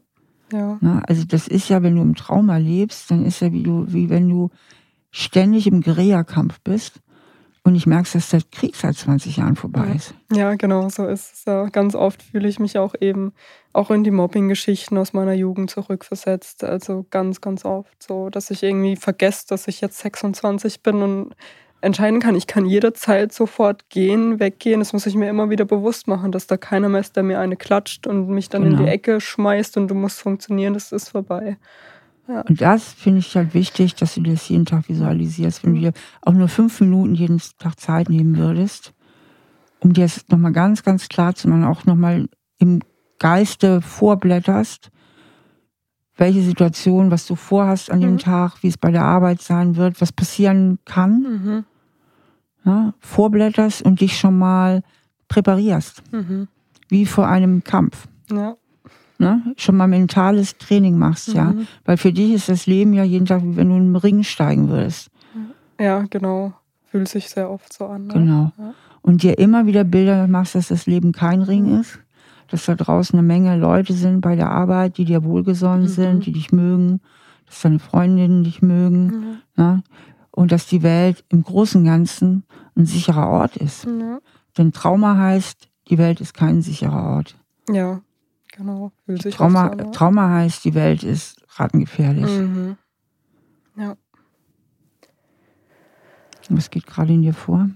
Ja. 0.52 0.78
Na, 0.82 1.02
also 1.08 1.24
das 1.26 1.48
ist 1.48 1.70
ja, 1.70 1.84
wenn 1.84 1.96
du 1.96 2.02
im 2.02 2.16
Trauma 2.16 2.58
lebst, 2.58 3.12
dann 3.12 3.26
ist 3.26 3.42
ja 3.42 3.52
wie 3.52 3.64
du, 3.64 3.86
wie 3.88 4.10
wenn 4.10 4.30
du 4.30 4.50
ständig 5.12 5.68
im 5.68 5.82
Guerillakampf 5.82 6.60
bist 6.62 7.02
und 7.68 7.76
ich 7.76 7.86
merkst, 7.86 8.16
dass 8.16 8.30
der 8.30 8.42
Krieg 8.50 8.78
seit 8.78 8.96
20 8.96 9.38
Jahren 9.38 9.58
vorbei 9.58 9.92
ist. 9.94 10.14
Ja, 10.32 10.56
genau, 10.56 10.88
so 10.88 11.06
ist 11.06 11.34
es 11.34 11.46
ja. 11.46 11.66
Ganz 11.66 11.96
oft 11.96 12.24
fühle 12.24 12.48
ich 12.48 12.60
mich 12.60 12.78
auch 12.78 12.96
eben 13.02 13.34
auch 13.74 13.92
in 13.92 14.06
die 14.06 14.12
Mobbing-Geschichten 14.12 14.98
aus 14.98 15.12
meiner 15.12 15.34
Jugend 15.34 15.70
zurückversetzt. 15.70 16.64
Also 16.64 17.06
ganz, 17.10 17.42
ganz 17.42 17.66
oft 17.66 18.02
so, 18.02 18.30
dass 18.30 18.52
ich 18.52 18.64
irgendwie 18.64 18.96
vergesse, 18.96 19.48
dass 19.50 19.68
ich 19.68 19.82
jetzt 19.82 20.00
26 20.00 20.82
bin 20.82 21.02
und 21.02 21.36
entscheiden 21.82 22.20
kann. 22.20 22.36
Ich 22.36 22.48
kann 22.48 22.66
jederzeit 22.66 23.32
sofort 23.32 23.90
gehen, 23.90 24.40
weggehen. 24.40 24.80
Das 24.80 24.94
muss 24.94 25.06
ich 25.06 25.16
mir 25.16 25.30
immer 25.30 25.50
wieder 25.50 25.66
bewusst 25.66 26.08
machen, 26.08 26.32
dass 26.32 26.48
da 26.48 26.58
keiner 26.58 26.90
mehr 26.90 27.02
ist, 27.02 27.16
der 27.16 27.24
mir 27.24 27.40
eine 27.40 27.56
klatscht 27.56 28.08
und 28.08 28.30
mich 28.30 28.50
dann 28.50 28.64
genau. 28.64 28.72
in 28.72 28.78
die 28.78 28.84
genau. 28.84 28.94
Ecke 28.94 29.22
schmeißt 29.22 29.78
und 29.78 29.88
du 29.90 29.96
musst 29.96 30.20
funktionieren, 30.20 30.74
das 30.74 30.92
ist 30.92 31.10
vorbei. 31.10 31.58
Ja. 32.28 32.42
Und 32.42 32.62
das 32.62 32.94
finde 32.94 33.20
ich 33.20 33.36
halt 33.36 33.54
wichtig, 33.54 33.96
dass 33.96 34.16
du 34.16 34.22
das 34.22 34.50
jeden 34.50 34.66
Tag 34.66 34.90
visualisierst. 34.90 35.64
Wenn 35.64 35.76
du 35.76 35.82
dir 35.82 35.94
auch 36.22 36.34
nur 36.34 36.50
fünf 36.50 36.82
Minuten 36.82 37.16
jeden 37.16 37.42
Tag 37.58 37.80
Zeit 37.80 38.10
nehmen 38.10 38.38
würdest, 38.38 38.94
um 39.80 39.94
dir 39.94 40.04
das 40.04 40.28
nochmal 40.28 40.52
ganz, 40.52 40.84
ganz 40.84 41.08
klar 41.08 41.36
zu 41.36 41.48
machen, 41.48 41.64
auch 41.64 41.86
nochmal 41.86 42.28
im 42.58 42.82
Geiste 43.20 43.82
vorblätterst, 43.82 44.90
welche 46.18 46.42
Situation, 46.42 47.12
was 47.12 47.26
du 47.28 47.36
vorhast 47.36 47.92
an 47.92 48.02
dem 48.02 48.14
mhm. 48.14 48.18
Tag, 48.18 48.64
wie 48.64 48.68
es 48.68 48.78
bei 48.78 48.92
der 48.92 49.04
Arbeit 49.04 49.42
sein 49.42 49.76
wird, 49.76 50.02
was 50.02 50.12
passieren 50.12 50.80
kann, 50.84 51.22
mhm. 51.22 51.66
ja, 52.66 52.94
vorblätterst 53.00 53.84
und 53.84 54.02
dich 54.02 54.18
schon 54.18 54.38
mal 54.38 54.84
präparierst. 55.28 56.02
Mhm. 56.12 56.48
Wie 56.90 57.06
vor 57.06 57.28
einem 57.28 57.64
Kampf. 57.64 58.08
Ja. 58.32 58.56
Ne? 59.20 59.42
Schon 59.58 59.78
mal 59.78 59.88
mentales 59.88 60.58
Training 60.58 60.98
machst, 60.98 61.34
ja. 61.34 61.46
Mhm. 61.46 61.68
Weil 61.86 61.98
für 61.98 62.14
dich 62.14 62.34
ist 62.34 62.50
das 62.50 62.68
Leben 62.68 62.94
ja 62.94 63.04
jeden 63.04 63.26
Tag, 63.26 63.44
wie 63.44 63.56
wenn 63.56 63.70
du 63.70 63.76
in 63.76 63.94
den 63.94 63.96
Ring 63.96 64.24
steigen 64.24 64.70
würdest. 64.70 65.10
Ja, 65.80 66.06
genau. 66.10 66.54
Fühlt 66.86 67.08
sich 67.08 67.30
sehr 67.30 67.50
oft 67.50 67.74
so 67.74 67.86
an. 67.86 68.08
Ne? 68.08 68.14
Genau. 68.14 68.52
Ja. 68.58 68.74
Und 69.02 69.24
dir 69.24 69.38
immer 69.38 69.66
wieder 69.66 69.84
Bilder 69.84 70.28
machst, 70.28 70.56
dass 70.56 70.68
das 70.68 70.86
Leben 70.86 71.12
kein 71.12 71.42
Ring 71.42 71.74
mhm. 71.74 71.82
ist 71.82 72.00
dass 72.48 72.66
da 72.66 72.76
draußen 72.76 73.18
eine 73.18 73.28
Menge 73.28 73.58
Leute 73.58 73.94
sind 73.94 74.22
bei 74.22 74.36
der 74.36 74.52
Arbeit, 74.52 74.98
die 74.98 75.06
dir 75.06 75.24
wohlgesonnen 75.24 75.84
mhm. 75.84 75.88
sind, 75.88 76.26
die 76.26 76.32
dich 76.32 76.52
mögen, 76.52 77.02
dass 77.46 77.62
deine 77.62 77.80
Freundinnen 77.80 78.44
dich 78.44 78.62
mögen. 78.62 79.06
Mhm. 79.06 79.38
Ne? 79.56 79.84
Und 80.32 80.52
dass 80.52 80.68
die 80.68 80.84
Welt 80.84 81.24
im 81.30 81.44
Großen 81.44 81.82
und 81.82 81.88
Ganzen 81.88 82.44
ein 82.76 82.86
sicherer 82.86 83.28
Ort 83.28 83.58
ist. 83.58 83.88
Mhm. 83.88 84.20
Denn 84.58 84.72
Trauma 84.72 85.18
heißt, 85.18 85.68
die 85.90 85.98
Welt 85.98 86.22
ist 86.22 86.34
kein 86.34 86.62
sicherer 86.62 87.04
Ort. 87.16 87.36
Ja, 87.70 88.02
genau. 88.56 88.92
Trauma, 89.32 89.72
so 89.78 89.92
Trauma 89.92 90.30
heißt, 90.30 90.64
die 90.64 90.74
Welt 90.74 91.04
ist 91.04 91.42
rattengefährlich. 91.56 92.26
Mhm. 92.26 92.78
Ja. 93.76 93.96
Was 96.50 96.70
geht 96.70 96.86
gerade 96.86 97.14
in 97.14 97.24
dir 97.24 97.34
vor? 97.34 97.70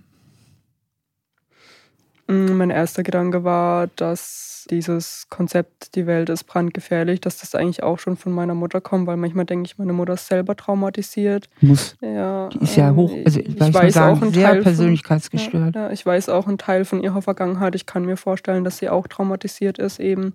Mm, 2.31 2.57
mein 2.57 2.69
erster 2.69 3.03
Gedanke 3.03 3.43
war, 3.43 3.87
dass 3.95 4.65
dieses 4.69 5.27
Konzept, 5.29 5.95
die 5.95 6.05
Welt 6.07 6.29
ist 6.29 6.45
brandgefährlich, 6.45 7.19
dass 7.19 7.37
das 7.39 7.55
eigentlich 7.55 7.83
auch 7.83 7.99
schon 7.99 8.15
von 8.15 8.31
meiner 8.31 8.53
Mutter 8.53 8.79
kommt, 8.79 9.07
weil 9.07 9.17
manchmal 9.17 9.45
denke 9.45 9.65
ich, 9.65 9.77
meine 9.77 9.93
Mutter 9.93 10.13
ist 10.13 10.27
selber 10.27 10.55
traumatisiert. 10.55 11.49
Muss. 11.61 11.97
Ja, 11.99 12.49
die 12.49 12.59
ist 12.59 12.75
ja 12.75 12.89
ähm, 12.89 12.95
hoch, 12.95 13.13
also 13.25 13.39
ich, 13.39 13.49
ich 13.49 13.73
weiß 13.73 13.93
sagen, 13.93 14.23
auch 14.23 14.33
sehr 14.33 14.51
Teil 14.51 14.61
persönlichkeitsgestört. 14.61 15.73
Von, 15.73 15.81
ja, 15.81 15.91
ich 15.91 16.05
weiß 16.05 16.29
auch 16.29 16.47
einen 16.47 16.57
Teil 16.57 16.85
von 16.85 17.01
ihrer 17.01 17.21
Vergangenheit. 17.21 17.75
Ich 17.75 17.85
kann 17.85 18.05
mir 18.05 18.17
vorstellen, 18.17 18.63
dass 18.63 18.77
sie 18.77 18.89
auch 18.89 19.07
traumatisiert 19.07 19.77
ist 19.79 19.99
eben. 19.99 20.33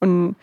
Und 0.00 0.36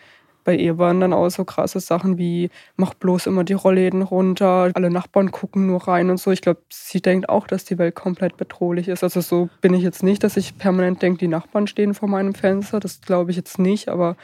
bei 0.46 0.54
ihr 0.54 0.78
waren 0.78 1.00
dann 1.00 1.12
auch 1.12 1.28
so 1.28 1.44
krasse 1.44 1.80
Sachen 1.80 2.18
wie, 2.18 2.50
mach 2.76 2.94
bloß 2.94 3.26
immer 3.26 3.42
die 3.42 3.54
Rollläden 3.54 4.02
runter, 4.02 4.70
alle 4.74 4.90
Nachbarn 4.90 5.32
gucken 5.32 5.66
nur 5.66 5.88
rein 5.88 6.08
und 6.08 6.18
so. 6.18 6.30
Ich 6.30 6.40
glaube, 6.40 6.62
sie 6.70 7.02
denkt 7.02 7.28
auch, 7.28 7.48
dass 7.48 7.64
die 7.64 7.78
Welt 7.78 7.96
komplett 7.96 8.36
bedrohlich 8.36 8.86
ist. 8.86 9.02
Also 9.02 9.20
so 9.20 9.50
bin 9.60 9.74
ich 9.74 9.82
jetzt 9.82 10.04
nicht, 10.04 10.22
dass 10.22 10.36
ich 10.36 10.56
permanent 10.56 11.02
denke, 11.02 11.18
die 11.18 11.26
Nachbarn 11.28 11.66
stehen 11.66 11.94
vor 11.94 12.08
meinem 12.08 12.32
Fenster. 12.32 12.78
Das 12.78 13.00
glaube 13.00 13.32
ich 13.32 13.36
jetzt 13.36 13.58
nicht, 13.58 13.88
aber 13.88 14.16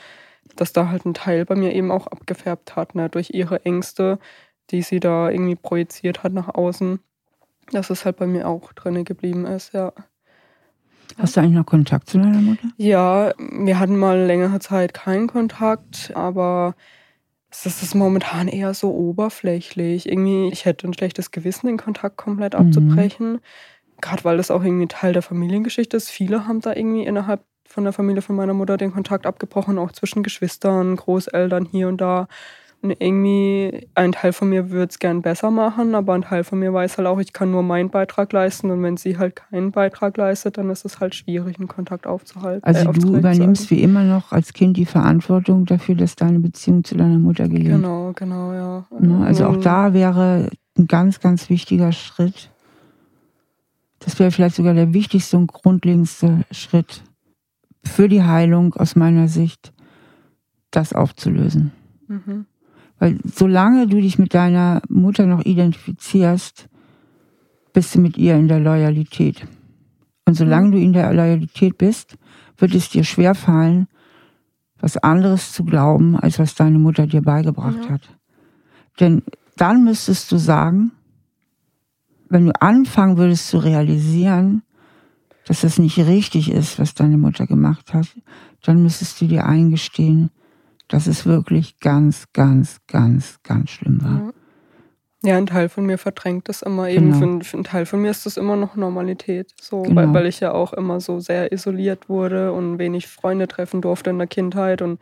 dass 0.57 0.73
da 0.73 0.89
halt 0.89 1.05
ein 1.07 1.15
Teil 1.15 1.45
bei 1.45 1.57
mir 1.57 1.75
eben 1.75 1.91
auch 1.91 2.07
abgefärbt 2.07 2.77
hat, 2.77 2.95
ne, 2.95 3.09
durch 3.09 3.31
ihre 3.35 3.65
Ängste, 3.65 4.21
die 4.71 4.83
sie 4.83 5.01
da 5.01 5.29
irgendwie 5.29 5.57
projiziert 5.57 6.23
hat 6.23 6.33
nach 6.33 6.55
außen, 6.55 7.01
dass 7.73 7.91
es 7.91 8.05
halt 8.05 8.17
bei 8.17 8.27
mir 8.29 8.49
auch 8.49 8.73
drin 8.75 9.05
geblieben 9.05 9.47
ist, 9.47 9.75
ja. 9.75 9.93
Hast 11.19 11.37
du 11.37 11.41
eigentlich 11.41 11.55
noch 11.55 11.67
Kontakt 11.67 12.09
zu 12.09 12.19
deiner 12.19 12.41
Mutter? 12.41 12.69
Ja, 12.77 13.33
wir 13.39 13.79
hatten 13.79 13.99
mal 13.99 14.19
längere 14.19 14.59
Zeit 14.61 14.95
keinen 14.95 15.27
Kontakt, 15.27 16.13
aber 16.15 16.75
es 17.51 17.67
ist 17.67 17.95
momentan 17.95 18.49
eher 18.49 18.73
so 18.73 18.91
oberflächlich. 18.93 20.09
Irgendwie, 20.09 20.49
ich 20.49 20.65
hätte 20.65 20.89
ein 20.89 20.95
schlechtes 20.95 21.31
Gewissen, 21.31 21.67
den 21.67 21.77
Kontakt 21.77 22.17
komplett 22.17 22.55
abzubrechen. 22.55 23.33
Mhm. 23.33 23.41
Gerade 24.01 24.25
weil 24.25 24.37
das 24.39 24.51
auch 24.51 24.65
irgendwie 24.65 24.89
Teil 24.89 25.13
der 25.13 25.23
Familiengeschichte 25.23 25.97
ist. 25.97 26.11
Viele 26.11 26.47
haben 26.47 26.61
da 26.61 26.75
irgendwie 26.75 27.05
innerhalb 27.05 27.45
von 27.67 27.85
der 27.85 27.93
Familie 27.93 28.23
von 28.23 28.37
meiner 28.37 28.55
Mutter 28.55 28.77
den 28.77 28.93
Kontakt 28.93 29.27
abgebrochen, 29.27 29.79
auch 29.79 29.93
zwischen 29.93 30.23
Geschwistern, 30.23 30.97
Großeltern 30.97 31.67
hier 31.67 31.89
und 31.89 32.01
da. 32.01 32.27
Und 32.83 32.97
irgendwie, 32.99 33.87
ein 33.95 34.11
Teil 34.11 34.33
von 34.33 34.49
mir 34.49 34.71
würde 34.71 34.91
es 34.91 34.99
gern 34.99 35.23
besser 35.23 35.53
machen, 35.53 35.95
aber 35.95 36.15
ein 36.15 36.23
Teil 36.23 36.43
von 36.43 36.59
mir 36.59 36.73
weiß 36.73 36.99
halt 36.99 37.07
auch, 37.07 37.21
ich 37.21 37.33
kann 37.33 37.53
nur 37.53 37.63
meinen 37.63 37.91
Beitrag 37.91 38.33
leisten. 38.33 38.73
Und 38.73 38.83
wenn 38.83 38.97
sie 38.97 39.19
halt 39.19 39.37
keinen 39.37 39.71
Beitrag 39.71 40.17
leistet, 40.17 40.59
dann 40.59 40.69
ist 40.69 40.85
es 40.85 40.99
halt 40.99 41.15
schwierig, 41.15 41.59
einen 41.59 41.69
Kontakt 41.69 42.09
aufzuhalten. 42.09 42.65
Also 42.65 42.91
äh, 42.91 42.93
du 42.93 43.17
übernimmst 43.17 43.71
wie 43.71 43.83
immer 43.83 44.03
noch 44.03 44.33
als 44.33 44.53
Kind 44.53 44.77
die 44.77 44.85
Verantwortung 44.85 45.65
dafür, 45.65 45.95
dass 45.95 46.17
deine 46.17 46.41
Beziehung 46.41 46.83
zu 46.83 46.97
deiner 46.97 47.19
Mutter 47.19 47.49
gelingt. 47.49 47.71
Genau, 47.71 48.13
genau, 48.17 48.53
ja. 48.53 48.87
Ne, 48.99 49.25
also 49.25 49.47
auch 49.47 49.59
da 49.59 49.95
wäre 49.95 50.51
ein 50.77 50.89
ganz, 50.89 51.21
ganz 51.21 51.49
wichtiger 51.51 51.93
Schritt, 51.93 52.51
das 54.01 54.19
wäre 54.19 54.33
vielleicht 54.33 54.57
sogar 54.57 54.75
der 54.75 54.93
wichtigste 54.93 55.37
und 55.37 55.53
grundlegendste 55.53 56.45
Schritt 56.51 57.05
für 57.85 58.09
die 58.09 58.23
Heilung 58.23 58.75
aus 58.75 58.97
meiner 58.97 59.29
Sicht, 59.29 59.73
das 60.71 60.93
aufzulösen. 60.93 61.73
Mhm. 62.09 62.47
Weil 63.03 63.19
solange 63.25 63.89
du 63.89 64.01
dich 64.01 64.21
mit 64.21 64.33
deiner 64.33 64.81
Mutter 64.89 65.27
noch 65.27 65.45
identifizierst, 65.45 66.69
bist 67.73 67.97
du 67.97 68.01
mit 68.01 68.17
ihr 68.17 68.37
in 68.37 68.47
der 68.47 68.61
Loyalität. 68.61 69.45
Und 70.25 70.35
solange 70.35 70.71
du 70.71 70.79
in 70.79 70.93
der 70.93 71.13
Loyalität 71.13 71.79
bist, 71.79 72.17
wird 72.59 72.77
es 72.77 72.91
dir 72.91 73.03
schwerfallen, 73.03 73.89
was 74.79 74.99
anderes 74.99 75.53
zu 75.53 75.65
glauben, 75.65 76.15
als 76.15 76.39
was 76.39 76.55
deine 76.55 76.79
Mutter 76.79 77.09
dir 77.09 77.23
beigebracht 77.23 77.87
ja. 77.87 77.91
hat. 77.91 78.03
Denn 79.01 79.25
dann 79.57 79.83
müsstest 79.83 80.31
du 80.31 80.37
sagen, 80.37 80.93
wenn 82.29 82.47
du 82.47 82.53
anfangen 82.63 83.17
würdest 83.17 83.49
zu 83.49 83.59
realisieren, 83.59 84.63
dass 85.49 85.63
das 85.63 85.81
nicht 85.81 85.99
richtig 85.99 86.53
ist, 86.53 86.79
was 86.79 86.95
deine 86.95 87.19
Mutter 87.19 87.49
gemacht 87.49 87.93
hat, 87.95 88.07
dann 88.63 88.81
müsstest 88.81 89.21
du 89.21 89.27
dir 89.27 89.45
eingestehen, 89.45 90.31
dass 90.93 91.07
es 91.07 91.25
wirklich 91.25 91.81
ganz, 91.81 92.27
ganz, 92.35 92.81
ganz, 92.87 93.41
ganz 93.43 93.71
schlimm 93.71 94.03
war. 94.03 94.35
Ja, 95.25 95.39
ein 95.39 95.47
Teil 95.47 95.69
von 95.71 95.87
mir 95.87 95.97
verdrängt 95.97 96.49
das 96.49 96.61
immer 96.61 96.89
eben. 96.89 97.13
Genau. 97.19 97.39
Für, 97.39 97.45
für 97.45 97.57
einen 97.57 97.65
Teil 97.65 97.87
von 97.87 98.03
mir 98.03 98.11
ist 98.11 98.27
das 98.27 98.37
immer 98.37 98.57
noch 98.57 98.77
Normalität. 98.77 99.55
So, 99.59 99.83
genau. 99.83 99.97
weil, 99.97 100.13
weil 100.13 100.27
ich 100.27 100.41
ja 100.41 100.53
auch 100.53 100.75
immer 100.75 101.01
so 101.01 101.19
sehr 101.19 101.51
isoliert 101.51 102.11
wurde 102.11 102.53
und 102.53 102.79
wenig 102.79 103.07
Freunde 103.07 103.49
treffen 103.49 103.81
durfte 103.81 104.11
in 104.11 104.19
der 104.19 104.27
Kindheit 104.27 104.83
und 104.83 105.01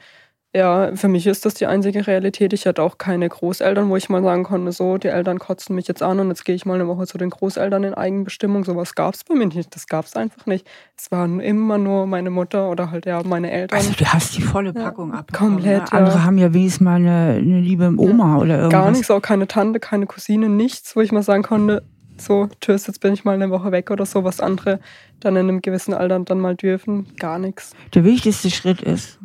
ja, 0.53 0.97
für 0.97 1.07
mich 1.07 1.29
ist 1.29 1.47
das 1.47 1.55
die 1.55 1.67
einzige 1.67 2.09
Realität. 2.09 2.53
Ich 2.53 2.67
hatte 2.67 2.83
auch 2.83 2.99
keine 2.99 3.29
Großeltern, 3.29 3.89
wo 3.89 3.97
ich 3.97 4.09
mal 4.09 4.23
sagen 4.23 4.43
konnte, 4.43 4.73
so, 4.73 4.99
die 4.99 5.07
Eltern 5.07 5.39
kotzen 5.39 5.77
mich 5.77 5.87
jetzt 5.87 6.03
an 6.03 6.19
und 6.19 6.29
jetzt 6.29 6.45
gehe 6.45 6.57
ich 6.57 6.67
mal 6.67 6.75
eine 6.75 6.89
Woche 6.89 7.07
zu 7.07 7.19
den 7.19 7.31
Großeltern 7.31 7.85
in 7.85 7.95
Eigenbestimmung. 7.95 8.65
Sowas 8.65 8.97
gab 8.97 9.15
es 9.15 9.23
bei 9.23 9.37
mir 9.37 9.47
nicht. 9.47 9.75
Das 9.77 9.87
gab 9.87 10.07
es 10.07 10.17
einfach 10.17 10.47
nicht. 10.47 10.67
Es 10.97 11.13
waren 11.13 11.39
immer 11.39 11.79
nur 11.79 12.07
meine 12.07 12.31
Mutter 12.31 12.69
oder 12.69 12.91
halt 12.91 13.07
ja 13.07 13.23
meine 13.23 13.51
Eltern. 13.53 13.79
Also 13.79 13.93
du 13.97 14.05
hast 14.07 14.37
die 14.37 14.43
volle 14.43 14.73
Packung 14.73 15.13
ja, 15.13 15.21
abbekommen. 15.21 15.55
Komplett, 15.55 15.93
ne? 15.93 15.93
Andere 15.93 16.25
haben 16.25 16.39
ja 16.39 16.53
wenigstens 16.53 16.81
mal 16.81 16.97
eine, 16.97 17.39
eine 17.39 17.61
liebe 17.61 17.95
Oma 17.97 18.35
ja, 18.35 18.43
oder 18.43 18.57
irgendwas. 18.57 18.73
Gar 18.73 18.91
nichts, 18.91 19.11
auch 19.13 19.23
keine 19.23 19.47
Tante, 19.47 19.79
keine 19.79 20.07
Cousine, 20.07 20.49
nichts, 20.49 20.97
wo 20.97 21.01
ich 21.01 21.13
mal 21.13 21.23
sagen 21.23 21.45
konnte, 21.45 21.85
so, 22.21 22.49
tschüss, 22.61 22.87
jetzt 22.87 23.01
bin 23.01 23.15
ich 23.15 23.25
mal 23.25 23.35
eine 23.35 23.51
Woche 23.51 23.73
weg 23.73 23.91
oder 23.91 24.05
so, 24.05 24.25
was 24.25 24.41
andere 24.41 24.81
dann 25.21 25.37
in 25.37 25.49
einem 25.49 25.63
gewissen 25.63 25.95
Alter 25.95 26.19
dann 26.21 26.41
mal 26.41 26.57
dürfen. 26.57 27.07
Gar 27.19 27.39
nichts. 27.39 27.73
Der 27.95 28.05
wichtigste 28.05 28.51
Schritt 28.51 28.83
ist, 28.83 29.19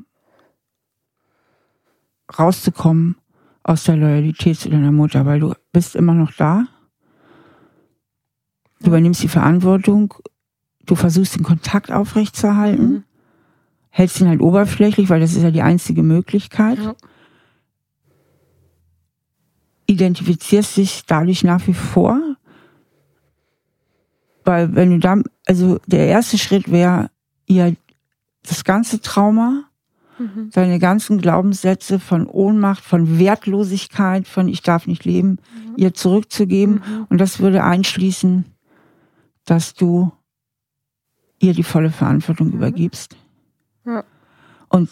rauszukommen 2.39 3.15
aus 3.63 3.83
der 3.83 3.97
Loyalität 3.97 4.59
zu 4.59 4.69
deiner 4.69 4.91
Mutter, 4.91 5.25
weil 5.25 5.39
du 5.39 5.53
bist 5.71 5.95
immer 5.95 6.13
noch 6.13 6.31
da. 6.33 6.67
Du 8.79 8.87
übernimmst 8.87 9.23
die 9.23 9.27
Verantwortung, 9.27 10.13
du 10.85 10.95
versuchst 10.95 11.35
den 11.35 11.43
Kontakt 11.43 11.91
aufrechtzuerhalten, 11.91 12.89
mhm. 12.89 13.03
hältst 13.89 14.21
ihn 14.21 14.27
halt 14.27 14.41
oberflächlich, 14.41 15.09
weil 15.09 15.19
das 15.19 15.33
ist 15.33 15.43
ja 15.43 15.51
die 15.51 15.63
einzige 15.63 16.03
Möglichkeit. 16.03 16.77
Ja. 16.77 16.95
Identifizierst 19.87 20.77
dich 20.77 21.05
dadurch 21.05 21.43
nach 21.43 21.65
wie 21.67 21.73
vor, 21.73 22.19
weil 24.43 24.75
wenn 24.75 24.91
du 24.91 24.99
dann, 24.99 25.23
also 25.47 25.79
der 25.87 26.07
erste 26.07 26.37
Schritt 26.37 26.71
wäre, 26.71 27.09
ihr 27.47 27.75
das 28.43 28.63
ganze 28.63 29.01
Trauma 29.01 29.64
Mhm. 30.17 30.49
Seine 30.51 30.79
ganzen 30.79 31.19
Glaubenssätze 31.19 31.99
von 31.99 32.27
Ohnmacht, 32.27 32.83
von 32.83 33.19
Wertlosigkeit, 33.19 34.27
von 34.27 34.47
ich 34.47 34.61
darf 34.61 34.87
nicht 34.87 35.05
leben, 35.05 35.31
mhm. 35.31 35.73
ihr 35.77 35.93
zurückzugeben. 35.93 36.75
Mhm. 36.75 37.07
Und 37.09 37.19
das 37.19 37.39
würde 37.39 37.63
einschließen, 37.63 38.45
dass 39.45 39.73
du 39.73 40.11
ihr 41.39 41.53
die 41.53 41.63
volle 41.63 41.91
Verantwortung 41.91 42.47
mhm. 42.47 42.53
übergibst. 42.53 43.17
Ja. 43.85 44.03
Und 44.69 44.89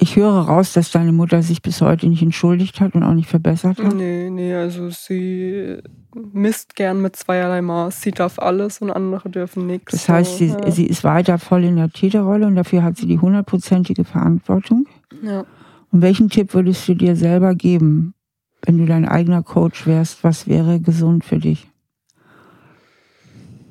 ich 0.00 0.14
höre 0.14 0.30
raus, 0.30 0.72
dass 0.74 0.92
deine 0.92 1.10
Mutter 1.10 1.42
sich 1.42 1.60
bis 1.60 1.80
heute 1.80 2.08
nicht 2.08 2.22
entschuldigt 2.22 2.80
hat 2.80 2.94
und 2.94 3.02
auch 3.02 3.14
nicht 3.14 3.28
verbessert 3.28 3.82
hat. 3.82 3.94
Nee, 3.94 4.30
nee, 4.30 4.54
also 4.54 4.90
sie 4.90 5.78
misst 6.14 6.76
gern 6.76 7.02
mit 7.02 7.16
zweierlei 7.16 7.62
Maß. 7.62 8.00
Sie 8.00 8.12
darf 8.12 8.38
alles 8.38 8.80
und 8.80 8.92
andere 8.92 9.28
dürfen 9.28 9.66
nichts. 9.66 9.90
Das 9.90 10.08
heißt, 10.08 10.38
sie, 10.38 10.46
ja. 10.48 10.70
sie 10.70 10.86
ist 10.86 11.02
weiter 11.02 11.38
voll 11.38 11.64
in 11.64 11.76
der 11.76 11.90
Täterrolle 11.90 12.46
und 12.46 12.54
dafür 12.54 12.84
hat 12.84 12.96
sie 12.96 13.06
die 13.06 13.18
hundertprozentige 13.18 14.04
Verantwortung. 14.04 14.86
Ja. 15.20 15.44
Und 15.90 16.02
welchen 16.02 16.30
Tipp 16.30 16.54
würdest 16.54 16.86
du 16.86 16.94
dir 16.94 17.16
selber 17.16 17.56
geben, 17.56 18.14
wenn 18.62 18.78
du 18.78 18.86
dein 18.86 19.06
eigener 19.06 19.42
Coach 19.42 19.84
wärst? 19.84 20.22
Was 20.22 20.46
wäre 20.46 20.78
gesund 20.78 21.24
für 21.24 21.38
dich? 21.38 21.68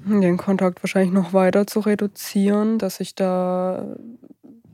Den 0.06 0.38
Kontakt 0.38 0.84
wahrscheinlich 0.84 1.14
noch 1.14 1.34
weiter 1.34 1.68
zu 1.68 1.80
reduzieren, 1.82 2.80
dass 2.80 3.00
ich 3.00 3.16
da 3.16 3.96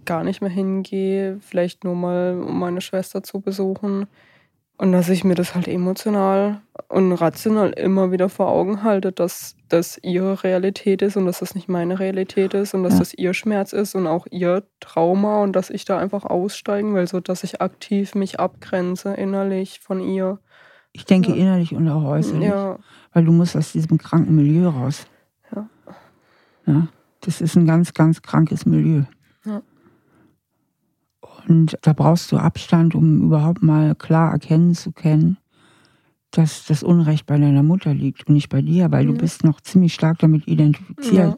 gar 0.05 0.23
nicht 0.23 0.41
mehr 0.41 0.49
hingehe, 0.49 1.39
vielleicht 1.39 1.83
nur 1.83 1.95
mal, 1.95 2.39
um 2.39 2.59
meine 2.59 2.81
Schwester 2.81 3.23
zu 3.23 3.39
besuchen. 3.39 4.07
Und 4.77 4.91
dass 4.91 5.07
ich 5.09 5.23
mir 5.23 5.35
das 5.35 5.53
halt 5.53 5.67
emotional 5.67 6.61
und 6.89 7.13
rational 7.13 7.69
immer 7.71 8.11
wieder 8.11 8.27
vor 8.27 8.49
Augen 8.49 8.83
halte, 8.83 9.11
dass 9.11 9.55
das 9.69 9.99
ihre 10.01 10.43
Realität 10.43 11.01
ist 11.01 11.15
und 11.15 11.25
dass 11.25 11.39
das 11.39 11.55
nicht 11.55 11.69
meine 11.69 11.99
Realität 11.99 12.53
ist 12.53 12.73
und 12.73 12.83
dass 12.83 12.93
ja. 12.93 12.99
das 12.99 13.13
ihr 13.13 13.33
Schmerz 13.33 13.71
ist 13.71 13.95
und 13.95 14.07
auch 14.07 14.25
ihr 14.31 14.63
Trauma 14.79 15.41
und 15.43 15.55
dass 15.55 15.69
ich 15.69 15.85
da 15.85 15.99
einfach 15.99 16.25
aussteigen 16.25 16.95
will, 16.95 17.07
so 17.07 17.19
dass 17.19 17.43
ich 17.43 17.61
aktiv 17.61 18.15
mich 18.15 18.39
abgrenze 18.39 19.13
innerlich 19.13 19.79
von 19.79 20.01
ihr. 20.01 20.39
Ich 20.91 21.05
denke 21.05 21.31
ja. 21.31 21.37
innerlich 21.37 21.73
und 21.73 21.87
auch 21.87 22.03
äußerlich, 22.03 22.49
ja. 22.49 22.77
weil 23.13 23.25
du 23.25 23.31
musst 23.31 23.55
aus 23.55 23.71
diesem 23.71 23.97
kranken 23.97 24.35
Milieu 24.35 24.69
raus. 24.69 25.05
Ja. 25.55 25.69
ja. 26.65 26.87
Das 27.21 27.41
ist 27.41 27.55
ein 27.55 27.65
ganz, 27.65 27.93
ganz 27.93 28.21
krankes 28.21 28.65
Milieu. 28.65 29.03
Ja. 29.45 29.61
Und 31.47 31.77
da 31.81 31.93
brauchst 31.93 32.31
du 32.31 32.37
Abstand, 32.37 32.95
um 32.95 33.21
überhaupt 33.21 33.63
mal 33.63 33.95
klar 33.95 34.31
erkennen 34.31 34.75
zu 34.75 34.91
können, 34.91 35.37
dass 36.31 36.65
das 36.65 36.83
Unrecht 36.83 37.25
bei 37.25 37.37
deiner 37.37 37.63
Mutter 37.63 37.93
liegt 37.93 38.27
und 38.27 38.33
nicht 38.33 38.49
bei 38.49 38.61
dir, 38.61 38.91
weil 38.91 39.05
mhm. 39.05 39.13
du 39.13 39.17
bist 39.19 39.43
noch 39.43 39.61
ziemlich 39.61 39.93
stark 39.93 40.19
damit 40.19 40.47
identifiziert. 40.47 41.33
Ja. 41.33 41.37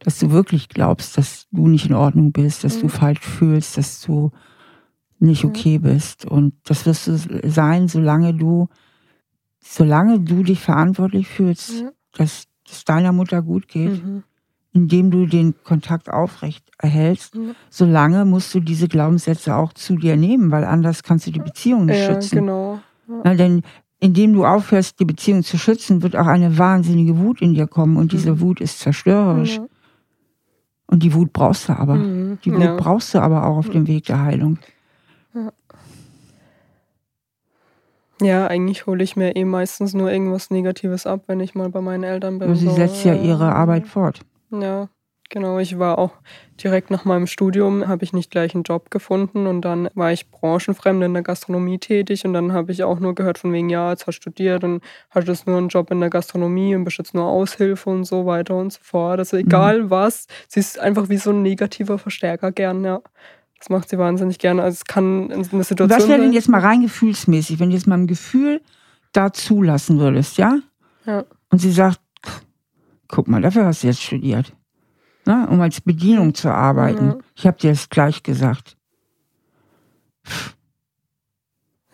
Dass 0.00 0.18
du 0.18 0.30
wirklich 0.30 0.68
glaubst, 0.68 1.16
dass 1.16 1.46
du 1.50 1.68
nicht 1.68 1.86
in 1.86 1.94
Ordnung 1.94 2.32
bist, 2.32 2.64
dass 2.64 2.76
mhm. 2.76 2.80
du 2.82 2.88
falsch 2.88 3.20
fühlst, 3.20 3.78
dass 3.78 4.00
du 4.02 4.30
nicht 5.18 5.44
okay 5.44 5.78
bist. 5.78 6.26
Und 6.26 6.54
das 6.64 6.84
wirst 6.84 7.06
du 7.06 7.16
sein, 7.48 7.88
solange 7.88 8.34
du, 8.34 8.68
solange 9.60 10.20
du 10.20 10.42
dich 10.42 10.60
verantwortlich 10.60 11.26
fühlst, 11.28 11.82
mhm. 11.82 11.90
dass 12.12 12.46
es 12.68 12.84
deiner 12.84 13.12
Mutter 13.12 13.42
gut 13.42 13.68
geht. 13.68 14.04
Mhm 14.04 14.24
indem 14.74 15.12
du 15.12 15.24
den 15.24 15.54
Kontakt 15.62 16.10
aufrecht 16.10 16.64
erhältst, 16.78 17.36
mhm. 17.36 17.54
solange 17.70 18.24
musst 18.24 18.52
du 18.52 18.60
diese 18.60 18.88
Glaubenssätze 18.88 19.54
auch 19.54 19.72
zu 19.72 19.96
dir 19.96 20.16
nehmen, 20.16 20.50
weil 20.50 20.64
anders 20.64 21.04
kannst 21.04 21.28
du 21.28 21.30
die 21.30 21.40
Beziehung 21.40 21.86
nicht 21.86 22.00
ja, 22.00 22.06
schützen. 22.06 22.40
Genau. 22.40 22.80
Ja. 23.08 23.14
Na, 23.22 23.34
denn 23.34 23.62
indem 24.00 24.32
du 24.34 24.44
aufhörst, 24.44 24.98
die 24.98 25.04
Beziehung 25.04 25.44
zu 25.44 25.58
schützen, 25.58 26.02
wird 26.02 26.16
auch 26.16 26.26
eine 26.26 26.58
wahnsinnige 26.58 27.18
Wut 27.18 27.40
in 27.40 27.54
dir 27.54 27.68
kommen 27.68 27.96
und 27.96 28.12
diese 28.12 28.32
mhm. 28.32 28.40
Wut 28.40 28.60
ist 28.60 28.80
zerstörerisch. 28.80 29.60
Mhm. 29.60 29.68
Und 30.88 31.02
die 31.02 31.14
Wut 31.14 31.32
brauchst 31.32 31.68
du 31.68 31.72
aber. 31.72 31.94
Mhm. 31.94 32.38
Die 32.44 32.52
Wut 32.52 32.60
ja. 32.60 32.76
brauchst 32.76 33.14
du 33.14 33.20
aber 33.20 33.46
auch 33.46 33.56
auf 33.56 33.70
dem 33.70 33.86
Weg 33.86 34.04
der 34.06 34.22
Heilung. 34.22 34.58
Ja, 38.20 38.46
eigentlich 38.46 38.86
hole 38.86 39.02
ich 39.02 39.16
mir 39.16 39.36
eh 39.36 39.44
meistens 39.44 39.94
nur 39.94 40.10
irgendwas 40.10 40.50
Negatives 40.50 41.06
ab, 41.06 41.24
wenn 41.26 41.40
ich 41.40 41.54
mal 41.54 41.68
bei 41.68 41.80
meinen 41.80 42.04
Eltern 42.04 42.38
bin. 42.38 42.48
Aber 42.48 42.56
sie 42.56 42.70
setzt 42.70 43.04
ja 43.04 43.14
ihre 43.14 43.54
Arbeit 43.54 43.86
fort. 43.86 44.20
Ja, 44.60 44.88
genau. 45.30 45.58
Ich 45.58 45.78
war 45.78 45.98
auch 45.98 46.12
direkt 46.62 46.90
nach 46.90 47.04
meinem 47.04 47.26
Studium, 47.26 47.88
habe 47.88 48.04
ich 48.04 48.12
nicht 48.12 48.30
gleich 48.30 48.54
einen 48.54 48.64
Job 48.64 48.90
gefunden 48.90 49.46
und 49.46 49.62
dann 49.62 49.88
war 49.94 50.12
ich 50.12 50.30
branchenfremd 50.30 51.02
in 51.02 51.14
der 51.14 51.22
Gastronomie 51.22 51.78
tätig 51.78 52.24
und 52.24 52.32
dann 52.32 52.52
habe 52.52 52.72
ich 52.72 52.84
auch 52.84 53.00
nur 53.00 53.14
gehört 53.14 53.38
von 53.38 53.52
wegen, 53.52 53.68
ja, 53.70 53.90
jetzt 53.90 54.06
hast 54.06 54.18
du 54.18 54.22
studiert 54.22 54.64
und 54.64 54.82
hattest 55.10 55.46
nur 55.46 55.58
einen 55.58 55.68
Job 55.68 55.90
in 55.90 56.00
der 56.00 56.10
Gastronomie 56.10 56.74
und 56.74 56.84
bist 56.84 56.98
jetzt 56.98 57.14
nur 57.14 57.24
Aushilfe 57.24 57.90
und 57.90 58.04
so 58.04 58.26
weiter 58.26 58.56
und 58.56 58.72
so 58.72 58.80
fort. 58.82 59.18
Also 59.18 59.36
egal 59.36 59.84
mhm. 59.84 59.90
was, 59.90 60.26
sie 60.48 60.60
ist 60.60 60.78
einfach 60.78 61.08
wie 61.08 61.16
so 61.16 61.30
ein 61.30 61.42
negativer 61.42 61.98
Verstärker 61.98 62.52
gern, 62.52 62.84
ja. 62.84 63.00
Das 63.58 63.70
macht 63.70 63.88
sie 63.88 63.96
wahnsinnig 63.96 64.38
gerne. 64.38 64.62
Also 64.62 64.74
es 64.74 64.84
kann 64.84 65.30
in 65.30 65.46
einer 65.50 65.64
Situation. 65.64 65.88
Was 65.88 66.06
wäre 66.06 66.20
denn 66.20 66.34
jetzt 66.34 66.50
mal 66.50 66.60
rein 66.60 66.82
gefühlsmäßig, 66.82 67.58
wenn 67.60 67.70
du 67.70 67.76
jetzt 67.76 67.86
mal 67.86 67.96
ein 67.96 68.06
Gefühl 68.06 68.60
da 69.12 69.32
zulassen 69.32 69.98
würdest, 69.98 70.36
ja? 70.36 70.58
Ja. 71.06 71.24
Und 71.50 71.60
sie 71.60 71.72
sagt, 71.72 72.00
guck 73.14 73.28
mal, 73.28 73.40
dafür 73.40 73.66
hast 73.66 73.84
du 73.84 73.86
jetzt 73.86 74.02
studiert. 74.02 74.52
Ne? 75.24 75.46
Um 75.48 75.60
als 75.60 75.80
Bedienung 75.80 76.34
zu 76.34 76.52
arbeiten. 76.52 77.06
Mhm. 77.06 77.22
Ich 77.36 77.46
habe 77.46 77.56
dir 77.56 77.70
das 77.70 77.88
gleich 77.88 78.24
gesagt. 78.24 78.76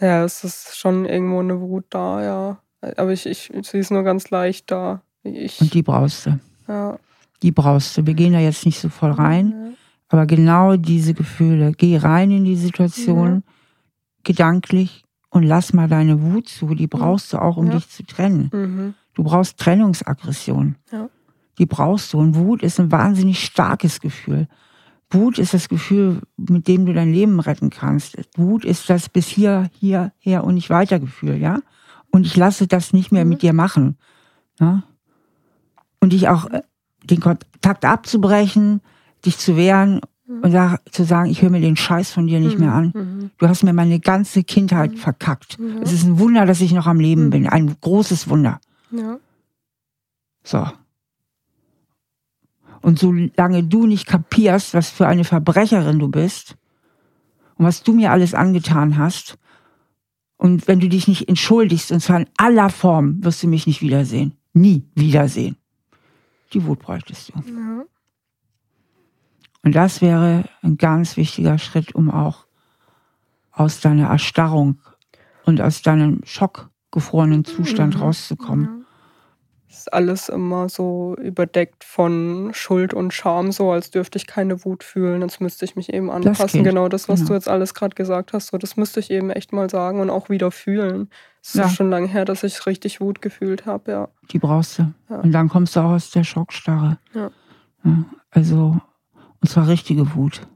Ja, 0.01 0.25
es 0.25 0.43
ist 0.45 0.79
schon 0.79 1.05
irgendwo 1.05 1.41
eine 1.41 1.61
Wut 1.61 1.85
da, 1.91 2.25
ja. 2.25 2.59
Aber 2.97 3.13
ich, 3.13 3.27
ich 3.27 3.53
sie 3.63 3.79
ist 3.79 3.91
nur 3.91 4.03
ganz 4.03 4.31
leicht 4.31 4.71
da. 4.71 5.03
Ich, 5.23 5.61
Und 5.61 5.75
die 5.75 5.83
brauchst 5.83 6.25
du. 6.25 6.41
Ja. 6.67 6.99
Die 7.43 7.53
brauchst 7.53 7.99
du. 7.99 8.07
Wir 8.07 8.15
gehen 8.15 8.33
da 8.33 8.39
jetzt 8.39 8.65
nicht 8.65 8.81
so 8.81 8.89
voll 8.89 9.11
rein. 9.11 9.49
Mhm. 9.49 9.75
Aber 10.09 10.25
genau 10.25 10.77
diese 10.77 11.13
Gefühle. 11.13 11.73
Geh 11.73 11.99
rein 11.99 12.31
in 12.31 12.45
die 12.45 12.57
Situation, 12.57 13.35
mhm. 13.35 13.43
gedanklich, 14.25 15.05
und 15.29 15.45
lass 15.45 15.73
mal 15.73 15.87
deine 15.87 16.23
Wut 16.23 16.49
zu. 16.49 16.75
Die 16.75 16.89
brauchst 16.89 17.33
du 17.33 17.39
auch, 17.39 17.59
um 17.59 17.67
ja. 17.67 17.75
dich 17.75 17.89
zu 17.91 18.05
trennen. 18.05 18.51
Mhm. 18.53 18.95
Du 19.21 19.25
brauchst 19.25 19.59
Trennungsaggression. 19.59 20.77
Ja. 20.91 21.11
Die 21.59 21.67
brauchst 21.67 22.15
du. 22.15 22.19
Und 22.19 22.37
Wut 22.37 22.63
ist 22.63 22.81
ein 22.81 22.91
wahnsinnig 22.91 23.45
starkes 23.45 24.01
Gefühl. 24.01 24.49
Wut 25.11 25.39
ist 25.39 25.53
das 25.53 25.69
Gefühl, 25.69 26.23
mit 26.39 26.67
dem 26.67 26.87
du 26.87 26.95
dein 26.95 27.13
Leben 27.13 27.39
retten 27.39 27.69
kannst. 27.69 28.17
Wut 28.39 28.65
ist 28.65 28.89
das 28.89 29.11
bis 29.11 29.27
hier, 29.27 29.69
hier, 29.79 30.13
her 30.21 30.43
und 30.43 30.55
nicht 30.55 30.71
weiter 30.71 30.99
Gefühl, 30.99 31.37
ja? 31.37 31.59
Und 32.11 32.25
ich 32.25 32.35
lasse 32.35 32.67
das 32.67 32.95
nicht 32.95 33.13
mehr 33.13 33.25
mhm. 33.27 33.29
mit 33.29 33.43
dir 33.43 33.53
machen. 33.53 33.99
Ja? 34.59 34.85
Und 36.01 36.15
dich 36.15 36.31
auch 36.31 36.47
äh, 36.47 36.63
den 37.05 37.21
Kontakt 37.21 37.85
abzubrechen, 37.85 38.81
dich 39.27 39.37
zu 39.37 39.55
wehren 39.55 40.01
mhm. 40.27 40.45
und 40.45 40.53
sag, 40.53 40.79
zu 40.91 41.05
sagen, 41.05 41.29
ich 41.29 41.43
höre 41.43 41.51
mir 41.51 41.61
den 41.61 41.77
Scheiß 41.77 42.11
von 42.11 42.27
dir 42.27 42.41
nicht 42.41 42.59
mhm. 42.59 42.65
mehr 42.65 42.73
an. 42.73 42.93
Mhm. 42.95 43.31
Du 43.37 43.49
hast 43.49 43.65
mir 43.65 43.75
meine 43.75 44.01
ganze 44.01 44.45
Kindheit 44.45 44.93
mhm. 44.93 44.97
verkackt. 44.97 45.59
Es 45.83 45.93
ist 45.93 46.05
ein 46.05 46.19
Wunder, 46.19 46.47
dass 46.47 46.63
ich 46.63 46.73
noch 46.73 46.87
am 46.87 47.01
Leben 47.01 47.27
mhm. 47.27 47.31
bin. 47.31 47.49
Ein 47.51 47.77
großes 47.83 48.27
Wunder. 48.31 48.61
Ja. 48.91 49.19
So. 50.43 50.67
Und 52.83 52.99
solange 52.99 53.65
du 53.65 53.87
nicht 53.87 54.07
kapierst, 54.07 54.75
was 54.75 54.91
für 54.91 55.07
eine 55.07 55.25
Verbrecherin 55.25 55.99
du 55.99 56.09
bist 56.09 56.57
und 57.57 57.67
was 57.67 57.83
du 57.83 57.93
mir 57.93 58.11
alles 58.11 58.35
angetan 58.35 58.97
hast, 58.97 59.39
und 60.39 60.67
wenn 60.69 60.81
du 60.81 60.89
dich 60.89 61.07
nicht 61.07 61.29
entschuldigst, 61.29 61.93
und 61.93 62.01
zwar 62.01 62.21
in 62.21 62.27
aller 62.39 62.71
Form, 62.71 63.23
wirst 63.23 63.43
du 63.43 63.47
mich 63.47 63.67
nicht 63.67 63.83
wiedersehen. 63.83 64.39
Nie 64.55 64.89
wiedersehen. 64.95 65.57
Die 66.55 66.65
Wut 66.65 66.79
bräuchtest 66.79 67.29
du. 67.29 67.33
Ja. 67.47 67.85
Und 69.63 69.75
das 69.75 70.01
wäre 70.01 70.49
ein 70.63 70.79
ganz 70.79 71.19
wichtiger 71.19 71.59
Schritt, 71.59 71.95
um 71.95 72.11
auch 72.11 72.47
aus 73.53 73.81
deiner 73.81 74.09
Erstarrung 74.09 74.81
und 75.45 75.61
aus 75.61 75.83
deinem 75.83 76.23
schockgefrorenen 76.25 77.45
Zustand 77.45 77.97
mhm. 77.97 78.01
rauszukommen 78.01 78.80
ist 79.71 79.93
alles 79.93 80.29
immer 80.29 80.69
so 80.69 81.17
überdeckt 81.17 81.85
von 81.85 82.51
Schuld 82.53 82.93
und 82.93 83.15
Scham, 83.15 83.53
so 83.53 83.71
als 83.71 83.91
dürfte 83.91 84.19
ich 84.19 84.27
keine 84.27 84.65
Wut 84.65 84.83
fühlen. 84.83 85.23
Jetzt 85.23 85.41
müsste 85.41 85.65
ich 85.65 85.77
mich 85.77 85.93
eben 85.93 86.11
anpassen. 86.11 86.63
Das 86.63 86.73
genau 86.73 86.89
das, 86.89 87.09
was 87.09 87.21
genau. 87.21 87.29
du 87.29 87.35
jetzt 87.35 87.49
alles 87.49 87.75
gerade 87.75 87.95
gesagt 87.95 88.33
hast, 88.33 88.49
so 88.49 88.59
das 88.59 88.77
müsste 88.77 88.99
ich 89.01 89.11
eben 89.11 89.31
echt 89.31 89.53
mal 89.53 89.71
sagen 89.71 90.01
und 90.01 90.11
auch 90.11 90.29
wieder 90.29 90.51
fühlen. 90.51 91.09
Es 91.43 91.55
ja. 91.55 91.67
ist 91.67 91.77
schon 91.77 91.89
lange 91.89 92.09
her, 92.09 92.25
dass 92.25 92.43
ich 92.43 92.67
richtig 92.67 93.01
Wut 93.01 93.23
gefühlt 93.23 93.65
habe, 93.65 93.93
ja. 93.93 94.09
Die 94.33 94.39
brauchst 94.39 94.81
du. 94.81 94.93
Ja. 95.09 95.21
Und 95.21 95.33
dann 95.33 95.49
kommst 95.49 95.77
du 95.77 95.81
auch 95.81 95.93
aus 95.93 96.11
der 96.11 96.25
Schockstarre. 96.25 96.99
Ja. 97.15 97.31
Also, 98.31 98.77
und 99.41 99.49
zwar 99.49 99.69
richtige 99.69 100.15
Wut. 100.15 100.47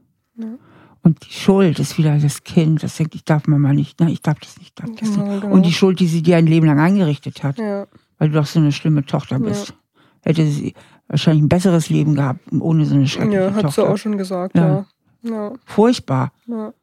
Und 1.01 1.25
die 1.25 1.33
Schuld 1.33 1.79
ist 1.79 1.97
wieder 1.97 2.17
das 2.17 2.43
Kind, 2.43 2.83
das 2.83 2.97
denkt, 2.97 3.15
ich 3.15 3.23
darf 3.23 3.47
Mama 3.47 3.73
nicht, 3.73 3.99
ne, 3.99 4.11
ich 4.11 4.21
darf 4.21 4.39
das 4.39 4.57
nicht, 4.57 4.79
darf 4.79 4.89
das 4.99 5.13
genau, 5.13 5.27
nicht. 5.27 5.41
Genau. 5.41 5.53
Und 5.53 5.65
die 5.65 5.71
Schuld, 5.71 5.99
die 5.99 6.07
sie 6.07 6.21
dir 6.21 6.35
ein 6.37 6.47
Leben 6.47 6.65
lang 6.65 6.79
eingerichtet 6.79 7.43
hat. 7.43 7.57
Ja 7.57 7.87
weil 8.25 8.31
du 8.31 8.39
doch 8.39 8.47
so 8.47 8.59
eine 8.59 8.71
schlimme 8.71 9.05
Tochter 9.05 9.37
bist. 9.39 9.69
Ja. 9.69 9.75
Hätte 10.23 10.47
sie 10.47 10.73
wahrscheinlich 11.07 11.43
ein 11.43 11.49
besseres 11.49 11.89
Leben 11.89 12.15
gehabt, 12.15 12.39
ohne 12.59 12.85
so 12.85 12.95
eine 12.95 13.07
schreckliche 13.07 13.37
Tochter. 13.37 13.51
Ja, 13.51 13.55
hat 13.55 13.61
Tochter. 13.61 13.81
sie 13.83 13.87
auch 13.87 13.97
schon 13.97 14.17
gesagt, 14.17 14.57
ja. 14.57 14.85
ja. 15.21 15.53
Furchtbar. 15.65 16.31
Ja. 16.47 16.73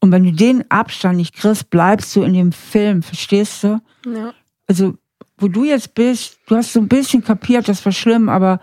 Und 0.00 0.10
wenn 0.10 0.24
du 0.24 0.32
den 0.32 0.70
Abstand 0.70 1.18
nicht 1.18 1.34
kriegst, 1.34 1.68
bleibst 1.68 2.16
du 2.16 2.22
in 2.22 2.32
dem 2.32 2.52
Film, 2.52 3.02
verstehst 3.02 3.62
du? 3.62 3.80
Ja. 4.06 4.32
Also, 4.66 4.94
wo 5.36 5.48
du 5.48 5.64
jetzt 5.64 5.94
bist, 5.94 6.38
du 6.46 6.56
hast 6.56 6.72
so 6.72 6.80
ein 6.80 6.88
bisschen 6.88 7.22
kapiert, 7.22 7.68
das 7.68 7.84
war 7.84 7.92
schlimm, 7.92 8.30
aber 8.30 8.60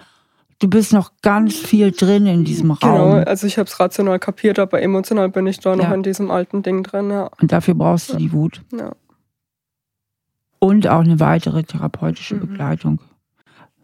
du 0.58 0.68
bist 0.68 0.94
noch 0.94 1.12
ganz 1.22 1.56
viel 1.56 1.92
drin 1.92 2.26
in 2.26 2.46
diesem 2.46 2.76
genau, 2.80 2.96
Raum. 2.96 3.12
Genau, 3.12 3.28
also 3.28 3.46
ich 3.46 3.60
habe 3.60 3.68
es 3.68 3.80
rational 3.80 4.18
kapiert, 4.18 4.58
aber 4.58 4.82
emotional 4.82 5.30
bin 5.30 5.46
ich 5.46 5.60
da 5.60 5.76
noch 5.76 5.92
in 5.92 6.02
diesem 6.02 6.32
alten 6.32 6.64
Ding 6.64 6.82
drin, 6.82 7.12
ja. 7.12 7.30
Und 7.40 7.52
dafür 7.52 7.76
brauchst 7.76 8.14
du 8.14 8.18
die 8.18 8.32
Wut. 8.32 8.64
Ja 8.72 8.94
und 10.64 10.88
auch 10.88 11.00
eine 11.02 11.20
weitere 11.20 11.64
therapeutische 11.64 12.36
mhm. 12.36 12.40
Begleitung. 12.42 13.00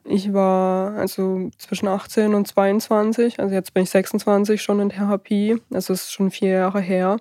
Ich 0.06 0.32
war 0.32 0.94
also 0.94 1.50
zwischen 1.58 1.88
18 1.88 2.34
und 2.34 2.48
22, 2.48 3.40
also 3.40 3.54
jetzt 3.54 3.74
bin 3.74 3.84
ich 3.84 3.90
26 3.90 4.62
schon 4.62 4.80
in 4.80 4.90
Therapie. 4.90 5.58
Das 5.70 5.90
ist 5.90 6.14
schon 6.14 6.32
vier 6.32 6.52
Jahre 6.52 6.80
her. 6.80 7.18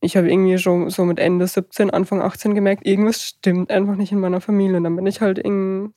Ich 0.00 0.16
habe 0.16 0.30
irgendwie 0.30 0.56
schon 0.58 0.88
so 0.90 1.04
mit 1.04 1.18
Ende 1.18 1.46
17, 1.46 1.90
Anfang 1.90 2.22
18 2.22 2.54
gemerkt, 2.54 2.86
irgendwas 2.86 3.22
stimmt 3.22 3.70
einfach 3.70 3.96
nicht 3.96 4.12
in 4.12 4.20
meiner 4.20 4.40
Familie. 4.40 4.76
Und 4.76 4.84
dann 4.84 4.96
bin 4.96 5.06
ich 5.06 5.20
halt 5.20 5.38
in, 5.38 5.92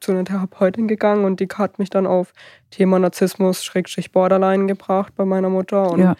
zu 0.00 0.12
einer 0.12 0.24
Therapeutin 0.24 0.88
gegangen 0.88 1.24
und 1.24 1.40
die 1.40 1.48
hat 1.54 1.78
mich 1.78 1.90
dann 1.90 2.06
auf 2.06 2.32
Thema 2.70 2.98
Narzissmus, 2.98 3.64
Schrägstrich 3.64 4.12
Borderline 4.12 4.66
gebracht 4.66 5.14
bei 5.16 5.24
meiner 5.24 5.50
Mutter. 5.50 5.90
Und 5.90 6.00
ja 6.00 6.16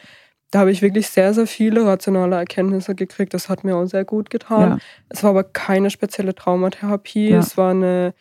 da 0.52 0.60
habe 0.60 0.70
ich 0.70 0.82
wirklich 0.82 1.08
sehr, 1.08 1.32
sehr 1.32 1.46
viele 1.46 1.86
rationale 1.86 2.36
Erkenntnisse 2.36 2.94
gekriegt. 2.94 3.32
Das 3.32 3.48
hat 3.48 3.64
mir 3.64 3.74
auch 3.74 3.86
sehr 3.86 4.04
gut 4.04 4.28
getan. 4.28 4.70
Ja. 4.72 4.78
Es 5.08 5.22
war 5.22 5.30
aber 5.30 5.44
keine 5.44 5.88
spezielle 5.88 6.34
Traumatherapie. 6.34 7.30
Ja. 7.30 7.38
Es 7.38 7.56
war 7.56 7.70
eine 7.70 8.12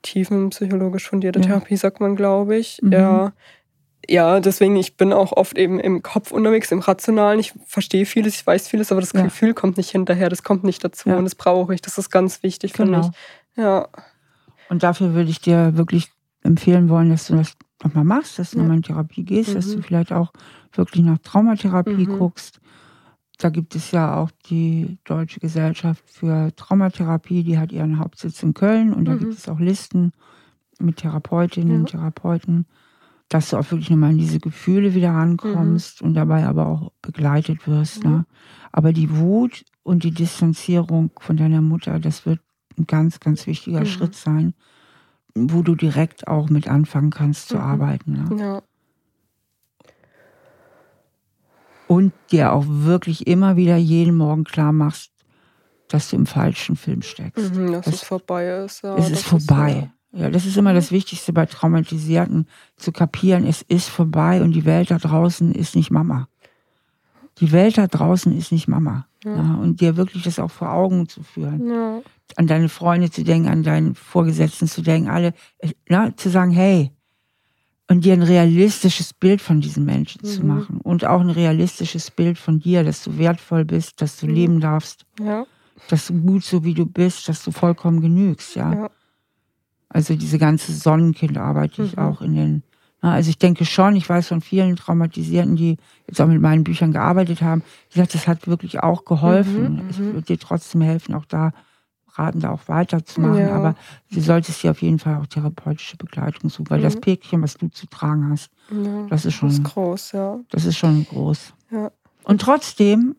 tiefenpsychologisch 0.00 1.06
fundierte 1.06 1.40
ja. 1.40 1.46
Therapie, 1.46 1.76
sagt 1.76 2.00
man, 2.00 2.16
glaube 2.16 2.56
ich. 2.56 2.80
Mhm. 2.82 2.92
Ja. 2.92 3.32
Ja, 4.08 4.40
deswegen, 4.40 4.76
ich 4.76 4.96
bin 4.96 5.12
auch 5.12 5.32
oft 5.32 5.58
eben 5.58 5.78
im 5.78 6.02
Kopf 6.02 6.32
unterwegs, 6.32 6.72
im 6.72 6.78
Rationalen. 6.78 7.38
Ich 7.38 7.52
verstehe 7.66 8.06
vieles, 8.06 8.36
ich 8.36 8.46
weiß 8.46 8.68
vieles, 8.68 8.90
aber 8.90 9.02
das 9.02 9.12
Gefühl 9.12 9.52
kommt 9.52 9.76
nicht 9.76 9.90
hinterher, 9.90 10.30
das 10.30 10.42
kommt 10.42 10.64
nicht 10.64 10.82
dazu 10.82 11.10
und 11.10 11.24
das 11.24 11.34
brauche 11.34 11.74
ich. 11.74 11.82
Das 11.82 11.98
ist 11.98 12.08
ganz 12.08 12.42
wichtig 12.42 12.72
für 12.72 12.84
genau. 12.84 12.98
mich. 12.98 13.08
Ja. 13.56 13.88
Und 14.70 14.82
dafür 14.82 15.12
würde 15.12 15.28
ich 15.28 15.42
dir 15.42 15.76
wirklich 15.76 16.10
empfehlen 16.42 16.88
wollen, 16.88 17.10
dass 17.10 17.26
du 17.26 17.36
das 17.36 17.52
nochmal 17.84 18.04
machst, 18.04 18.38
dass 18.38 18.52
du 18.52 18.58
nochmal 18.58 18.78
in 18.78 18.82
Therapie 18.82 19.24
gehst, 19.24 19.50
mhm. 19.50 19.54
dass 19.54 19.66
du 19.66 19.76
mhm. 19.76 19.82
vielleicht 19.82 20.12
auch 20.12 20.32
wirklich 20.72 21.04
nach 21.04 21.18
Traumatherapie 21.18 22.06
mhm. 22.06 22.18
guckst. 22.18 22.60
Da 23.38 23.50
gibt 23.50 23.76
es 23.76 23.92
ja 23.92 24.16
auch 24.16 24.30
die 24.46 24.98
Deutsche 25.04 25.38
Gesellschaft 25.38 26.02
für 26.06 26.54
Traumatherapie, 26.56 27.44
die 27.44 27.58
hat 27.58 27.70
ihren 27.70 27.98
Hauptsitz 27.98 28.42
in 28.42 28.52
Köln 28.52 28.92
und 28.92 29.04
da 29.04 29.12
mhm. 29.12 29.20
gibt 29.20 29.34
es 29.34 29.48
auch 29.48 29.60
Listen 29.60 30.12
mit 30.80 30.96
Therapeutinnen 30.96 31.72
ja. 31.72 31.78
und 31.78 31.86
Therapeuten, 31.86 32.66
dass 33.28 33.50
du 33.50 33.56
auch 33.56 33.70
wirklich 33.70 33.90
nochmal 33.90 34.10
in 34.10 34.18
diese 34.18 34.40
Gefühle 34.40 34.94
wieder 34.94 35.10
rankommst 35.10 36.02
mhm. 36.02 36.08
und 36.08 36.14
dabei 36.14 36.46
aber 36.46 36.66
auch 36.66 36.92
begleitet 37.02 37.66
wirst. 37.68 38.04
Ne? 38.04 38.24
Aber 38.72 38.92
die 38.92 39.16
Wut 39.16 39.64
und 39.82 40.02
die 40.02 40.12
Distanzierung 40.12 41.10
von 41.20 41.36
deiner 41.36 41.62
Mutter, 41.62 42.00
das 42.00 42.26
wird 42.26 42.40
ein 42.76 42.86
ganz, 42.86 43.20
ganz 43.20 43.46
wichtiger 43.46 43.80
mhm. 43.80 43.86
Schritt 43.86 44.14
sein, 44.14 44.54
wo 45.34 45.62
du 45.62 45.74
direkt 45.74 46.26
auch 46.26 46.48
mit 46.48 46.68
anfangen 46.68 47.10
kannst 47.10 47.48
zu 47.48 47.56
mhm. 47.56 47.62
arbeiten. 47.62 48.12
Ne? 48.12 48.40
Ja. 48.40 48.62
Und 51.88 52.12
dir 52.30 52.52
auch 52.52 52.64
wirklich 52.68 53.26
immer 53.26 53.56
wieder 53.56 53.76
jeden 53.76 54.16
Morgen 54.16 54.44
klar 54.44 54.72
machst, 54.72 55.10
dass 55.88 56.10
du 56.10 56.16
im 56.16 56.26
falschen 56.26 56.76
Film 56.76 57.02
steckst. 57.02 57.54
Mhm, 57.54 57.72
dass 57.72 57.86
das, 57.86 57.94
es 57.94 58.02
vorbei 58.02 58.46
ist. 58.64 58.82
Ja, 58.82 58.96
es 58.96 59.10
ist 59.10 59.24
vorbei. 59.24 59.90
Ist, 60.12 60.18
ja. 60.18 60.24
ja, 60.26 60.30
das 60.30 60.46
ist 60.46 60.56
immer 60.56 60.74
das 60.74 60.92
Wichtigste 60.92 61.32
bei 61.32 61.46
Traumatisierten, 61.46 62.46
zu 62.76 62.92
kapieren, 62.92 63.46
es 63.46 63.62
ist 63.62 63.88
vorbei 63.88 64.42
und 64.42 64.52
die 64.52 64.64
Welt 64.64 64.90
da 64.90 64.98
draußen 64.98 65.52
ist 65.52 65.74
nicht 65.74 65.90
Mama. 65.90 66.28
Die 67.38 67.52
Welt 67.52 67.78
da 67.78 67.86
draußen 67.86 68.36
ist 68.36 68.52
nicht 68.52 68.68
Mama. 68.68 69.06
Ja. 69.24 69.36
ja 69.36 69.54
und 69.54 69.80
dir 69.80 69.96
wirklich 69.96 70.22
das 70.24 70.38
auch 70.38 70.50
vor 70.50 70.72
Augen 70.72 71.08
zu 71.08 71.22
führen. 71.22 72.02
An 72.36 72.46
deine 72.46 72.68
Freunde 72.68 73.10
zu 73.10 73.24
denken, 73.24 73.48
an 73.48 73.62
deinen 73.62 73.94
Vorgesetzten 73.94 74.68
zu 74.68 74.82
denken, 74.82 75.08
alle, 75.08 75.32
na, 75.88 76.14
zu 76.16 76.28
sagen, 76.28 76.50
hey, 76.50 76.92
und 77.88 78.04
dir 78.04 78.12
ein 78.12 78.22
realistisches 78.22 79.14
Bild 79.14 79.40
von 79.40 79.60
diesen 79.60 79.84
Menschen 79.84 80.20
mhm. 80.22 80.28
zu 80.28 80.44
machen 80.44 80.80
und 80.82 81.04
auch 81.04 81.20
ein 81.20 81.30
realistisches 81.30 82.10
Bild 82.10 82.38
von 82.38 82.60
dir, 82.60 82.84
dass 82.84 83.02
du 83.02 83.18
wertvoll 83.18 83.64
bist, 83.64 84.00
dass 84.02 84.18
du 84.18 84.26
mhm. 84.26 84.34
leben 84.34 84.60
darfst, 84.60 85.06
ja. 85.18 85.46
dass 85.88 86.06
du 86.06 86.20
gut 86.20 86.44
so 86.44 86.64
wie 86.64 86.74
du 86.74 86.86
bist, 86.86 87.28
dass 87.28 87.42
du 87.42 87.50
vollkommen 87.50 88.00
genügst, 88.00 88.56
ja. 88.56 88.72
ja. 88.72 88.90
Also 89.88 90.14
diese 90.16 90.38
ganze 90.38 90.72
Sonnenkindarbeit, 90.74 91.78
die 91.78 91.80
mhm. 91.80 91.86
ich 91.86 91.98
auch 91.98 92.20
in 92.20 92.34
den, 92.34 92.62
na, 93.00 93.14
also 93.14 93.30
ich 93.30 93.38
denke 93.38 93.64
schon, 93.64 93.96
ich 93.96 94.06
weiß 94.06 94.28
von 94.28 94.42
vielen 94.42 94.76
Traumatisierten, 94.76 95.56
die 95.56 95.78
jetzt 96.06 96.20
auch 96.20 96.26
mit 96.26 96.42
meinen 96.42 96.64
Büchern 96.64 96.92
gearbeitet 96.92 97.40
haben, 97.40 97.62
die 97.94 97.98
sagt, 97.98 98.12
das 98.12 98.28
hat 98.28 98.46
wirklich 98.46 98.80
auch 98.80 99.06
geholfen. 99.06 99.76
Mhm, 99.76 99.88
es 99.88 99.98
mhm. 99.98 100.14
wird 100.14 100.28
dir 100.28 100.38
trotzdem 100.38 100.82
helfen, 100.82 101.14
auch 101.14 101.24
da 101.24 101.52
raten, 102.18 102.40
da 102.40 102.50
auch 102.50 102.68
weiterzumachen. 102.68 103.40
Ja. 103.40 103.54
Aber 103.54 103.74
du 104.10 104.20
solltest 104.20 104.62
dir 104.62 104.72
auf 104.72 104.82
jeden 104.82 104.98
Fall 104.98 105.16
auch 105.16 105.26
therapeutische 105.26 105.96
Begleitung 105.96 106.50
suchen, 106.50 106.70
weil 106.70 106.80
mhm. 106.80 106.84
das 106.84 106.96
Päckchen, 106.96 107.42
was 107.42 107.56
du 107.56 107.68
zu 107.68 107.86
tragen 107.86 108.30
hast, 108.30 108.50
ja. 108.70 109.06
das 109.08 109.24
ist 109.24 109.34
schon 109.34 109.48
das 109.48 109.58
ist 109.58 109.64
groß, 109.64 110.12
ja. 110.12 110.40
Das 110.50 110.64
ist 110.64 110.76
schon 110.76 111.06
groß. 111.06 111.54
Ja. 111.70 111.90
Und 112.24 112.40
trotzdem, 112.40 113.16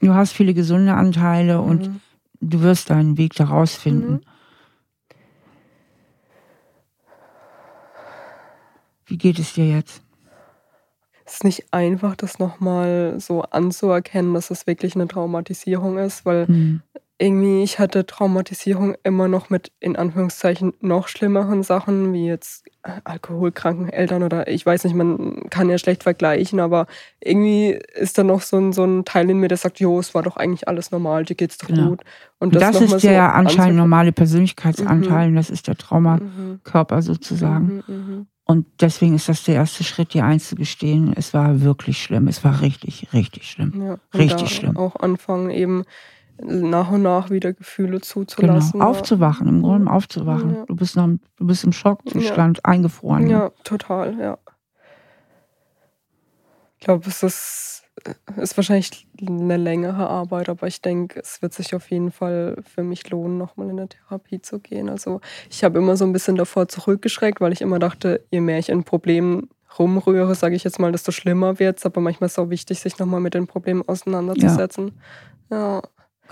du 0.00 0.14
hast 0.14 0.32
viele 0.32 0.54
gesunde 0.54 0.94
Anteile 0.94 1.60
mhm. 1.60 1.68
und 1.68 2.00
du 2.40 2.60
wirst 2.60 2.90
deinen 2.90 3.16
Weg 3.16 3.34
daraus 3.34 3.74
finden. 3.74 4.12
Mhm. 4.12 4.20
Wie 9.06 9.18
geht 9.18 9.38
es 9.38 9.54
dir 9.54 9.68
jetzt? 9.68 10.02
Es 11.24 11.34
ist 11.34 11.44
nicht 11.44 11.72
einfach, 11.72 12.16
das 12.16 12.38
nochmal 12.38 13.16
so 13.18 13.42
anzuerkennen, 13.42 14.34
dass 14.34 14.50
es 14.50 14.66
wirklich 14.66 14.94
eine 14.94 15.08
Traumatisierung 15.08 15.98
ist, 15.98 16.26
weil 16.26 16.46
mhm 16.46 16.82
irgendwie, 17.22 17.62
ich 17.62 17.78
hatte 17.78 18.04
Traumatisierung 18.04 18.96
immer 19.04 19.28
noch 19.28 19.48
mit 19.48 19.70
in 19.78 19.94
Anführungszeichen 19.94 20.72
noch 20.80 21.06
schlimmeren 21.06 21.62
Sachen, 21.62 22.12
wie 22.12 22.26
jetzt 22.26 22.66
äh, 22.82 23.00
alkoholkranken 23.04 23.88
Eltern 23.88 24.24
oder 24.24 24.48
ich 24.48 24.66
weiß 24.66 24.82
nicht, 24.82 24.96
man 24.96 25.48
kann 25.48 25.70
ja 25.70 25.78
schlecht 25.78 26.02
vergleichen, 26.02 26.58
aber 26.58 26.88
irgendwie 27.20 27.78
ist 27.94 28.18
da 28.18 28.24
noch 28.24 28.42
so 28.42 28.56
ein, 28.56 28.72
so 28.72 28.82
ein 28.82 29.04
Teil 29.04 29.30
in 29.30 29.38
mir, 29.38 29.46
der 29.46 29.56
sagt, 29.56 29.78
jo, 29.78 30.00
es 30.00 30.14
war 30.14 30.24
doch 30.24 30.36
eigentlich 30.36 30.66
alles 30.66 30.90
normal, 30.90 31.24
dir 31.24 31.36
geht's 31.36 31.58
doch 31.58 31.68
genau. 31.68 31.90
gut. 31.90 32.02
Und 32.40 32.56
das, 32.56 32.72
das 32.72 32.80
ist 32.80 33.04
der 33.04 33.26
so 33.26 33.32
anscheinend 33.36 33.76
normale 33.76 34.10
Persönlichkeitsanteil, 34.10 35.30
mhm. 35.30 35.36
das 35.36 35.48
ist 35.48 35.68
der 35.68 35.76
Traumakörper 35.76 36.96
mhm. 36.96 37.02
sozusagen. 37.02 37.84
Mhm, 37.86 37.94
mhm, 37.94 38.26
und 38.44 38.66
deswegen 38.80 39.14
ist 39.14 39.28
das 39.28 39.44
der 39.44 39.54
erste 39.54 39.84
Schritt, 39.84 40.12
dir 40.12 40.24
einzugestehen, 40.24 41.12
es 41.16 41.32
war 41.32 41.60
wirklich 41.60 42.02
schlimm, 42.02 42.26
es 42.26 42.42
war 42.42 42.62
richtig, 42.62 43.12
richtig 43.12 43.48
schlimm. 43.48 43.80
Ja, 43.80 43.98
richtig 44.12 44.50
schlimm. 44.56 44.76
Auch 44.76 44.96
anfangen 44.96 45.50
eben 45.50 45.84
nach 46.40 46.90
und 46.90 47.02
nach 47.02 47.30
wieder 47.30 47.52
Gefühle 47.52 48.00
zuzulassen. 48.00 48.72
Genau, 48.72 48.90
aufzuwachen, 48.90 49.48
im 49.48 49.62
Grunde 49.62 49.90
aufzuwachen. 49.90 50.54
Ja. 50.54 50.64
Du, 50.66 50.76
bist 50.76 50.96
noch, 50.96 51.08
du 51.36 51.46
bist 51.46 51.64
im 51.64 51.72
Schockzustand 51.72 52.58
ja. 52.58 52.64
eingefroren. 52.64 53.28
Ja, 53.28 53.50
total, 53.64 54.18
ja. 54.18 54.38
Ich 56.78 56.84
glaube, 56.84 57.08
es 57.08 57.22
ist, 57.22 57.84
ist 58.36 58.56
wahrscheinlich 58.56 59.06
eine 59.24 59.56
längere 59.56 60.08
Arbeit, 60.08 60.48
aber 60.48 60.66
ich 60.66 60.82
denke, 60.82 61.20
es 61.20 61.40
wird 61.42 61.52
sich 61.52 61.76
auf 61.76 61.90
jeden 61.90 62.10
Fall 62.10 62.56
für 62.64 62.82
mich 62.82 63.08
lohnen, 63.10 63.38
nochmal 63.38 63.70
in 63.70 63.78
eine 63.78 63.88
Therapie 63.88 64.42
zu 64.42 64.58
gehen. 64.58 64.88
Also 64.88 65.20
ich 65.48 65.62
habe 65.62 65.78
immer 65.78 65.96
so 65.96 66.04
ein 66.04 66.12
bisschen 66.12 66.34
davor 66.34 66.66
zurückgeschreckt, 66.66 67.40
weil 67.40 67.52
ich 67.52 67.60
immer 67.60 67.78
dachte, 67.78 68.24
je 68.32 68.40
mehr 68.40 68.58
ich 68.58 68.68
in 68.68 68.82
Problemen 68.82 69.48
rumrühre, 69.78 70.34
sage 70.34 70.56
ich 70.56 70.64
jetzt 70.64 70.78
mal, 70.78 70.92
desto 70.92 71.12
schlimmer 71.12 71.58
wird 71.58 71.78
es. 71.78 71.86
Aber 71.86 72.00
manchmal 72.00 72.26
ist 72.26 72.32
es 72.32 72.38
auch 72.38 72.50
wichtig, 72.50 72.80
sich 72.80 72.98
nochmal 72.98 73.20
mit 73.20 73.34
den 73.34 73.46
Problemen 73.46 73.82
auseinanderzusetzen. 73.86 74.92
Ja. 75.50 75.76
ja. 75.76 75.82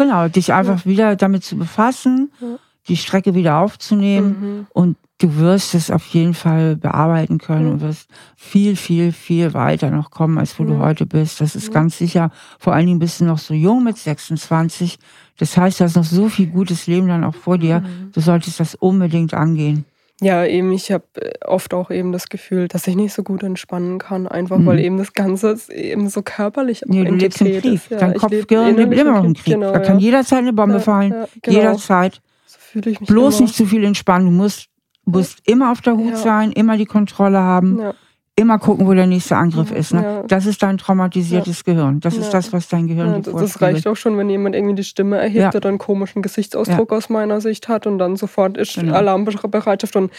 Genau, 0.01 0.29
dich 0.29 0.51
einfach 0.55 0.87
ja. 0.87 0.91
wieder 0.91 1.17
damit 1.17 1.45
zu 1.45 1.59
befassen, 1.59 2.33
ja. 2.41 2.59
die 2.89 2.97
Strecke 2.97 3.35
wieder 3.35 3.59
aufzunehmen 3.59 4.37
mhm. 4.41 4.67
und 4.73 4.97
du 5.19 5.37
wirst 5.37 5.75
es 5.75 5.91
auf 5.91 6.07
jeden 6.07 6.33
Fall 6.33 6.77
bearbeiten 6.77 7.37
können 7.37 7.67
mhm. 7.67 7.73
und 7.73 7.81
wirst 7.83 8.09
viel, 8.35 8.77
viel, 8.77 9.13
viel 9.13 9.53
weiter 9.53 9.91
noch 9.91 10.11
kommen, 10.11 10.39
als 10.39 10.59
wo 10.59 10.63
mhm. 10.63 10.69
du 10.69 10.79
heute 10.79 11.05
bist. 11.05 11.43
Das 11.43 11.55
ist 11.55 11.71
ganz 11.71 11.99
sicher. 11.99 12.31
Vor 12.59 12.73
allen 12.73 12.87
Dingen 12.87 12.99
bist 12.99 13.21
du 13.21 13.27
noch 13.27 13.37
so 13.37 13.53
jung 13.53 13.85
mit 13.85 13.99
26. 13.99 14.99
Das 15.39 15.59
heißt, 15.59 15.81
du 15.81 15.85
hast 15.85 15.97
noch 15.97 16.05
so 16.05 16.31
viel 16.31 16.47
gutes 16.47 16.87
Leben 16.87 17.09
dann 17.09 17.23
auch 17.23 17.35
vor 17.35 17.59
dir. 17.59 17.81
Mhm. 17.81 18.13
Du 18.15 18.23
solltest 18.23 18.59
das 18.59 18.75
unbedingt 18.75 19.35
angehen. 19.35 19.85
Ja, 20.21 20.45
eben, 20.45 20.71
ich 20.73 20.93
habe 20.93 21.05
äh, 21.17 21.33
oft 21.47 21.73
auch 21.73 21.91
eben 21.91 22.13
das 22.13 22.29
Gefühl, 22.29 22.69
dass 22.69 22.87
ich 22.87 22.95
nicht 22.95 23.13
so 23.13 23.23
gut 23.23 23.43
entspannen 23.43 23.99
kann, 23.99 24.27
einfach 24.27 24.59
mhm. 24.59 24.67
weil 24.67 24.79
eben 24.81 24.99
das 24.99 25.15
Ganze 25.15 25.57
eben 25.73 26.09
so 26.09 26.23
körperlich 26.23 26.83
ja, 26.87 27.05
du 27.05 27.15
lebst 27.15 27.41
im 27.41 27.61
Krieg. 27.61 27.75
Ist. 27.75 27.91
Ja, 27.91 27.99
Dein 27.99 28.15
Kopf 28.15 28.47
gehört 28.47 28.79
immer 28.79 29.05
noch 29.05 29.25
im 29.25 29.35
Krieg. 29.35 29.55
Genau, 29.55 29.73
da 29.73 29.79
kann 29.79 29.99
ja. 29.99 30.07
jederzeit 30.07 30.41
eine 30.41 30.53
Bombe 30.53 30.75
ja, 30.75 30.81
fallen, 30.81 31.13
ja, 31.13 31.27
genau. 31.43 31.57
jederzeit. 31.57 32.21
So 32.47 32.59
fühle 32.59 32.91
ich 32.91 33.01
mich 33.01 33.09
Bloß 33.09 33.39
immer. 33.39 33.47
nicht 33.47 33.57
zu 33.57 33.67
viel 33.67 33.85
entspannen. 33.85 34.27
Du 34.27 34.33
musst, 34.33 34.69
musst 35.07 35.39
immer 35.49 35.73
auf 35.73 35.81
der 35.81 35.97
Hut 35.97 36.17
sein, 36.17 36.53
immer 36.53 36.77
die 36.77 36.87
Kontrolle 36.87 37.39
haben. 37.39 37.79
Ja 37.81 37.95
immer 38.41 38.59
gucken, 38.59 38.87
wo 38.87 38.95
der 38.95 39.07
nächste 39.07 39.37
Angriff 39.37 39.71
ist. 39.71 39.95
Ne? 39.95 40.03
Ja. 40.03 40.23
Das 40.27 40.47
ist 40.47 40.63
dein 40.63 40.79
traumatisiertes 40.79 41.63
ja. 41.67 41.73
Gehirn. 41.73 42.01
Das 42.01 42.17
ja. 42.17 42.23
ist 42.23 42.31
das, 42.31 42.53
was 42.53 42.69
dein 42.69 42.87
Gehirn 42.87 43.23
ja, 43.25 43.33
Das 43.33 43.61
reicht 43.61 43.87
auch 43.87 43.97
schon, 43.97 44.19
wenn 44.19 44.29
jemand 44.29 44.57
irgendwie 44.57 44.75
die 44.75 44.85
Stimme 44.85 45.19
erhebt 45.19 45.55
oder 45.55 45.69
einen 45.69 45.79
komischen 45.79 46.23
Gesichtsausdruck 46.23 46.93
aus 46.93 47.09
meiner 47.09 47.41
Sicht 47.41 47.69
hat 47.69 47.87
und 47.87 47.99
dann 47.99 48.17
sofort 48.17 48.57
ist 48.57 48.75
genau. 48.75 48.95
Alarmbereitschaft. 48.95 49.95
Und 49.97 50.11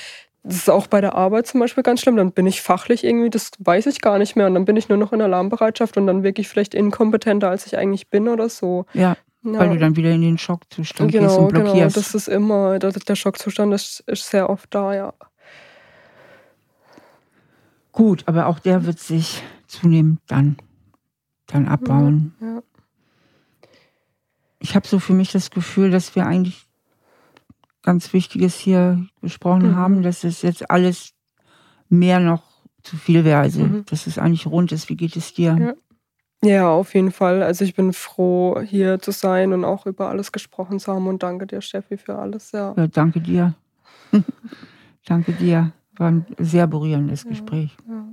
das 0.43 0.55
ist 0.55 0.69
auch 0.69 0.88
bei 0.88 1.01
der 1.01 1.15
Arbeit 1.15 1.47
zum 1.47 1.59
Beispiel 1.59 1.84
ganz 1.84 2.01
schlimm. 2.01 2.15
Dann 2.15 2.32
bin 2.32 2.47
ich 2.47 2.61
fachlich 2.61 3.03
irgendwie, 3.03 3.30
das 3.30 3.51
weiß 3.59 3.86
ich 3.88 4.01
gar 4.01 4.17
nicht 4.17 4.36
mehr. 4.36 4.47
Und 4.47 4.53
dann 4.53 4.65
bin 4.65 4.78
ich 4.78 4.89
nur 4.89 4.97
noch 4.97 5.11
in 5.11 5.22
Alarmbereitschaft 5.22 5.97
und 5.97 6.07
dann 6.07 6.24
wirklich 6.24 6.47
vielleicht 6.47 6.74
inkompetenter, 6.74 7.49
als 7.49 7.65
ich 7.65 7.78
eigentlich 7.78 8.09
bin 8.09 8.28
oder 8.28 8.49
so. 8.49 8.86
Ja. 8.93 9.17
Ja. 9.43 9.59
Weil 9.59 9.69
du 9.69 9.78
dann 9.80 9.95
wieder 9.95 10.11
in 10.11 10.22
den 10.22 10.38
Schockzustand 10.38 11.11
genau, 11.11 11.28
gehst 11.28 11.39
und 11.39 11.47
blockierst. 11.47 11.95
Genau, 11.95 12.05
das 12.05 12.13
ist 12.13 12.28
immer, 12.28 12.78
der 12.78 13.15
Schockzustand 13.15 13.74
ist, 13.74 14.03
ist 14.05 14.30
sehr 14.30 14.49
oft 14.49 14.74
da, 14.74 14.93
ja. 14.93 15.13
Gut, 17.91 18.23
aber 18.27 18.47
auch 18.47 18.59
der 18.59 18.85
wird 18.85 18.99
sich 18.99 19.43
zunehmend 19.67 20.19
dann, 20.27 20.57
dann 21.47 21.67
abbauen. 21.67 22.33
Ja, 22.39 22.47
ja. 22.47 22.63
Ich 24.59 24.75
habe 24.75 24.87
so 24.87 24.99
für 24.99 25.13
mich 25.13 25.31
das 25.31 25.49
Gefühl, 25.49 25.89
dass 25.89 26.15
wir 26.15 26.25
eigentlich 26.25 26.67
ganz 27.81 28.13
Wichtiges 28.13 28.55
hier 28.55 29.05
besprochen 29.21 29.71
mhm. 29.71 29.75
haben, 29.75 30.03
dass 30.03 30.23
es 30.23 30.41
jetzt 30.43 30.69
alles 30.69 31.13
mehr 31.89 32.19
noch 32.19 32.43
zu 32.83 32.95
viel 32.95 33.25
wäre. 33.25 33.41
Also, 33.41 33.63
mhm. 33.63 33.85
dass 33.85 34.07
es 34.07 34.17
eigentlich 34.17 34.47
rund 34.47 34.71
ist. 34.71 34.89
Wie 34.89 34.95
geht 34.95 35.15
es 35.15 35.33
dir? 35.33 35.75
Ja. 36.43 36.49
ja. 36.49 36.69
auf 36.69 36.93
jeden 36.93 37.11
Fall. 37.11 37.43
Also 37.43 37.65
ich 37.65 37.75
bin 37.75 37.93
froh, 37.93 38.61
hier 38.61 38.99
zu 38.99 39.11
sein 39.11 39.53
und 39.53 39.65
auch 39.65 39.85
über 39.85 40.09
alles 40.09 40.31
gesprochen 40.31 40.79
zu 40.79 40.93
haben. 40.93 41.07
Und 41.07 41.23
danke 41.23 41.47
dir, 41.47 41.61
Steffi, 41.61 41.97
für 41.97 42.17
alles. 42.17 42.51
Ja, 42.51 42.73
ja 42.77 42.87
danke 42.87 43.19
dir. 43.19 43.55
danke 45.05 45.33
dir. 45.33 45.71
War 46.02 46.08
ein 46.08 46.26
sehr 46.39 46.66
berührendes 46.66 47.28
Gespräch. 47.28 47.78
Ja. 47.88 48.08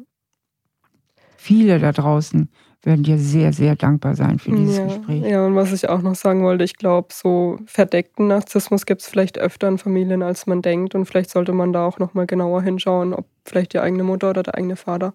Viele 1.39 1.79
da 1.79 1.91
draußen 1.91 2.51
werden 2.83 3.03
dir 3.03 3.17
sehr, 3.17 3.55
sehr 3.55 3.77
dankbar 3.77 4.15
sein 4.15 4.39
für 4.39 4.51
dieses 4.51 4.77
ja, 4.77 4.85
Gespräch. 4.85 5.25
Ja, 5.25 5.47
und 5.47 5.55
was 5.55 5.73
ich 5.73 5.89
auch 5.89 6.03
noch 6.03 6.15
sagen 6.15 6.43
wollte, 6.43 6.65
ich 6.65 6.77
glaube, 6.77 7.09
so 7.13 7.59
verdeckten 7.65 8.27
Narzissmus 8.27 8.85
gibt 8.85 9.01
es 9.01 9.09
vielleicht 9.09 9.39
öfter 9.39 9.69
in 9.69 9.79
Familien, 9.79 10.23
als 10.23 10.47
man 10.47 10.61
denkt. 10.61 10.95
Und 10.95 11.07
vielleicht 11.07 11.31
sollte 11.31 11.55
man 11.55 11.73
da 11.73 11.87
auch 11.87 11.99
nochmal 11.99 12.27
genauer 12.27 12.61
hinschauen, 12.61 13.15
ob 13.15 13.25
vielleicht 13.47 13.73
die 13.73 13.81
eigene 13.81 14.05
Mutter 14.05 14.29
oder 14.29 14.43
der 14.43 14.57
eigene 14.57 14.77
Vater 14.77 15.15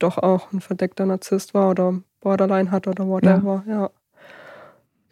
doch 0.00 0.18
auch 0.18 0.52
ein 0.52 0.60
verdeckter 0.60 1.06
Narzisst 1.06 1.54
war 1.54 1.70
oder 1.70 2.02
Borderline 2.20 2.72
hat 2.72 2.88
oder 2.88 3.06
whatever. 3.06 3.62
Ja. 3.68 3.72
ja. 3.72 3.90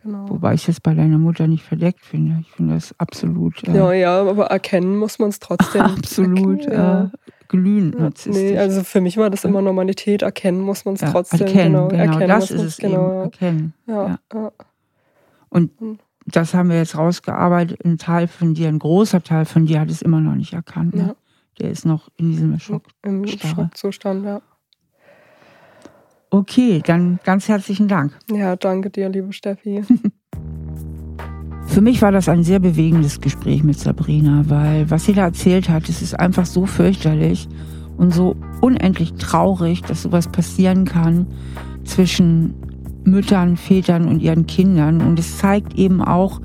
Genau. 0.08 0.26
Wobei 0.30 0.54
ich 0.54 0.66
es 0.70 0.80
bei 0.80 0.94
deiner 0.94 1.18
Mutter 1.18 1.46
nicht 1.46 1.62
verdeckt 1.62 2.02
finde. 2.02 2.38
Ich 2.40 2.50
finde 2.52 2.74
das 2.74 2.94
absolut. 2.96 3.62
Äh, 3.68 3.76
ja, 3.76 3.92
ja, 3.92 4.22
aber 4.22 4.46
erkennen 4.46 4.96
muss 4.96 5.18
man 5.18 5.28
es 5.28 5.38
trotzdem. 5.38 5.82
absolut 5.82 6.64
äh, 6.64 7.08
glühend 7.48 7.98
narzisstisch. 7.98 8.52
Nee, 8.52 8.58
also 8.58 8.84
für 8.84 9.02
mich 9.02 9.18
war 9.18 9.28
das 9.28 9.44
immer 9.44 9.60
Normalität. 9.60 10.22
Erkennen 10.22 10.62
muss 10.62 10.86
man 10.86 10.94
es 10.94 11.02
ja, 11.02 11.10
trotzdem. 11.10 11.42
Erkennen, 11.42 11.74
genau. 11.74 11.88
genau 11.88 12.02
erkennen 12.02 12.28
das 12.28 12.50
ist 12.50 12.62
es 12.62 12.76
genau, 12.78 13.10
eben. 13.10 13.22
Erkennen. 13.24 13.74
Ja, 13.86 14.18
ja. 14.32 14.52
Und 15.50 15.78
hm. 15.78 15.98
das 16.24 16.54
haben 16.54 16.70
wir 16.70 16.78
jetzt 16.78 16.96
rausgearbeitet. 16.96 17.84
Ein 17.84 17.98
Teil 17.98 18.28
von 18.28 18.54
dir, 18.54 18.68
ein 18.68 18.78
großer 18.78 19.22
Teil 19.22 19.44
von 19.44 19.66
dir 19.66 19.80
hat 19.80 19.90
es 19.90 20.00
immer 20.00 20.20
noch 20.22 20.36
nicht 20.36 20.54
erkannt. 20.54 20.94
Ne? 20.94 21.16
Der 21.60 21.70
ist 21.70 21.84
noch 21.84 22.08
in 22.16 22.30
diesem 22.30 22.58
Schock. 22.58 22.84
Im 23.02 23.26
Schockzustand, 23.26 24.24
ja. 24.24 24.40
Okay, 26.30 26.82
dann 26.84 27.18
ganz 27.24 27.48
herzlichen 27.48 27.88
Dank. 27.88 28.12
Ja, 28.30 28.56
danke 28.56 28.90
dir, 28.90 29.08
liebe 29.08 29.32
Steffi. 29.32 29.82
Für 31.66 31.80
mich 31.80 32.02
war 32.02 32.12
das 32.12 32.28
ein 32.28 32.42
sehr 32.42 32.58
bewegendes 32.58 33.20
Gespräch 33.20 33.62
mit 33.62 33.78
Sabrina, 33.78 34.44
weil 34.46 34.90
was 34.90 35.04
sie 35.04 35.14
da 35.14 35.22
erzählt 35.22 35.68
hat, 35.68 35.88
es 35.88 36.02
ist 36.02 36.18
einfach 36.18 36.44
so 36.44 36.66
fürchterlich 36.66 37.48
und 37.96 38.12
so 38.12 38.36
unendlich 38.60 39.14
traurig, 39.14 39.82
dass 39.82 40.02
sowas 40.02 40.28
passieren 40.28 40.84
kann 40.84 41.26
zwischen 41.84 42.54
Müttern, 43.04 43.56
Vätern 43.56 44.08
und 44.08 44.20
ihren 44.20 44.46
Kindern. 44.46 45.00
Und 45.00 45.18
es 45.18 45.38
zeigt 45.38 45.74
eben 45.78 46.02
auch, 46.02 46.40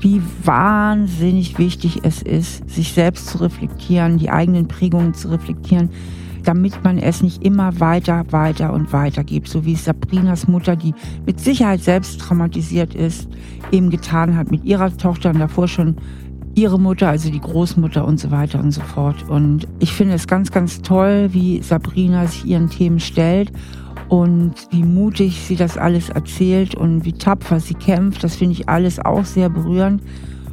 wie 0.00 0.22
wahnsinnig 0.44 1.58
wichtig 1.58 2.00
es 2.02 2.22
ist, 2.22 2.68
sich 2.68 2.92
selbst 2.92 3.28
zu 3.28 3.38
reflektieren, 3.38 4.18
die 4.18 4.30
eigenen 4.30 4.68
Prägungen 4.68 5.14
zu 5.14 5.28
reflektieren, 5.28 5.90
damit 6.46 6.84
man 6.84 6.98
es 6.98 7.22
nicht 7.22 7.42
immer 7.44 7.80
weiter, 7.80 8.24
weiter 8.30 8.72
und 8.72 8.92
weiter 8.92 9.24
gibt. 9.24 9.48
So 9.48 9.64
wie 9.64 9.74
Sabrinas 9.74 10.46
Mutter, 10.46 10.76
die 10.76 10.94
mit 11.26 11.40
Sicherheit 11.40 11.82
selbst 11.82 12.20
traumatisiert 12.20 12.94
ist, 12.94 13.28
eben 13.72 13.90
getan 13.90 14.36
hat 14.36 14.50
mit 14.50 14.64
ihrer 14.64 14.96
Tochter 14.96 15.30
und 15.30 15.40
davor 15.40 15.66
schon 15.66 15.96
ihre 16.54 16.80
Mutter, 16.80 17.08
also 17.08 17.30
die 17.30 17.40
Großmutter 17.40 18.06
und 18.06 18.18
so 18.18 18.30
weiter 18.30 18.60
und 18.60 18.70
so 18.70 18.80
fort. 18.80 19.28
Und 19.28 19.68
ich 19.78 19.92
finde 19.92 20.14
es 20.14 20.26
ganz, 20.26 20.50
ganz 20.50 20.80
toll, 20.82 21.28
wie 21.32 21.60
Sabrina 21.62 22.26
sich 22.26 22.46
ihren 22.46 22.70
Themen 22.70 23.00
stellt 23.00 23.52
und 24.08 24.54
wie 24.70 24.84
mutig 24.84 25.42
sie 25.42 25.56
das 25.56 25.76
alles 25.76 26.08
erzählt 26.08 26.74
und 26.74 27.04
wie 27.04 27.12
tapfer 27.12 27.60
sie 27.60 27.74
kämpft. 27.74 28.24
Das 28.24 28.36
finde 28.36 28.52
ich 28.52 28.68
alles 28.68 28.98
auch 28.98 29.24
sehr 29.24 29.50
berührend. 29.50 30.02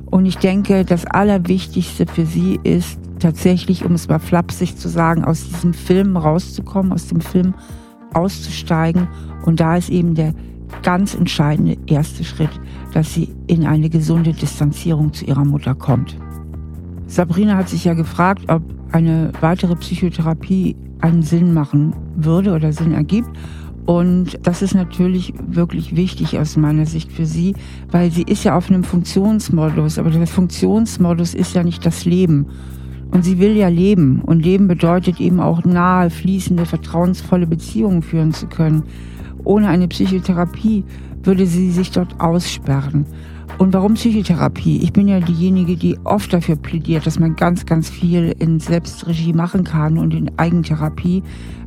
Und 0.07 0.25
ich 0.25 0.37
denke, 0.37 0.85
das 0.85 1.05
Allerwichtigste 1.05 2.05
für 2.05 2.25
sie 2.25 2.59
ist, 2.63 2.99
tatsächlich, 3.23 3.83
um 3.85 3.93
es 3.93 4.07
mal 4.07 4.19
flapsig 4.19 4.77
zu 4.77 4.89
sagen, 4.89 5.23
aus 5.23 5.47
diesem 5.47 5.73
Film 5.73 6.17
rauszukommen, 6.17 6.91
aus 6.91 7.07
dem 7.07 7.21
Film 7.21 7.55
auszusteigen. 8.13 9.07
Und 9.45 9.59
da 9.59 9.77
ist 9.77 9.89
eben 9.89 10.13
der 10.13 10.33
ganz 10.83 11.15
entscheidende 11.15 11.77
erste 11.87 12.23
Schritt, 12.23 12.49
dass 12.93 13.13
sie 13.13 13.29
in 13.47 13.65
eine 13.65 13.89
gesunde 13.89 14.33
Distanzierung 14.33 15.13
zu 15.13 15.25
ihrer 15.25 15.45
Mutter 15.45 15.73
kommt. 15.73 16.17
Sabrina 17.07 17.55
hat 17.55 17.69
sich 17.69 17.85
ja 17.85 17.93
gefragt, 17.93 18.43
ob 18.49 18.61
eine 18.91 19.31
weitere 19.41 19.75
Psychotherapie 19.75 20.75
einen 20.99 21.23
Sinn 21.23 21.53
machen 21.53 21.93
würde 22.15 22.53
oder 22.53 22.73
Sinn 22.73 22.93
ergibt. 22.93 23.29
Und 23.85 24.39
das 24.43 24.61
ist 24.61 24.75
natürlich 24.75 25.33
wirklich 25.45 25.95
wichtig 25.95 26.39
aus 26.39 26.55
meiner 26.55 26.85
Sicht 26.85 27.11
für 27.11 27.25
sie, 27.25 27.55
weil 27.91 28.11
sie 28.11 28.23
ist 28.23 28.43
ja 28.45 28.55
auf 28.55 28.69
einem 28.69 28.83
Funktionsmodus, 28.83 29.99
aber 29.99 30.09
der 30.09 30.25
Funktionsmodus 30.27 31.33
ist 31.33 31.53
ja 31.53 31.63
nicht 31.63 31.85
das 31.85 32.05
Leben. 32.05 32.47
Und 33.13 33.23
sie 33.23 33.37
will 33.37 33.55
ja 33.55 33.67
leben. 33.67 34.21
Und 34.21 34.43
Leben 34.43 34.67
bedeutet 34.67 35.21
eben 35.21 35.39
auch 35.39 35.63
nahe, 35.63 36.09
fließende, 36.09 36.65
vertrauensvolle 36.65 37.45
Beziehungen 37.45 38.01
führen 38.01 38.33
zu 38.33 38.47
können. 38.47 38.83
Ohne 39.43 39.67
eine 39.67 39.87
Psychotherapie 39.87 40.83
würde 41.21 41.45
sie 41.45 41.69
sich 41.69 41.91
dort 41.91 42.19
aussperren. 42.19 43.05
Und 43.59 43.71
warum 43.73 43.93
Psychotherapie? 43.93 44.79
Ich 44.81 44.93
bin 44.93 45.07
ja 45.07 45.19
diejenige, 45.19 45.77
die 45.77 45.95
oft 46.03 46.33
dafür 46.33 46.55
plädiert, 46.55 47.05
dass 47.05 47.19
man 47.19 47.35
ganz, 47.35 47.67
ganz 47.67 47.87
viel 47.87 48.33
in 48.39 48.59
Selbstregie 48.59 49.33
machen 49.33 49.63
kann 49.63 49.99
und 49.99 50.11
in 50.15 50.31
Eigentherapie. 50.37 51.21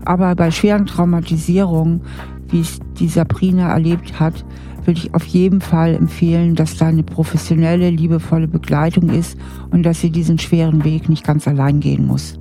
Aber 0.05 0.34
bei 0.34 0.51
schweren 0.51 0.86
Traumatisierungen, 0.86 2.01
wie 2.49 2.61
es 2.61 2.80
die 2.99 3.09
Sabrina 3.09 3.70
erlebt 3.70 4.18
hat, 4.18 4.44
würde 4.87 5.01
ich 5.01 5.14
auf 5.14 5.24
jeden 5.26 5.61
Fall 5.61 5.95
empfehlen, 5.95 6.55
dass 6.55 6.76
da 6.76 6.87
eine 6.87 7.03
professionelle, 7.03 7.91
liebevolle 7.91 8.49
Begleitung 8.49 9.11
ist 9.11 9.39
und 9.70 9.82
dass 9.82 10.01
sie 10.01 10.11
diesen 10.11 10.39
schweren 10.39 10.84
Weg 10.84 11.09
nicht 11.09 11.24
ganz 11.24 11.49
allein 11.49 11.80
gehen 11.80 12.07
muss. 12.07 12.39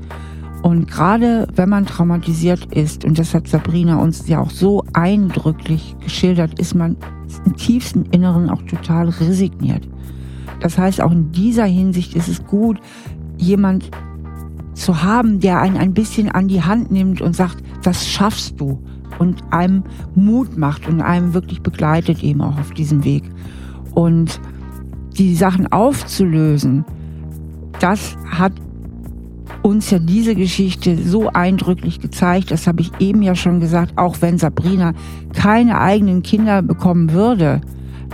Und 0.61 0.89
gerade 0.89 1.47
wenn 1.55 1.69
man 1.69 1.85
traumatisiert 1.85 2.73
ist, 2.73 3.05
und 3.05 3.19
das 3.19 3.35
hat 3.35 3.47
Sabrina 3.47 3.97
uns 3.97 4.27
ja 4.27 4.39
auch 4.39 4.49
so 4.49 4.83
eindrücklich 4.93 5.95
geschildert, 5.99 6.59
ist 6.59 6.73
man 6.73 6.97
im 7.45 7.55
tiefsten 7.55 8.05
Inneren 8.05 8.49
auch 8.49 8.63
total 8.63 9.09
resigniert. 9.09 9.87
Das 10.61 10.77
heißt, 10.77 11.01
auch 11.01 11.11
in 11.11 11.31
dieser 11.31 11.65
Hinsicht 11.65 12.15
ist 12.15 12.27
es 12.27 12.43
gut, 12.45 12.79
jemand 13.37 13.91
zu 14.73 15.03
haben, 15.03 15.39
der 15.39 15.59
einen 15.59 15.77
ein 15.77 15.93
bisschen 15.93 16.29
an 16.29 16.47
die 16.47 16.63
Hand 16.63 16.91
nimmt 16.91 17.21
und 17.21 17.35
sagt, 17.35 17.63
das 17.83 18.07
schaffst 18.07 18.59
du 18.59 18.79
und 19.19 19.43
einem 19.51 19.83
Mut 20.15 20.57
macht 20.57 20.87
und 20.87 21.01
einem 21.01 21.33
wirklich 21.33 21.61
begleitet 21.61 22.23
eben 22.23 22.41
auch 22.41 22.57
auf 22.59 22.71
diesem 22.71 23.03
Weg. 23.03 23.23
Und 23.93 24.39
die 25.17 25.35
Sachen 25.35 25.71
aufzulösen, 25.71 26.85
das 27.79 28.17
hat 28.29 28.53
uns 29.61 29.89
ja 29.89 29.99
diese 29.99 30.35
Geschichte 30.35 30.97
so 30.97 31.29
eindrücklich 31.29 31.99
gezeigt, 31.99 32.51
das 32.51 32.67
habe 32.67 32.81
ich 32.81 32.91
eben 32.99 33.21
ja 33.21 33.35
schon 33.35 33.59
gesagt, 33.59 33.97
auch 33.97 34.17
wenn 34.21 34.37
Sabrina 34.37 34.93
keine 35.33 35.79
eigenen 35.79 36.21
Kinder 36.21 36.61
bekommen 36.61 37.13
würde, 37.13 37.61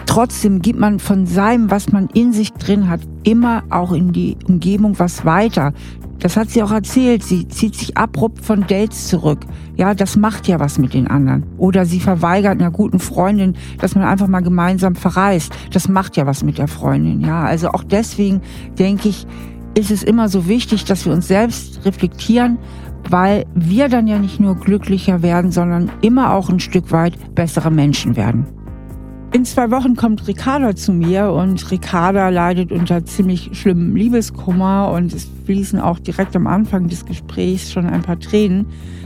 trotzdem 0.06 0.62
gibt 0.62 0.80
man 0.80 1.00
von 1.00 1.26
seinem, 1.26 1.70
was 1.70 1.92
man 1.92 2.08
in 2.14 2.32
sich 2.32 2.54
drin 2.54 2.90
hat, 2.90 3.02
immer 3.24 3.64
auch 3.70 3.92
in 3.92 4.14
die 4.14 4.38
Umgebung 4.48 4.98
was 4.98 5.26
weiter. 5.26 5.74
Das 6.22 6.38
hat 6.38 6.52
sie 6.52 6.64
auch 6.64 6.72
erzählt. 6.72 7.24
Sie 7.24 7.48
zieht 7.48 7.76
sich 7.76 7.98
abrupt 7.98 8.46
von 8.46 8.66
Dates 8.68 9.08
zurück. 9.08 9.40
Ja, 9.76 9.94
das 9.94 10.16
macht 10.16 10.48
ja 10.48 10.60
was 10.60 10.78
mit 10.78 10.94
den 10.94 11.08
anderen. 11.08 11.44
Oder 11.58 11.86
sie 11.86 12.00
verweigert 12.00 12.62
einer 12.62 12.72
guten 12.72 13.00
Freundin, 13.00 13.56
dass 13.80 13.96
man 13.96 14.06
einfach 14.06 14.28
mal 14.28 14.42
gemeinsam 14.42 14.96
verreist. 14.96 15.52
Das 15.72 15.90
macht 15.90 16.18
ja 16.18 16.26
was 16.26 16.44
mit 16.44 16.60
der 16.60 16.68
Freundin. 16.68 17.22
Ja, 17.22 17.44
also 17.44 17.70
auch 17.70 17.84
deswegen 17.84 18.42
denke 18.78 19.10
ich, 19.10 19.26
ist 19.76 19.90
es 19.90 20.04
immer 20.04 20.30
so 20.30 20.48
wichtig, 20.48 20.86
dass 20.86 21.06
wir 21.06 21.14
uns 21.14 21.28
selbst 21.28 21.86
reflektieren, 21.86 22.60
weil 23.10 23.46
wir 23.56 23.90
dann 23.90 24.06
ja 24.06 24.20
nicht 24.20 24.40
nur 24.40 24.56
glücklicher 24.56 25.24
werden, 25.24 25.52
sondern 25.52 25.90
immer 26.02 26.34
auch 26.34 26.50
ein 26.50 26.60
Stück 26.60 26.92
weit 26.92 27.34
bessere 27.34 27.72
Menschen 27.72 28.16
werden. 28.16 28.46
In 29.34 29.46
zwei 29.46 29.72
Wochen 29.72 29.96
kommt 29.96 30.28
Ricarda 30.28 30.76
zu 30.76 30.92
mir 30.92 31.32
und 31.32 31.72
Ricarda 31.72 32.28
leidet 32.28 32.74
unter 32.74 33.06
ziemlich 33.06 33.52
schlimmem 33.54 33.96
Liebeskummer 33.96 34.92
und 34.92 35.14
es 35.14 35.26
fließen 35.46 35.80
auch 35.80 36.00
direkt 36.00 36.36
am 36.36 36.48
Anfang 36.48 36.90
des 36.90 37.06
Gesprächs 37.06 37.72
schon 37.72 37.86
ein 37.86 38.02
paar 38.02 38.20
Tränen. 38.20 38.66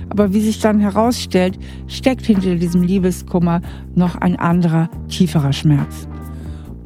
Aber 0.10 0.34
wie 0.34 0.42
sich 0.42 0.60
dann 0.60 0.80
herausstellt, 0.80 1.60
steckt 1.88 2.26
hinter 2.26 2.56
diesem 2.56 2.82
Liebeskummer 2.82 3.62
noch 3.94 4.16
ein 4.16 4.36
anderer, 4.36 4.90
tieferer 5.10 5.54
Schmerz. 5.54 6.08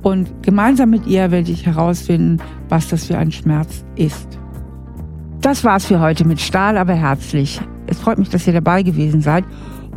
Und 0.02 0.44
gemeinsam 0.44 0.90
mit 0.90 1.08
ihr 1.08 1.32
werde 1.32 1.52
ich 1.52 1.66
herausfinden, 1.66 2.40
was 2.68 2.90
das 2.90 3.06
für 3.06 3.18
ein 3.18 3.32
Schmerz 3.32 3.86
ist. 3.96 4.38
Das 5.40 5.64
war's 5.64 5.86
für 5.86 6.02
heute 6.02 6.28
mit 6.28 6.42
Stahl, 6.42 6.78
aber 6.78 6.94
herzlich. 6.94 7.62
Es 7.88 8.00
freut 8.00 8.20
mich, 8.20 8.30
dass 8.30 8.46
ihr 8.48 8.54
dabei 8.54 8.84
gewesen 8.84 9.22
seid. 9.22 9.46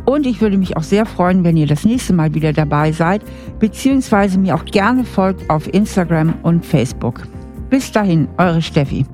Und 0.05 0.25
ich 0.25 0.41
würde 0.41 0.57
mich 0.57 0.75
auch 0.75 0.83
sehr 0.83 1.05
freuen, 1.05 1.43
wenn 1.43 1.57
ihr 1.57 1.67
das 1.67 1.85
nächste 1.85 2.13
Mal 2.13 2.33
wieder 2.33 2.51
dabei 2.53 2.91
seid, 2.91 3.21
beziehungsweise 3.59 4.37
mir 4.37 4.55
auch 4.55 4.65
gerne 4.65 5.03
folgt 5.05 5.49
auf 5.49 5.73
Instagram 5.73 6.33
und 6.43 6.65
Facebook. 6.65 7.21
Bis 7.69 7.91
dahin, 7.91 8.27
eure 8.37 8.61
Steffi. 8.61 9.05